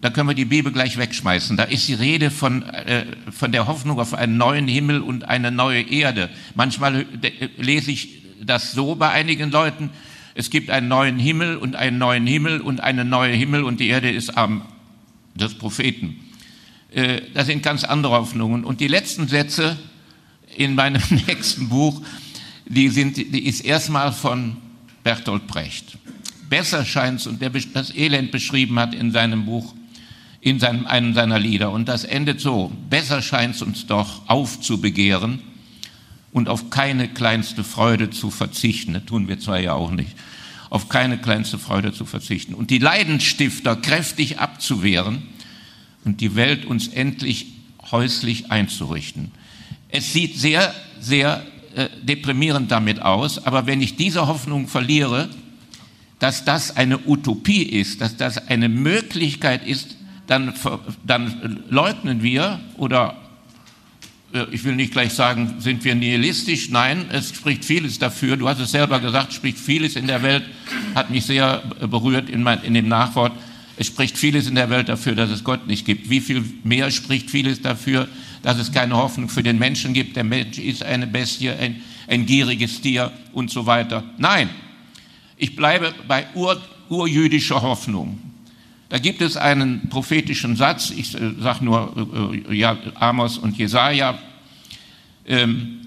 da 0.00 0.10
können 0.10 0.28
wir 0.28 0.34
die 0.34 0.44
Bibel 0.44 0.70
gleich 0.70 0.98
wegschmeißen. 0.98 1.56
Da 1.56 1.64
ist 1.64 1.88
die 1.88 1.94
Rede 1.94 2.30
von, 2.30 2.62
äh, 2.62 3.06
von 3.30 3.52
der 3.52 3.66
Hoffnung 3.66 3.98
auf 3.98 4.12
einen 4.12 4.36
neuen 4.36 4.68
Himmel 4.68 5.00
und 5.00 5.26
eine 5.26 5.50
neue 5.50 5.80
Erde. 5.80 6.28
Manchmal 6.54 7.06
äh, 7.22 7.48
lese 7.56 7.90
ich 7.90 8.20
das 8.42 8.72
so 8.72 8.96
bei 8.96 9.10
einigen 9.10 9.50
Leuten, 9.50 9.88
es 10.34 10.50
gibt 10.50 10.68
einen 10.68 10.88
neuen 10.88 11.18
Himmel 11.18 11.56
und 11.56 11.76
einen 11.76 11.96
neuen 11.96 12.26
Himmel 12.26 12.60
und 12.60 12.80
einen 12.80 13.08
neuen 13.08 13.34
Himmel 13.34 13.62
und 13.62 13.80
die 13.80 13.88
Erde 13.88 14.10
ist 14.10 14.36
am 14.36 14.62
des 15.34 15.54
Propheten. 15.54 16.16
Äh, 16.90 17.22
das 17.32 17.46
sind 17.46 17.62
ganz 17.62 17.84
andere 17.84 18.12
Hoffnungen. 18.12 18.64
Und 18.64 18.80
die 18.80 18.88
letzten 18.88 19.28
Sätze 19.28 19.78
in 20.56 20.74
meinem 20.74 21.02
nächsten 21.26 21.68
Buch, 21.68 22.02
die, 22.66 22.88
sind, 22.88 23.16
die 23.16 23.46
ist 23.46 23.60
erstmal 23.64 24.12
von 24.12 24.56
Bertolt 25.04 25.46
Brecht. 25.46 25.98
Besser 26.50 26.84
scheint 26.84 27.20
es, 27.20 27.26
und 27.26 27.40
der 27.40 27.50
das 27.50 27.94
Elend 27.94 28.32
beschrieben 28.32 28.78
hat 28.78 28.94
in 28.94 29.12
seinem 29.12 29.44
Buch, 29.44 29.74
in 30.40 30.58
seinem, 30.58 30.86
einem 30.86 31.14
seiner 31.14 31.38
Lieder. 31.38 31.70
Und 31.70 31.88
das 31.88 32.04
endet 32.04 32.40
so, 32.40 32.72
besser 32.90 33.22
scheint 33.22 33.54
es 33.54 33.62
uns 33.62 33.86
doch 33.86 34.28
aufzubegehren 34.28 35.40
und 36.32 36.48
auf 36.48 36.70
keine 36.70 37.08
kleinste 37.08 37.62
Freude 37.64 38.10
zu 38.10 38.30
verzichten. 38.30 38.94
Das 38.94 39.04
tun 39.04 39.28
wir 39.28 39.38
zwar 39.38 39.60
ja 39.60 39.74
auch 39.74 39.90
nicht. 39.90 40.10
Auf 40.70 40.88
keine 40.88 41.18
kleinste 41.18 41.58
Freude 41.58 41.92
zu 41.92 42.04
verzichten. 42.04 42.54
Und 42.54 42.70
die 42.70 42.78
Leidenstifter 42.78 43.76
kräftig 43.76 44.40
abzuwehren 44.40 45.22
und 46.04 46.20
die 46.20 46.34
Welt 46.34 46.64
uns 46.64 46.88
endlich 46.88 47.46
häuslich 47.90 48.50
einzurichten. 48.50 49.30
Es 49.88 50.12
sieht 50.12 50.36
sehr, 50.36 50.74
sehr 51.00 51.46
äh, 51.74 51.88
deprimierend 52.02 52.70
damit 52.70 53.02
aus. 53.02 53.44
Aber 53.46 53.66
wenn 53.66 53.80
ich 53.80 53.96
diese 53.96 54.26
Hoffnung 54.26 54.68
verliere, 54.68 55.28
dass 56.18 56.44
das 56.44 56.76
eine 56.76 56.98
Utopie 57.06 57.62
ist, 57.62 58.00
dass 58.00 58.16
das 58.16 58.48
eine 58.48 58.68
Möglichkeit 58.68 59.66
ist, 59.66 59.96
dann, 60.26 60.54
dann 61.04 61.64
leugnen 61.68 62.22
wir 62.22 62.60
oder 62.76 63.16
äh, 64.32 64.46
ich 64.50 64.64
will 64.64 64.76
nicht 64.76 64.92
gleich 64.92 65.12
sagen, 65.12 65.56
sind 65.58 65.84
wir 65.84 65.94
nihilistisch? 65.94 66.70
Nein, 66.70 67.06
es 67.10 67.34
spricht 67.34 67.64
vieles 67.64 67.98
dafür. 67.98 68.36
Du 68.36 68.48
hast 68.48 68.60
es 68.60 68.70
selber 68.70 69.00
gesagt, 69.00 69.32
spricht 69.32 69.58
vieles 69.58 69.96
in 69.96 70.06
der 70.06 70.22
Welt, 70.22 70.44
hat 70.94 71.10
mich 71.10 71.24
sehr 71.24 71.62
berührt 71.88 72.28
in, 72.28 72.42
mein, 72.42 72.62
in 72.62 72.74
dem 72.74 72.88
Nachwort. 72.88 73.32
Es 73.76 73.88
spricht 73.88 74.16
vieles 74.16 74.46
in 74.46 74.54
der 74.54 74.70
Welt 74.70 74.88
dafür, 74.88 75.14
dass 75.14 75.30
es 75.30 75.42
Gott 75.42 75.66
nicht 75.66 75.84
gibt. 75.84 76.08
Wie 76.08 76.20
viel 76.20 76.44
mehr 76.62 76.90
spricht 76.90 77.30
vieles 77.30 77.60
dafür, 77.60 78.08
dass 78.44 78.58
es 78.58 78.70
keine 78.70 78.94
Hoffnung 78.94 79.30
für 79.30 79.42
den 79.42 79.58
Menschen 79.58 79.94
gibt. 79.94 80.16
Der 80.16 80.22
Mensch 80.22 80.58
ist 80.58 80.82
eine 80.82 81.06
Bestie, 81.06 81.48
ein, 81.48 81.82
ein 82.06 82.26
gieriges 82.26 82.80
Tier 82.82 83.10
und 83.32 83.50
so 83.50 83.64
weiter. 83.64 84.04
Nein, 84.18 84.50
ich 85.38 85.56
bleibe 85.56 85.94
bei 86.06 86.26
ur, 86.34 86.60
urjüdischer 86.90 87.62
Hoffnung. 87.62 88.20
Da 88.90 88.98
gibt 88.98 89.22
es 89.22 89.38
einen 89.38 89.88
prophetischen 89.88 90.56
Satz, 90.56 90.90
ich 90.90 91.14
äh, 91.14 91.32
sage 91.40 91.64
nur 91.64 92.44
äh, 92.48 92.54
ja, 92.54 92.76
Amos 92.96 93.38
und 93.38 93.56
Jesaja. 93.56 94.18
Ähm, 95.26 95.80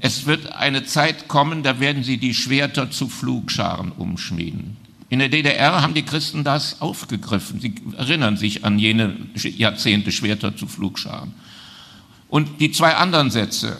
es 0.00 0.26
wird 0.26 0.52
eine 0.52 0.84
Zeit 0.84 1.28
kommen, 1.28 1.62
da 1.62 1.78
werden 1.78 2.02
sie 2.02 2.18
die 2.18 2.34
Schwerter 2.34 2.90
zu 2.90 3.08
Flugscharen 3.08 3.92
umschmieden. 3.92 4.76
In 5.10 5.20
der 5.20 5.28
DDR 5.28 5.80
haben 5.80 5.94
die 5.94 6.02
Christen 6.02 6.42
das 6.42 6.80
aufgegriffen. 6.80 7.60
Sie 7.60 7.72
erinnern 7.96 8.36
sich 8.36 8.64
an 8.64 8.80
jene 8.80 9.16
Jahrzehnte 9.36 10.10
Schwerter 10.10 10.56
zu 10.56 10.66
Flugscharen. 10.66 11.32
Und 12.34 12.60
die 12.60 12.72
zwei 12.72 12.96
anderen 12.96 13.30
Sätze, 13.30 13.76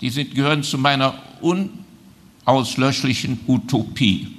die 0.00 0.08
sind, 0.08 0.34
gehören 0.34 0.62
zu 0.62 0.78
meiner 0.78 1.12
unauslöschlichen 1.42 3.40
Utopie. 3.46 4.34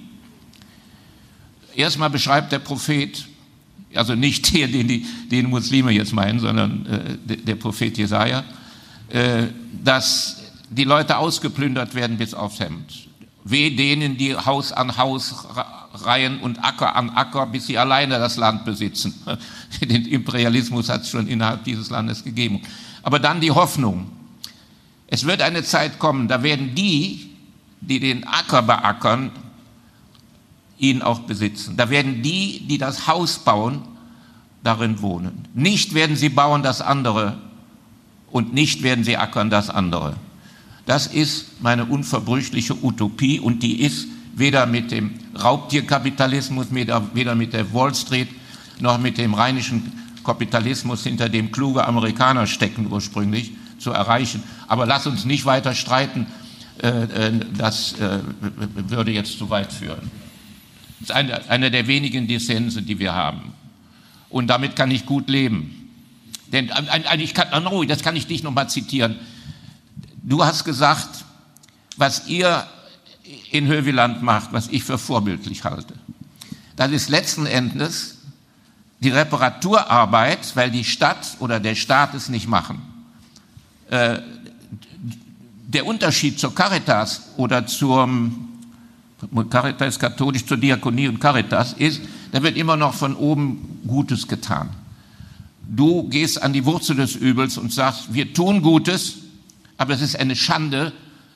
Erstmal 1.76 2.09
beschreibt 2.09 2.51
der 2.51 2.57
Prophet, 2.57 3.28
also 3.93 4.15
nicht 4.15 4.51
der, 4.55 4.70
den 4.70 4.88
die 4.88 5.05
den 5.30 5.51
Muslime 5.51 5.91
jetzt 5.91 6.13
meinen, 6.13 6.39
sondern 6.39 7.20
äh, 7.28 7.38
der 7.38 7.53
Prophet 7.57 7.95
Jesaja, 7.95 8.43
äh, 9.09 9.43
dass 9.84 10.41
die 10.72 10.86
Leute 10.86 11.17
ausgeplündert 11.17 11.93
werden 11.93 12.17
bis 12.17 12.34
aufs 12.34 12.59
Hemd. 12.59 13.07
Weh 13.43 13.70
denen, 13.70 14.17
die 14.17 14.36
Haus 14.36 14.72
an 14.72 14.97
Haus 14.97 15.45
reihen 15.93 16.39
und 16.39 16.63
Acker 16.63 16.95
an 16.95 17.11
Acker, 17.11 17.45
bis 17.45 17.67
sie 17.67 17.78
alleine 17.78 18.17
das 18.17 18.36
Land 18.36 18.65
besitzen. 18.65 19.13
Den 19.82 20.07
Imperialismus 20.07 20.89
hat 20.89 21.03
es 21.03 21.09
schon 21.11 21.28
innerhalb 21.28 21.65
dieses 21.65 21.91
Landes 21.91 22.24
gegeben. 22.24 22.63
Aber 23.01 23.19
dann 23.19 23.41
die 23.41 23.51
Hoffnung. 23.51 24.07
Es 25.07 25.25
wird 25.25 25.41
eine 25.41 25.63
Zeit 25.63 25.99
kommen, 25.99 26.27
da 26.27 26.43
werden 26.43 26.75
die, 26.75 27.31
die 27.81 27.99
den 27.99 28.27
Acker 28.27 28.61
beackern, 28.61 29.31
ihn 30.77 31.01
auch 31.01 31.19
besitzen. 31.19 31.77
Da 31.77 31.89
werden 31.89 32.21
die, 32.21 32.65
die 32.67 32.77
das 32.77 33.07
Haus 33.07 33.39
bauen, 33.39 33.81
darin 34.63 35.01
wohnen. 35.01 35.47
Nicht 35.53 35.93
werden 35.93 36.15
sie 36.15 36.29
bauen 36.29 36.63
das 36.63 36.81
andere 36.81 37.37
und 38.31 38.53
nicht 38.53 38.83
werden 38.83 39.03
sie 39.03 39.17
ackern 39.17 39.49
das 39.49 39.69
andere. 39.69 40.15
Das 40.85 41.07
ist 41.07 41.61
meine 41.61 41.85
unverbrüchliche 41.85 42.83
Utopie 42.83 43.39
und 43.39 43.63
die 43.63 43.81
ist 43.81 44.07
weder 44.35 44.65
mit 44.65 44.91
dem 44.91 45.11
Raubtierkapitalismus, 45.41 46.67
weder 46.71 47.35
mit 47.35 47.53
der 47.53 47.73
Wall 47.73 47.93
Street 47.93 48.29
noch 48.79 48.97
mit 48.97 49.17
dem 49.17 49.33
rheinischen 49.33 49.91
Kapitalismus, 50.24 51.03
hinter 51.03 51.30
dem 51.30 51.51
kluge 51.51 51.86
Amerikaner 51.86 52.47
stecken 52.47 52.91
ursprünglich, 52.91 53.51
zu 53.80 53.91
erreichen. 53.91 54.43
Aber 54.67 54.86
lass 54.86 55.07
uns 55.07 55.26
nicht 55.26 55.45
weiter 55.45 55.74
streiten, 55.74 56.28
äh, 56.82 56.88
äh, 56.88 57.39
das 57.57 57.93
äh, 57.99 58.20
würde 58.88 59.11
jetzt 59.11 59.38
zu 59.38 59.49
weit 59.49 59.74
führen. 59.74 60.11
Das 60.99 61.09
ist 61.09 61.11
eine, 61.11 61.49
eine 61.49 61.72
der 61.72 61.88
wenigen 61.88 62.28
Dissense, 62.28 62.82
die 62.82 62.99
wir 62.99 63.13
haben. 63.13 63.53
Und 64.30 64.47
damit 64.47 64.76
kann 64.76 64.91
ich 64.91 65.05
gut 65.05 65.30
leben. 65.30 65.89
Denn 66.51 66.72
ich 67.17 67.34
kann, 67.34 67.63
no, 67.63 67.84
das 67.84 68.01
kann 68.01 68.15
ich 68.15 68.28
dich 68.28 68.43
nochmal 68.43 68.70
zitieren. 68.70 69.15
Du 70.24 70.43
hast 70.43 70.65
gesagt, 70.65 71.26
was 71.97 72.28
ihr 72.28 72.65
in 73.51 73.67
Höviland 73.67 74.22
macht, 74.22 74.53
was 74.53 74.67
ich 74.67 74.84
für 74.84 74.97
vorbildlich 74.97 75.63
halte. 75.63 75.93
Das 76.76 76.91
ist 76.91 77.09
letzten 77.09 77.45
Endes 77.45 78.18
die 78.99 79.09
Reparaturarbeit, 79.09 80.55
weil 80.55 80.71
die 80.71 80.83
Stadt 80.83 81.37
oder 81.39 81.59
der 81.59 81.75
Staat 81.75 82.13
es 82.13 82.29
nicht 82.29 82.47
machen. 82.47 82.81
Äh, 83.89 84.19
der 85.67 85.85
Unterschied 85.85 86.39
zur 86.39 86.53
Caritas 86.53 87.29
oder 87.37 87.65
zur 87.67 88.09
Caritas 89.49 89.99
katholisch, 89.99 90.45
zur 90.45 90.57
Diakonie 90.57 91.07
und 91.07 91.19
Caritas 91.19 91.73
ist, 91.73 92.01
da 92.31 92.41
wird 92.41 92.57
immer 92.57 92.75
noch 92.75 92.93
von 92.93 93.15
oben 93.15 93.81
Gutes 93.85 94.27
getan. 94.27 94.69
Du 95.67 96.09
gehst 96.09 96.41
an 96.41 96.53
die 96.53 96.65
Wurzel 96.65 96.95
des 96.95 97.15
Übels 97.15 97.57
und 97.57 97.71
sagst, 97.71 98.13
wir 98.13 98.33
tun 98.33 98.61
Gutes, 98.61 99.15
aber 99.77 99.93
es 99.93 100.01
ist 100.01 100.17
eine 100.17 100.35
Schande, 100.35 100.91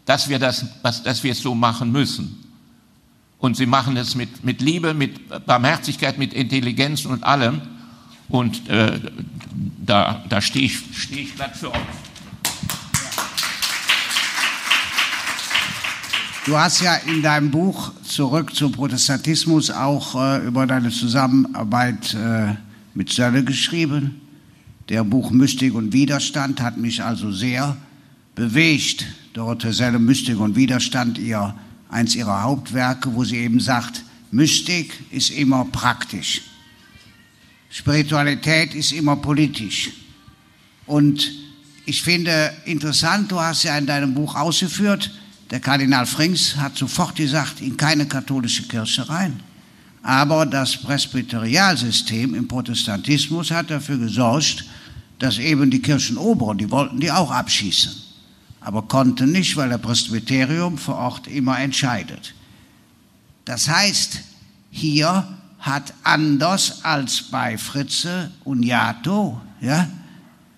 dass 0.06 0.28
wir, 0.30 0.40
das, 0.40 0.66
dass 1.04 1.24
wir 1.24 1.32
es 1.32 1.42
so 1.42 1.54
machen 1.54 1.92
müssen. 1.92 2.44
Und 3.44 3.58
sie 3.58 3.66
machen 3.66 3.98
es 3.98 4.16
mit, 4.16 4.46
mit 4.46 4.62
Liebe, 4.62 4.94
mit 4.94 5.46
Barmherzigkeit, 5.46 6.18
mit 6.18 6.32
Intelligenz 6.32 7.04
und 7.04 7.26
allem. 7.26 7.60
Und 8.30 8.70
äh, 8.70 8.98
da, 9.86 10.24
da 10.30 10.40
stehe 10.40 10.68
ich, 10.68 10.80
steh 10.94 11.24
ich 11.24 11.36
glatt 11.36 11.58
für 11.58 11.70
euch. 11.70 11.80
Du 16.46 16.58
hast 16.58 16.80
ja 16.80 16.96
in 16.96 17.22
deinem 17.22 17.52
Buch 17.52 17.92
zurück 18.06 18.56
zum 18.56 18.72
Protestantismus 18.72 19.72
auch 19.72 20.16
äh, 20.16 20.48
über 20.48 20.66
deine 20.66 20.90
Zusammenarbeit 20.90 22.14
äh, 22.14 22.56
mit 22.94 23.12
Sölle 23.12 23.44
geschrieben. 23.44 24.22
Der 24.88 25.04
Buch 25.04 25.32
Mystik 25.32 25.74
und 25.74 25.92
Widerstand 25.92 26.62
hat 26.62 26.78
mich 26.78 27.04
also 27.04 27.30
sehr 27.34 27.76
bewegt. 28.36 29.06
Dorothee 29.34 29.74
Sölle, 29.74 30.00
Mystik 30.00 30.40
und 30.40 30.56
Widerstand, 30.56 31.18
ihr 31.18 31.54
eins 31.94 32.16
ihrer 32.16 32.44
Hauptwerke, 32.44 33.14
wo 33.14 33.24
sie 33.24 33.38
eben 33.38 33.60
sagt, 33.60 34.04
Mystik 34.32 34.94
ist 35.12 35.30
immer 35.30 35.66
praktisch. 35.66 36.42
Spiritualität 37.70 38.74
ist 38.74 38.92
immer 38.92 39.16
politisch. 39.16 39.92
Und 40.86 41.32
ich 41.86 42.02
finde 42.02 42.54
interessant, 42.66 43.32
du 43.32 43.40
hast 43.40 43.64
ja 43.64 43.78
in 43.78 43.86
deinem 43.86 44.14
Buch 44.14 44.36
ausgeführt, 44.36 45.12
Der 45.54 45.60
Kardinal 45.60 46.08
Frings 46.08 46.56
hat 46.56 46.76
sofort 46.76 47.16
gesagt, 47.16 47.62
in 47.62 47.78
keine 47.78 48.08
katholische 48.08 48.64
Kirche 48.64 49.08
rein. 49.08 49.40
Aber 50.02 50.48
das 50.48 50.78
Presbyterialsystem 50.78 52.34
im 52.34 52.48
Protestantismus 52.48 53.52
hat 53.52 53.70
dafür 53.70 54.00
gesorgt, 54.00 54.66
dass 55.20 55.38
eben 55.38 55.70
die 55.70 55.80
Kirchenoberen, 55.80 56.58
die 56.58 56.72
wollten 56.72 57.00
die 57.00 57.12
auch 57.12 57.30
abschießen, 57.30 57.92
aber 58.64 58.84
konnten 58.84 59.32
nicht, 59.32 59.58
weil 59.58 59.70
der 59.70 59.78
Presbyterium 59.78 60.78
vor 60.78 60.96
Ort 60.96 61.28
immer 61.28 61.60
entscheidet. 61.60 62.34
Das 63.46 63.68
heißt, 63.68 64.22
hier 64.72 65.28
hat 65.60 65.94
anders 66.04 66.84
als 66.84 67.22
bei 67.24 67.58
Fritze 67.58 68.32
und 68.44 68.64
Jato, 68.64 69.42
ja, 69.62 69.90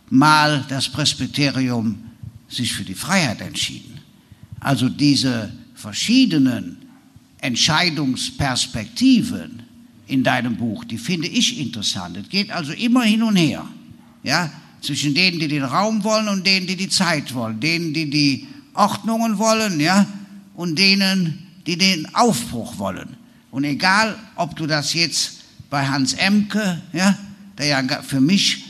mal 0.09 0.65
das 0.69 0.89
Presbyterium 0.89 2.03
sich 2.47 2.73
für 2.73 2.83
die 2.83 2.93
Freiheit 2.93 3.41
entschieden. 3.41 3.99
Also 4.59 4.87
diese 4.89 5.51
verschiedenen 5.73 6.77
Entscheidungsperspektiven 7.39 9.63
in 10.07 10.23
deinem 10.23 10.57
Buch, 10.57 10.85
die 10.85 10.99
finde 10.99 11.27
ich 11.27 11.59
interessant. 11.59 12.17
Es 12.17 12.29
geht 12.29 12.51
also 12.51 12.71
immer 12.71 13.01
hin 13.03 13.23
und 13.23 13.35
her, 13.35 13.67
ja, 14.23 14.51
zwischen 14.81 15.13
denen, 15.13 15.39
die 15.39 15.47
den 15.47 15.63
Raum 15.63 16.03
wollen 16.03 16.27
und 16.27 16.45
denen, 16.45 16.67
die 16.67 16.75
die 16.75 16.89
Zeit 16.89 17.33
wollen, 17.33 17.59
denen, 17.59 17.93
die 17.93 18.09
die 18.09 18.47
Ordnungen 18.73 19.37
wollen, 19.37 19.79
ja, 19.79 20.05
und 20.55 20.77
denen, 20.77 21.47
die 21.65 21.77
den 21.77 22.13
Aufbruch 22.13 22.77
wollen. 22.77 23.17
Und 23.51 23.63
egal, 23.63 24.17
ob 24.35 24.55
du 24.55 24.67
das 24.67 24.93
jetzt 24.93 25.41
bei 25.69 25.87
Hans 25.87 26.13
Emke, 26.13 26.81
ja, 26.93 27.17
der 27.57 27.67
ja 27.67 28.01
für 28.01 28.21
mich 28.21 28.65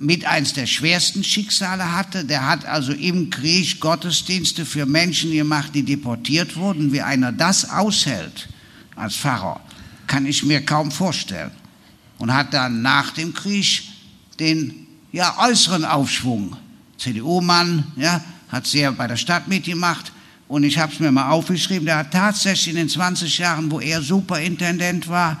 mit 0.00 0.24
eins 0.24 0.54
der 0.54 0.66
schwersten 0.66 1.22
Schicksale 1.22 1.94
hatte. 1.94 2.24
Der 2.24 2.48
hat 2.48 2.64
also 2.64 2.92
im 2.92 3.30
Krieg 3.30 3.80
Gottesdienste 3.80 4.64
für 4.64 4.86
Menschen 4.86 5.30
gemacht, 5.30 5.74
die 5.74 5.82
deportiert 5.82 6.56
wurden. 6.56 6.92
Wie 6.92 7.02
einer 7.02 7.32
das 7.32 7.68
aushält 7.68 8.48
als 8.96 9.16
Pfarrer, 9.16 9.60
kann 10.06 10.26
ich 10.26 10.42
mir 10.42 10.64
kaum 10.64 10.90
vorstellen. 10.90 11.50
Und 12.18 12.32
hat 12.32 12.52
dann 12.54 12.82
nach 12.82 13.12
dem 13.12 13.32
Krieg 13.34 13.82
den 14.38 14.79
ja, 15.12 15.36
äußeren 15.38 15.84
Aufschwung. 15.84 16.56
CDU-Mann, 16.98 17.84
ja, 17.96 18.22
hat 18.48 18.66
sehr 18.66 18.92
bei 18.92 19.06
der 19.06 19.16
Stadt 19.16 19.48
mitgemacht. 19.48 20.12
Und 20.48 20.64
ich 20.64 20.78
habe 20.78 20.92
es 20.92 21.00
mir 21.00 21.12
mal 21.12 21.30
aufgeschrieben, 21.30 21.86
der 21.86 21.98
hat 21.98 22.12
tatsächlich 22.12 22.68
in 22.68 22.76
den 22.76 22.88
20 22.88 23.38
Jahren, 23.38 23.70
wo 23.70 23.80
er 23.80 24.02
Superintendent 24.02 25.08
war, 25.08 25.40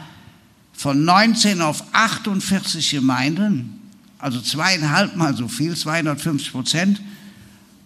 von 0.72 1.04
19 1.04 1.60
auf 1.60 1.82
48 1.92 2.90
Gemeinden 2.90 3.80
also 4.20 4.40
zweieinhalb 4.40 5.16
Mal 5.16 5.34
so 5.34 5.48
viel, 5.48 5.76
250 5.76 6.52
Prozent, 6.52 7.00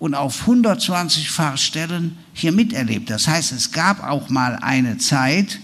und 0.01 0.15
auf 0.15 0.43
120 0.43 1.31
Fahrstellen 1.31 2.19
hier 2.35 2.53
miterlebt. 2.53 3.09
Das 3.09 3.29
heißt, 3.29 3.53
es 3.53 3.71
gab 3.71 4.03
auch 4.03 4.29
mal 4.29 4.59
eine 4.61 4.99
Zeit 4.99 5.61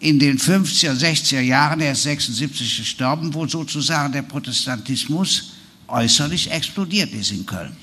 in 0.00 0.18
den 0.18 0.38
50er, 0.38 0.92
60er 0.92 1.40
Jahren, 1.40 1.80
er 1.80 1.92
ist 1.92 2.04
76 2.04 2.78
gestorben, 2.78 3.34
wo 3.34 3.46
sozusagen 3.46 4.12
der 4.12 4.22
Protestantismus 4.22 5.52
äußerlich 5.88 6.50
explodiert 6.50 7.12
ist 7.12 7.32
in 7.32 7.44
Köln. 7.44 7.76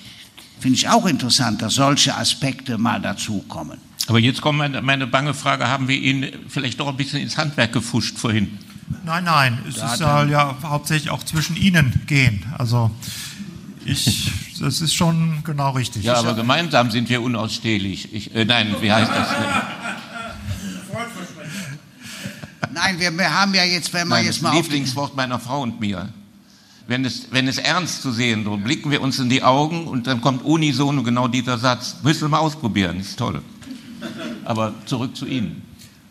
Finde 0.59 0.78
ich 0.78 0.88
auch 0.88 1.05
interessant, 1.05 1.61
dass 1.61 1.76
solche 1.76 2.16
Aspekte 2.16 2.78
mal 2.78 3.01
dazukommen. 3.01 3.78
Aber 4.07 4.20
jetzt 4.20 4.41
kommt 4.41 4.59
meine, 4.59 4.82
meine 4.82 5.07
bange 5.07 5.34
Frage, 5.34 5.68
haben 5.68 5.88
wir 5.88 5.97
ihn 5.97 6.28
vielleicht 6.47 6.80
doch 6.80 6.88
ein 6.88 6.95
bisschen 6.95 7.20
ins 7.20 7.38
Handwerk 7.38 7.74
gefuscht 7.74 8.18
vorhin? 8.18 8.57
Nein, 9.03 9.24
nein, 9.24 9.59
es 9.68 9.76
da 9.76 9.95
soll 9.95 10.30
ja 10.30 10.55
hauptsächlich 10.63 11.09
auch 11.09 11.24
zwischen 11.24 11.55
Ihnen 11.55 12.01
gehen. 12.05 12.45
Also 12.57 12.91
ich, 13.84 14.32
das 14.59 14.82
ist 14.82 14.93
schon 14.93 15.43
genau 15.43 15.72
richtig. 15.72 16.03
Ja, 16.03 16.16
aber 16.16 16.36
gemeinsam 16.36 16.91
sind 16.91 17.09
wir 17.09 17.22
unausstehlich. 17.22 18.13
Ich, 18.13 18.34
äh, 18.36 18.45
nein, 18.45 18.76
wie 18.82 18.91
heißt 18.91 19.11
das? 19.11 19.28
Nein, 22.76 23.00
wir, 23.00 23.18
wir 23.18 23.34
haben 23.34 23.54
ja 23.54 23.64
jetzt, 23.64 23.94
wenn 23.94 24.10
wir 24.10 24.22
jetzt 24.22 24.42
mal. 24.42 24.50
Das 24.50 24.64
Lieblingswort 24.64 25.16
meiner 25.16 25.40
Frau 25.40 25.62
und 25.62 25.80
mir. 25.80 26.10
Wenn 26.88 27.06
es, 27.06 27.28
wenn 27.32 27.48
es 27.48 27.58
ernst 27.58 28.02
zu 28.02 28.12
sehen, 28.12 28.44
so 28.44 28.58
blicken 28.58 28.92
wir 28.92 29.02
uns 29.02 29.18
in 29.18 29.30
die 29.30 29.44
Augen 29.44 29.88
und 29.88 30.08
dann 30.08 30.20
kommt 30.20 30.44
unisono 30.44 31.02
genau 31.02 31.30
dieser 31.30 31.58
Satz. 31.58 31.96
Müssen 32.04 32.24
wir 32.24 32.30
mal 32.30 32.40
ausprobieren, 32.40 33.00
ist 33.00 33.18
toll. 33.18 33.42
Aber 34.44 34.74
zurück 34.86 35.16
zu 35.16 35.26
Ihnen. 35.26 35.64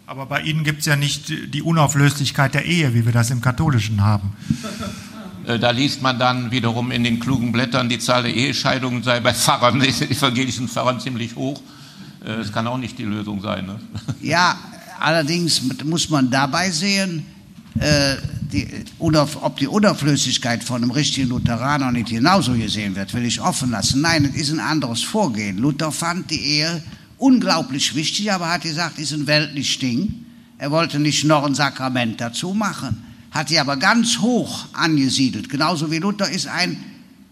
Aber 0.07 0.25
bei 0.25 0.41
Ihnen 0.41 0.65
gibt 0.65 0.81
es 0.81 0.87
ja 0.87 0.97
nicht 0.97 1.31
die 1.53 1.61
Unauflöslichkeit 1.61 2.55
der 2.55 2.65
Ehe, 2.65 2.95
wie 2.95 3.05
wir 3.05 3.13
das 3.13 3.31
im 3.31 3.41
Katholischen 3.41 4.03
haben. 4.03 4.33
Äh, 5.47 5.59
da 5.59 5.73
liest 5.73 6.01
man 6.01 6.19
dann 6.19 6.53
wiederum 6.53 6.91
in 6.91 7.05
den 7.05 7.21
klugen 7.21 7.53
Blättern, 7.53 7.91
die 7.91 7.99
Zahl 7.99 8.23
der 8.23 8.35
Ehescheidungen 8.35 9.03
sei 9.03 9.21
bei 9.21 9.35
Pfarrern, 9.35 9.79
den 9.79 9.91
evangelischen 10.11 10.69
Pfarrern 10.69 11.01
ziemlich 11.01 11.37
hoch. 11.37 11.61
Äh, 12.25 12.39
das 12.39 12.51
kann 12.51 12.67
auch 12.67 12.79
nicht 12.79 12.99
die 12.99 13.05
Lösung 13.05 13.43
sein. 13.43 13.67
Ne? 13.67 13.79
Ja, 14.23 14.57
allerdings 14.99 15.63
muss 15.85 16.09
man 16.11 16.31
dabei 16.31 16.71
sehen, 16.71 17.25
äh, 17.79 18.17
die, 18.53 18.69
ob 18.99 19.57
die 19.59 19.67
Unauflöslichkeit 19.67 20.63
von 20.63 20.83
einem 20.83 20.91
richtigen 20.93 21.29
Lutheraner 21.29 21.91
nicht 21.91 22.09
genauso 22.09 22.53
gesehen 22.53 22.95
wird, 22.95 23.13
will 23.15 23.25
ich 23.25 23.41
offen 23.41 23.71
lassen. 23.71 24.01
Nein, 24.01 24.25
es 24.25 24.43
ist 24.43 24.53
ein 24.53 24.61
anderes 24.61 25.03
Vorgehen. 25.03 25.59
Luther 25.59 25.91
fand 25.91 26.31
die 26.31 26.41
Ehe 26.41 26.83
unglaublich 27.19 27.95
wichtig, 27.95 28.33
aber 28.33 28.51
hat 28.53 28.63
gesagt, 28.63 28.99
ist 28.99 29.13
ein 29.13 29.27
weltlich 29.27 29.79
Ding. 29.79 30.25
Er 30.59 30.71
wollte 30.71 31.01
nicht 31.01 31.25
noch 31.25 31.45
ein 31.45 31.55
Sakrament 31.55 32.21
dazu 32.21 32.55
machen, 32.55 33.03
hat 33.31 33.49
sie 33.49 33.59
aber 33.59 33.77
ganz 33.77 34.19
hoch 34.19 34.67
angesiedelt. 34.73 35.49
Genauso 35.49 35.91
wie 35.91 35.99
Luther 35.99 36.31
ist 36.31 36.47
ein 36.47 36.77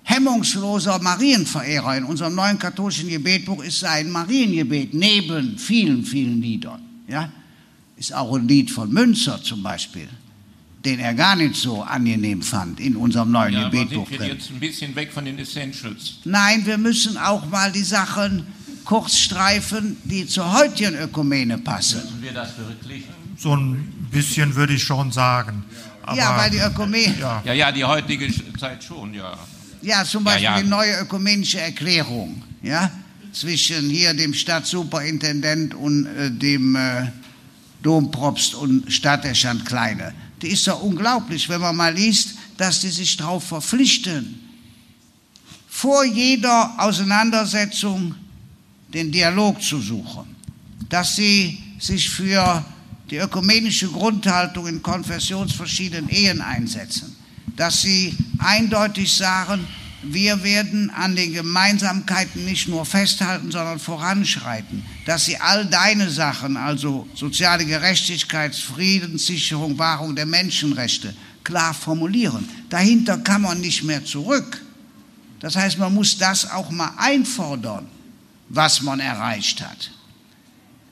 hemmungsloser 0.02 0.98
Marienverehrer. 0.98 1.98
In 1.98 2.04
unserem 2.04 2.34
neuen 2.34 2.58
katholischen 2.58 3.08
Gebetbuch 3.08 3.62
ist 3.62 3.78
sein 3.78 4.10
Mariengebet 4.10 4.92
neben 4.92 5.56
vielen, 5.56 6.04
vielen 6.04 6.42
Liedern. 6.42 6.80
Ja? 7.06 7.30
Ist 7.96 8.12
auch 8.12 8.34
ein 8.34 8.48
Lied 8.48 8.70
von 8.70 8.92
Münzer 8.92 9.42
zum 9.42 9.62
Beispiel, 9.62 10.08
den 10.84 10.98
er 10.98 11.14
gar 11.14 11.36
nicht 11.36 11.56
so 11.56 11.82
angenehm 11.82 12.42
fand 12.42 12.80
in 12.80 12.96
unserem 12.96 13.30
neuen 13.30 13.54
ja, 13.54 13.68
Gebetbuch. 13.68 14.06
Aber 14.06 14.10
sind 14.10 14.20
wir 14.20 14.28
jetzt 14.28 14.50
ein 14.50 14.60
bisschen 14.60 14.96
weg 14.96 15.12
von 15.12 15.24
den 15.24 15.38
Essentials? 15.38 16.14
Nein, 16.24 16.66
wir 16.66 16.78
müssen 16.78 17.16
auch 17.16 17.46
mal 17.48 17.70
die 17.70 17.84
Sachen 17.84 18.46
Kurzstreifen, 18.84 19.96
die 20.04 20.26
zur 20.26 20.52
heutigen 20.52 20.96
Ökumene 20.96 21.58
passen. 21.58 22.02
Müssen 22.02 22.22
wir 22.22 22.32
das 22.32 22.56
wirklich? 22.58 23.04
So 23.36 23.54
ein 23.54 24.08
bisschen 24.10 24.54
würde 24.54 24.74
ich 24.74 24.82
schon 24.82 25.12
sagen. 25.12 25.64
Aber, 26.02 26.16
ja, 26.16 26.36
weil 26.36 26.50
die 26.50 26.58
Ökumene. 26.58 27.14
Ja. 27.18 27.42
ja, 27.44 27.52
ja, 27.52 27.72
die 27.72 27.84
heutige 27.84 28.28
Zeit 28.58 28.82
schon, 28.82 29.14
ja. 29.14 29.38
Ja, 29.82 30.04
zum 30.04 30.24
Beispiel 30.24 30.44
ja, 30.44 30.56
ja. 30.56 30.62
die 30.62 30.68
neue 30.68 31.00
ökumenische 31.00 31.60
Erklärung, 31.60 32.42
ja, 32.62 32.90
zwischen 33.32 33.88
hier 33.88 34.14
dem 34.14 34.34
Stadtsuperintendent 34.34 35.74
und 35.74 36.06
äh, 36.06 36.30
dem 36.30 36.76
äh, 36.76 37.06
Dompropst 37.82 38.54
und 38.54 38.90
Stadterstand 38.92 39.66
Kleine. 39.66 40.14
Die 40.40 40.48
ist 40.48 40.66
doch 40.66 40.82
unglaublich, 40.82 41.48
wenn 41.48 41.60
man 41.60 41.76
mal 41.76 41.94
liest, 41.94 42.36
dass 42.56 42.80
die 42.80 42.88
sich 42.88 43.16
darauf 43.16 43.44
verpflichten, 43.44 44.38
vor 45.68 46.04
jeder 46.04 46.74
Auseinandersetzung 46.78 48.14
den 48.92 49.10
Dialog 49.10 49.60
zu 49.62 49.80
suchen, 49.80 50.36
dass 50.88 51.16
sie 51.16 51.58
sich 51.78 52.08
für 52.08 52.64
die 53.10 53.16
ökumenische 53.16 53.88
Grundhaltung 53.88 54.66
in 54.68 54.82
konfessionsverschiedenen 54.82 56.08
Ehen 56.08 56.40
einsetzen, 56.40 57.16
dass 57.56 57.82
sie 57.82 58.14
eindeutig 58.38 59.12
sagen, 59.12 59.66
wir 60.02 60.42
werden 60.42 60.90
an 60.90 61.16
den 61.16 61.32
Gemeinsamkeiten 61.32 62.44
nicht 62.44 62.68
nur 62.68 62.84
festhalten, 62.84 63.50
sondern 63.50 63.78
voranschreiten, 63.78 64.84
dass 65.06 65.24
sie 65.24 65.36
all 65.36 65.66
deine 65.66 66.10
Sachen, 66.10 66.56
also 66.56 67.08
soziale 67.14 67.64
Gerechtigkeit, 67.64 68.54
Friedenssicherung, 68.54 69.78
Wahrung 69.78 70.16
der 70.16 70.26
Menschenrechte, 70.26 71.14
klar 71.44 71.74
formulieren. 71.74 72.48
Dahinter 72.68 73.18
kann 73.18 73.42
man 73.42 73.60
nicht 73.60 73.84
mehr 73.84 74.04
zurück. 74.04 74.60
Das 75.40 75.56
heißt, 75.56 75.78
man 75.78 75.94
muss 75.94 76.18
das 76.18 76.50
auch 76.50 76.70
mal 76.70 76.92
einfordern 76.96 77.86
was 78.52 78.82
man 78.82 79.00
erreicht 79.00 79.62
hat. 79.62 79.90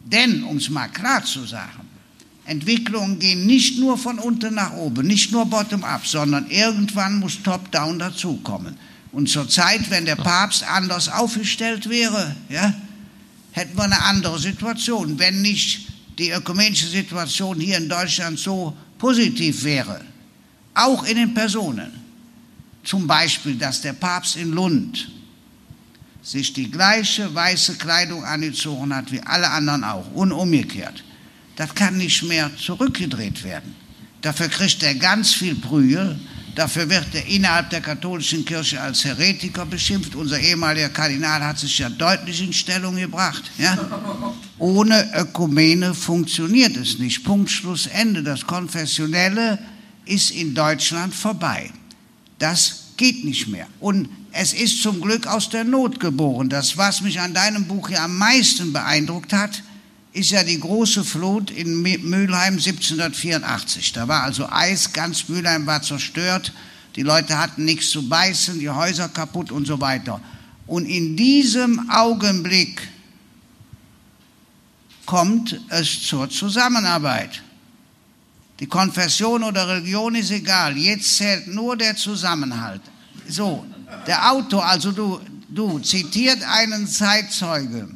Denn, 0.04 0.42
um 0.44 0.56
es 0.56 0.70
mal 0.70 0.88
klar 0.88 1.24
zu 1.24 1.44
sagen, 1.44 1.88
Entwicklungen 2.46 3.18
gehen 3.18 3.46
nicht 3.46 3.78
nur 3.78 3.98
von 3.98 4.18
unten 4.18 4.54
nach 4.54 4.72
oben, 4.72 5.06
nicht 5.06 5.30
nur 5.30 5.44
bottom-up, 5.44 6.06
sondern 6.06 6.48
irgendwann 6.48 7.20
muss 7.20 7.42
top-down 7.42 7.98
dazukommen. 7.98 8.76
Und 9.12 9.28
zur 9.28 9.48
Zeit, 9.48 9.90
wenn 9.90 10.04
der 10.04 10.16
Papst 10.16 10.62
anders 10.62 11.08
aufgestellt 11.08 11.88
wäre, 11.88 12.34
ja, 12.48 12.74
hätten 13.52 13.76
wir 13.76 13.84
eine 13.84 14.02
andere 14.02 14.38
Situation. 14.38 15.18
Wenn 15.18 15.42
nicht 15.42 15.88
die 16.18 16.30
ökumenische 16.30 16.86
Situation 16.86 17.58
hier 17.58 17.78
in 17.78 17.88
Deutschland 17.88 18.38
so 18.38 18.76
positiv 18.98 19.64
wäre, 19.64 20.02
auch 20.74 21.04
in 21.04 21.16
den 21.16 21.34
Personen. 21.34 21.90
Zum 22.84 23.06
Beispiel, 23.06 23.56
dass 23.56 23.80
der 23.80 23.92
Papst 23.94 24.36
in 24.36 24.52
Lund 24.52 25.10
sich 26.22 26.52
die 26.52 26.70
gleiche 26.70 27.34
weiße 27.34 27.76
Kleidung 27.76 28.24
angezogen 28.24 28.94
hat 28.94 29.10
wie 29.10 29.20
alle 29.20 29.50
anderen 29.50 29.84
auch 29.84 30.10
und 30.12 30.32
umgekehrt. 30.32 31.02
Das 31.56 31.74
kann 31.74 31.96
nicht 31.96 32.22
mehr 32.22 32.50
zurückgedreht 32.56 33.42
werden. 33.42 33.74
Dafür 34.20 34.48
kriegt 34.48 34.82
er 34.82 34.94
ganz 34.94 35.34
viel 35.34 35.54
Prügel, 35.54 36.18
Dafür 36.54 36.88
wird 36.90 37.14
er 37.14 37.26
innerhalb 37.26 37.70
der 37.70 37.80
katholischen 37.80 38.44
Kirche 38.44 38.80
als 38.80 39.04
Heretiker 39.04 39.64
beschimpft. 39.66 40.14
Unser 40.14 40.38
ehemaliger 40.38 40.88
Kardinal 40.88 41.44
hat 41.44 41.58
sich 41.58 41.78
ja 41.78 41.88
deutlich 41.88 42.42
in 42.42 42.52
Stellung 42.52 42.96
gebracht. 42.96 43.50
Ja? 43.58 43.78
Ohne 44.58 45.08
Ökumene 45.16 45.94
funktioniert 45.94 46.76
es 46.76 46.98
nicht. 46.98 47.24
Punkt, 47.24 47.50
Schluss, 47.50 47.86
Ende. 47.86 48.22
Das 48.22 48.46
Konfessionelle 48.46 49.58
ist 50.04 50.30
in 50.30 50.54
Deutschland 50.54 51.14
vorbei. 51.14 51.70
Das 52.38 52.88
geht 52.96 53.24
nicht 53.24 53.48
mehr. 53.48 53.66
Und 53.78 54.08
es 54.32 54.52
ist 54.52 54.82
zum 54.82 55.00
Glück 55.00 55.26
aus 55.26 55.48
der 55.48 55.64
Not 55.64 56.00
geboren. 56.00 56.48
Das, 56.48 56.76
was 56.76 57.00
mich 57.00 57.20
an 57.20 57.34
deinem 57.34 57.66
Buch 57.66 57.88
hier 57.88 58.02
am 58.02 58.16
meisten 58.18 58.72
beeindruckt 58.72 59.32
hat, 59.32 59.62
ist 60.12 60.30
ja 60.30 60.42
die 60.42 60.58
große 60.58 61.04
Flut 61.04 61.50
in 61.50 61.82
Mülheim 61.82 62.54
1784. 62.54 63.92
Da 63.92 64.08
war 64.08 64.24
also 64.24 64.48
Eis, 64.50 64.92
ganz 64.92 65.28
Mülheim 65.28 65.66
war 65.66 65.82
zerstört, 65.82 66.52
die 66.96 67.02
Leute 67.02 67.38
hatten 67.38 67.64
nichts 67.64 67.90
zu 67.90 68.08
beißen, 68.08 68.58
die 68.58 68.68
Häuser 68.68 69.08
kaputt 69.08 69.52
und 69.52 69.66
so 69.66 69.80
weiter. 69.80 70.20
Und 70.66 70.86
in 70.86 71.16
diesem 71.16 71.88
Augenblick 71.90 72.88
kommt 75.06 75.60
es 75.68 76.02
zur 76.02 76.28
Zusammenarbeit. 76.28 77.42
Die 78.58 78.66
Konfession 78.66 79.44
oder 79.44 79.66
Religion 79.68 80.14
ist 80.16 80.30
egal, 80.30 80.76
jetzt 80.76 81.16
zählt 81.16 81.46
nur 81.46 81.76
der 81.76 81.96
Zusammenhalt. 81.96 82.82
So, 83.28 83.64
der 84.06 84.30
Autor, 84.30 84.66
also 84.66 84.92
du, 84.92 85.20
du 85.48 85.78
zitiert 85.78 86.42
einen 86.42 86.86
Zeitzeuge 86.86 87.88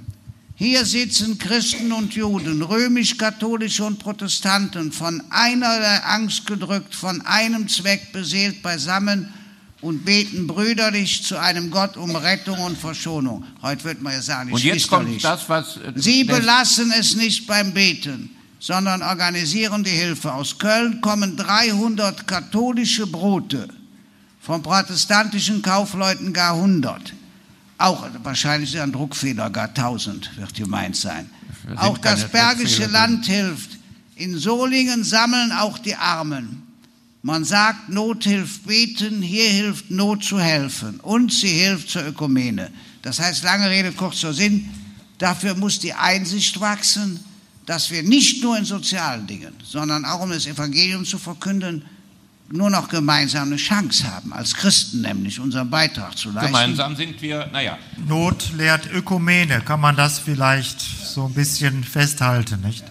hier 0.57 0.85
sitzen 0.85 1.39
Christen 1.39 1.91
und 1.91 2.15
Juden, 2.15 2.63
römisch-katholische 2.63 3.85
und 3.85 3.99
Protestanten, 3.99 4.93
von 4.93 5.21
einer 5.31 6.07
Angst 6.07 6.47
gedrückt, 6.47 6.95
von 6.95 7.21
einem 7.23 7.69
Zweck 7.69 8.13
beseelt 8.13 8.63
beisammen 8.63 9.33
und 9.81 10.05
beten 10.05 10.47
brüderlich 10.47 11.25
zu 11.25 11.39
einem 11.39 11.71
Gott 11.73 11.97
um 11.97 12.15
Rettung 12.15 12.61
und 12.61 12.79
Verschonung. 12.79 13.45
Heute 13.63 13.83
wird 13.85 14.01
man 14.01 14.13
ja 14.13 14.23
sagen, 14.23 14.53
und 14.53 14.63
jetzt 14.63 14.89
kommt 14.89 15.23
das, 15.25 15.49
was 15.49 15.77
äh, 15.77 15.93
Sie 15.97 16.23
belassen 16.23 16.93
es 16.99 17.17
nicht 17.17 17.49
beim 17.49 17.75
Beten, 17.75 18.31
sondern 18.61 19.03
organisieren 19.03 19.83
die 19.83 19.91
Hilfe. 19.91 20.33
Aus 20.33 20.57
Köln 20.57 21.01
kommen 21.01 21.37
300 21.37 22.29
katholische 22.29 23.09
Brote, 23.09 23.69
von 24.41 24.63
protestantischen 24.63 25.63
Kaufleuten 25.63 26.33
gar 26.33 26.55
100. 26.55 27.13
Auch 27.79 28.07
wahrscheinlich 28.22 28.75
ist 28.75 28.81
ein 28.81 28.93
Druckfehler, 28.93 29.51
gar 29.51 29.68
1000 29.68 30.37
wird 30.37 30.55
gemeint 30.55 30.97
sein. 30.97 31.29
Auch 31.77 31.99
das 31.99 32.29
Bergische 32.29 32.87
Land 32.87 33.27
hilft. 33.27 33.79
In 34.16 34.39
Solingen 34.39 35.03
sammeln 35.03 35.51
auch 35.53 35.79
die 35.79 35.97
Armen. 35.97 36.62
Man 37.22 37.45
sagt, 37.45 37.89
Not 37.89 38.25
hilft 38.25 38.66
beten, 38.66 39.22
hier 39.22 39.49
hilft 39.49 39.91
Not 39.91 40.25
zu 40.25 40.39
helfen 40.39 41.01
und 41.01 41.33
sie 41.33 41.49
hilft 41.49 41.89
zur 41.89 42.07
Ökumene. 42.07 42.70
Das 43.03 43.18
heißt, 43.18 43.43
lange 43.43 43.70
Rede, 43.70 43.93
kurzer 43.93 44.35
Sinn, 44.35 44.68
dafür 45.18 45.55
muss 45.55 45.79
die 45.79 45.95
Einsicht 45.95 46.61
wachsen, 46.61 47.18
dass 47.66 47.91
wir 47.91 48.03
nicht 48.03 48.43
nur 48.43 48.59
in 48.59 48.64
sozialen 48.64 49.27
Dingen, 49.27 49.55
sondern 49.64 50.05
auch 50.05 50.20
um 50.20 50.31
das 50.31 50.47
Evangelium 50.47 51.05
zu 51.05 51.18
verkünden, 51.18 51.83
nur 52.51 52.71
noch 52.71 52.89
gemeinsam 52.89 53.49
eine 53.49 53.57
Chance 53.57 54.11
haben, 54.11 54.33
als 54.33 54.55
Christen 54.55 55.01
nämlich 55.01 55.41
unseren 55.41 55.71
Beitrag 55.71 56.17
zu 56.17 56.31
leisten. 56.31 56.53
Gemeinsam 56.53 56.95
sind 56.95 57.21
wir, 57.23 57.47
naja. 57.53 57.79
Not 58.07 58.53
lehrt 58.53 58.91
Ökumene, 58.93 59.61
kann 59.61 59.81
man 59.81 59.97
das 59.97 60.19
vielleicht 60.19 60.81
so 60.81 61.27
ein 61.27 61.35
bisschen 61.35 61.85
festhalten, 61.85 62.61
nicht? 62.61 62.85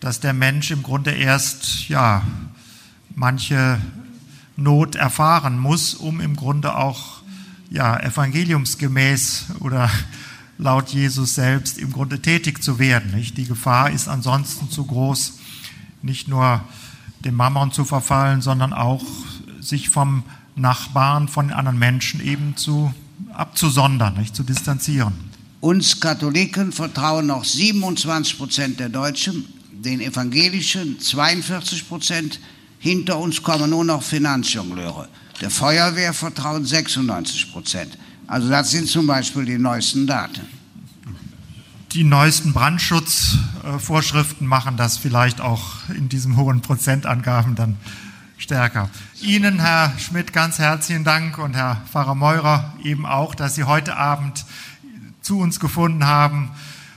Dass 0.00 0.20
der 0.20 0.32
Mensch 0.32 0.70
im 0.70 0.82
Grunde 0.82 1.12
erst, 1.12 1.88
ja, 1.88 2.22
manche 3.14 3.80
Not 4.56 4.96
erfahren 4.96 5.58
muss, 5.58 5.94
um 5.94 6.20
im 6.20 6.36
Grunde 6.36 6.76
auch, 6.76 7.22
ja, 7.70 7.98
evangeliumsgemäß 8.00 9.46
oder 9.60 9.90
laut 10.58 10.90
Jesus 10.90 11.34
selbst 11.34 11.78
im 11.78 11.92
Grunde 11.92 12.20
tätig 12.20 12.62
zu 12.62 12.78
werden, 12.78 13.12
nicht? 13.12 13.36
Die 13.36 13.46
Gefahr 13.46 13.90
ist 13.90 14.08
ansonsten 14.08 14.70
zu 14.70 14.84
groß, 14.86 15.38
nicht 16.02 16.28
nur 16.28 16.64
dem 17.24 17.34
Mammon 17.34 17.72
zu 17.72 17.84
verfallen, 17.84 18.40
sondern 18.40 18.72
auch 18.72 19.02
sich 19.60 19.88
vom 19.88 20.24
Nachbarn, 20.56 21.28
von 21.28 21.50
anderen 21.52 21.78
Menschen 21.78 22.20
eben 22.24 22.56
zu 22.56 22.92
abzusondern, 23.32 24.16
nicht, 24.18 24.34
zu 24.36 24.42
distanzieren. 24.42 25.12
Uns 25.60 26.00
Katholiken 26.00 26.72
vertrauen 26.72 27.26
noch 27.26 27.44
27 27.44 28.36
Prozent 28.36 28.80
der 28.80 28.88
Deutschen, 28.88 29.44
den 29.72 30.00
Evangelischen 30.00 30.98
42 30.98 31.88
Prozent. 31.88 32.40
Hinter 32.78 33.18
uns 33.18 33.42
kommen 33.42 33.70
nur 33.70 33.84
noch 33.84 34.02
Finanzjongleure. 34.02 35.08
Der 35.40 35.50
Feuerwehr 35.50 36.12
vertrauen 36.12 36.64
96 36.64 37.52
Prozent. 37.52 37.96
Also 38.26 38.48
das 38.48 38.70
sind 38.72 38.88
zum 38.88 39.06
Beispiel 39.06 39.44
die 39.44 39.58
neuesten 39.58 40.06
Daten 40.06 40.61
die 41.94 42.04
neuesten 42.04 42.52
Brandschutzvorschriften 42.54 44.46
machen 44.46 44.76
das 44.76 44.96
vielleicht 44.96 45.40
auch 45.40 45.88
in 45.94 46.08
diesen 46.08 46.36
hohen 46.36 46.62
Prozentangaben 46.62 47.54
dann 47.54 47.76
stärker. 48.38 48.88
Ihnen, 49.20 49.60
Herr 49.60 49.92
Schmidt, 49.98 50.32
ganz 50.32 50.58
herzlichen 50.58 51.04
Dank 51.04 51.36
und 51.38 51.54
Herr 51.54 51.82
Pfarrer 51.90 52.14
Meurer 52.14 52.72
eben 52.82 53.04
auch, 53.04 53.34
dass 53.34 53.54
Sie 53.54 53.64
heute 53.64 53.96
Abend 53.96 54.46
zu 55.20 55.38
uns 55.38 55.60
gefunden 55.60 56.06
haben. 56.06 56.50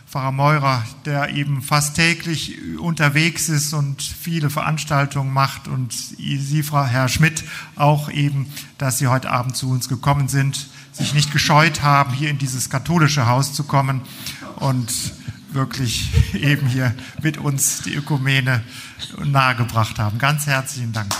Pfarrer 0.07 0.31
Meurer, 0.31 0.85
der 1.03 1.31
eben 1.31 1.61
fast 1.61 1.97
täglich 1.97 2.57
unterwegs 2.79 3.49
ist 3.49 3.73
und 3.73 4.01
viele 4.01 4.49
Veranstaltungen 4.49 5.33
macht 5.33 5.67
und 5.67 5.91
Sie, 5.91 6.63
Frau 6.63 6.85
Herr 6.85 7.09
Schmidt, 7.09 7.43
auch 7.75 8.09
eben, 8.09 8.47
dass 8.77 8.97
Sie 8.97 9.07
heute 9.07 9.29
Abend 9.29 9.57
zu 9.57 9.69
uns 9.69 9.89
gekommen 9.89 10.29
sind, 10.29 10.69
sich 10.95 11.13
nicht 11.13 11.31
gescheut 11.31 11.81
haben, 11.81 12.13
hier 12.13 12.29
in 12.29 12.37
dieses 12.37 12.69
katholische 12.69 13.27
Haus 13.27 13.53
zu 13.53 13.63
kommen 13.63 14.01
und 14.55 14.91
wirklich 15.51 16.11
eben 16.33 16.67
hier 16.67 16.93
mit 17.21 17.37
uns 17.37 17.81
die 17.81 17.93
Ökumene 17.93 18.63
nahegebracht 19.23 19.99
haben. 19.99 20.17
Ganz 20.17 20.45
herzlichen 20.47 20.93
Dank. 20.93 21.13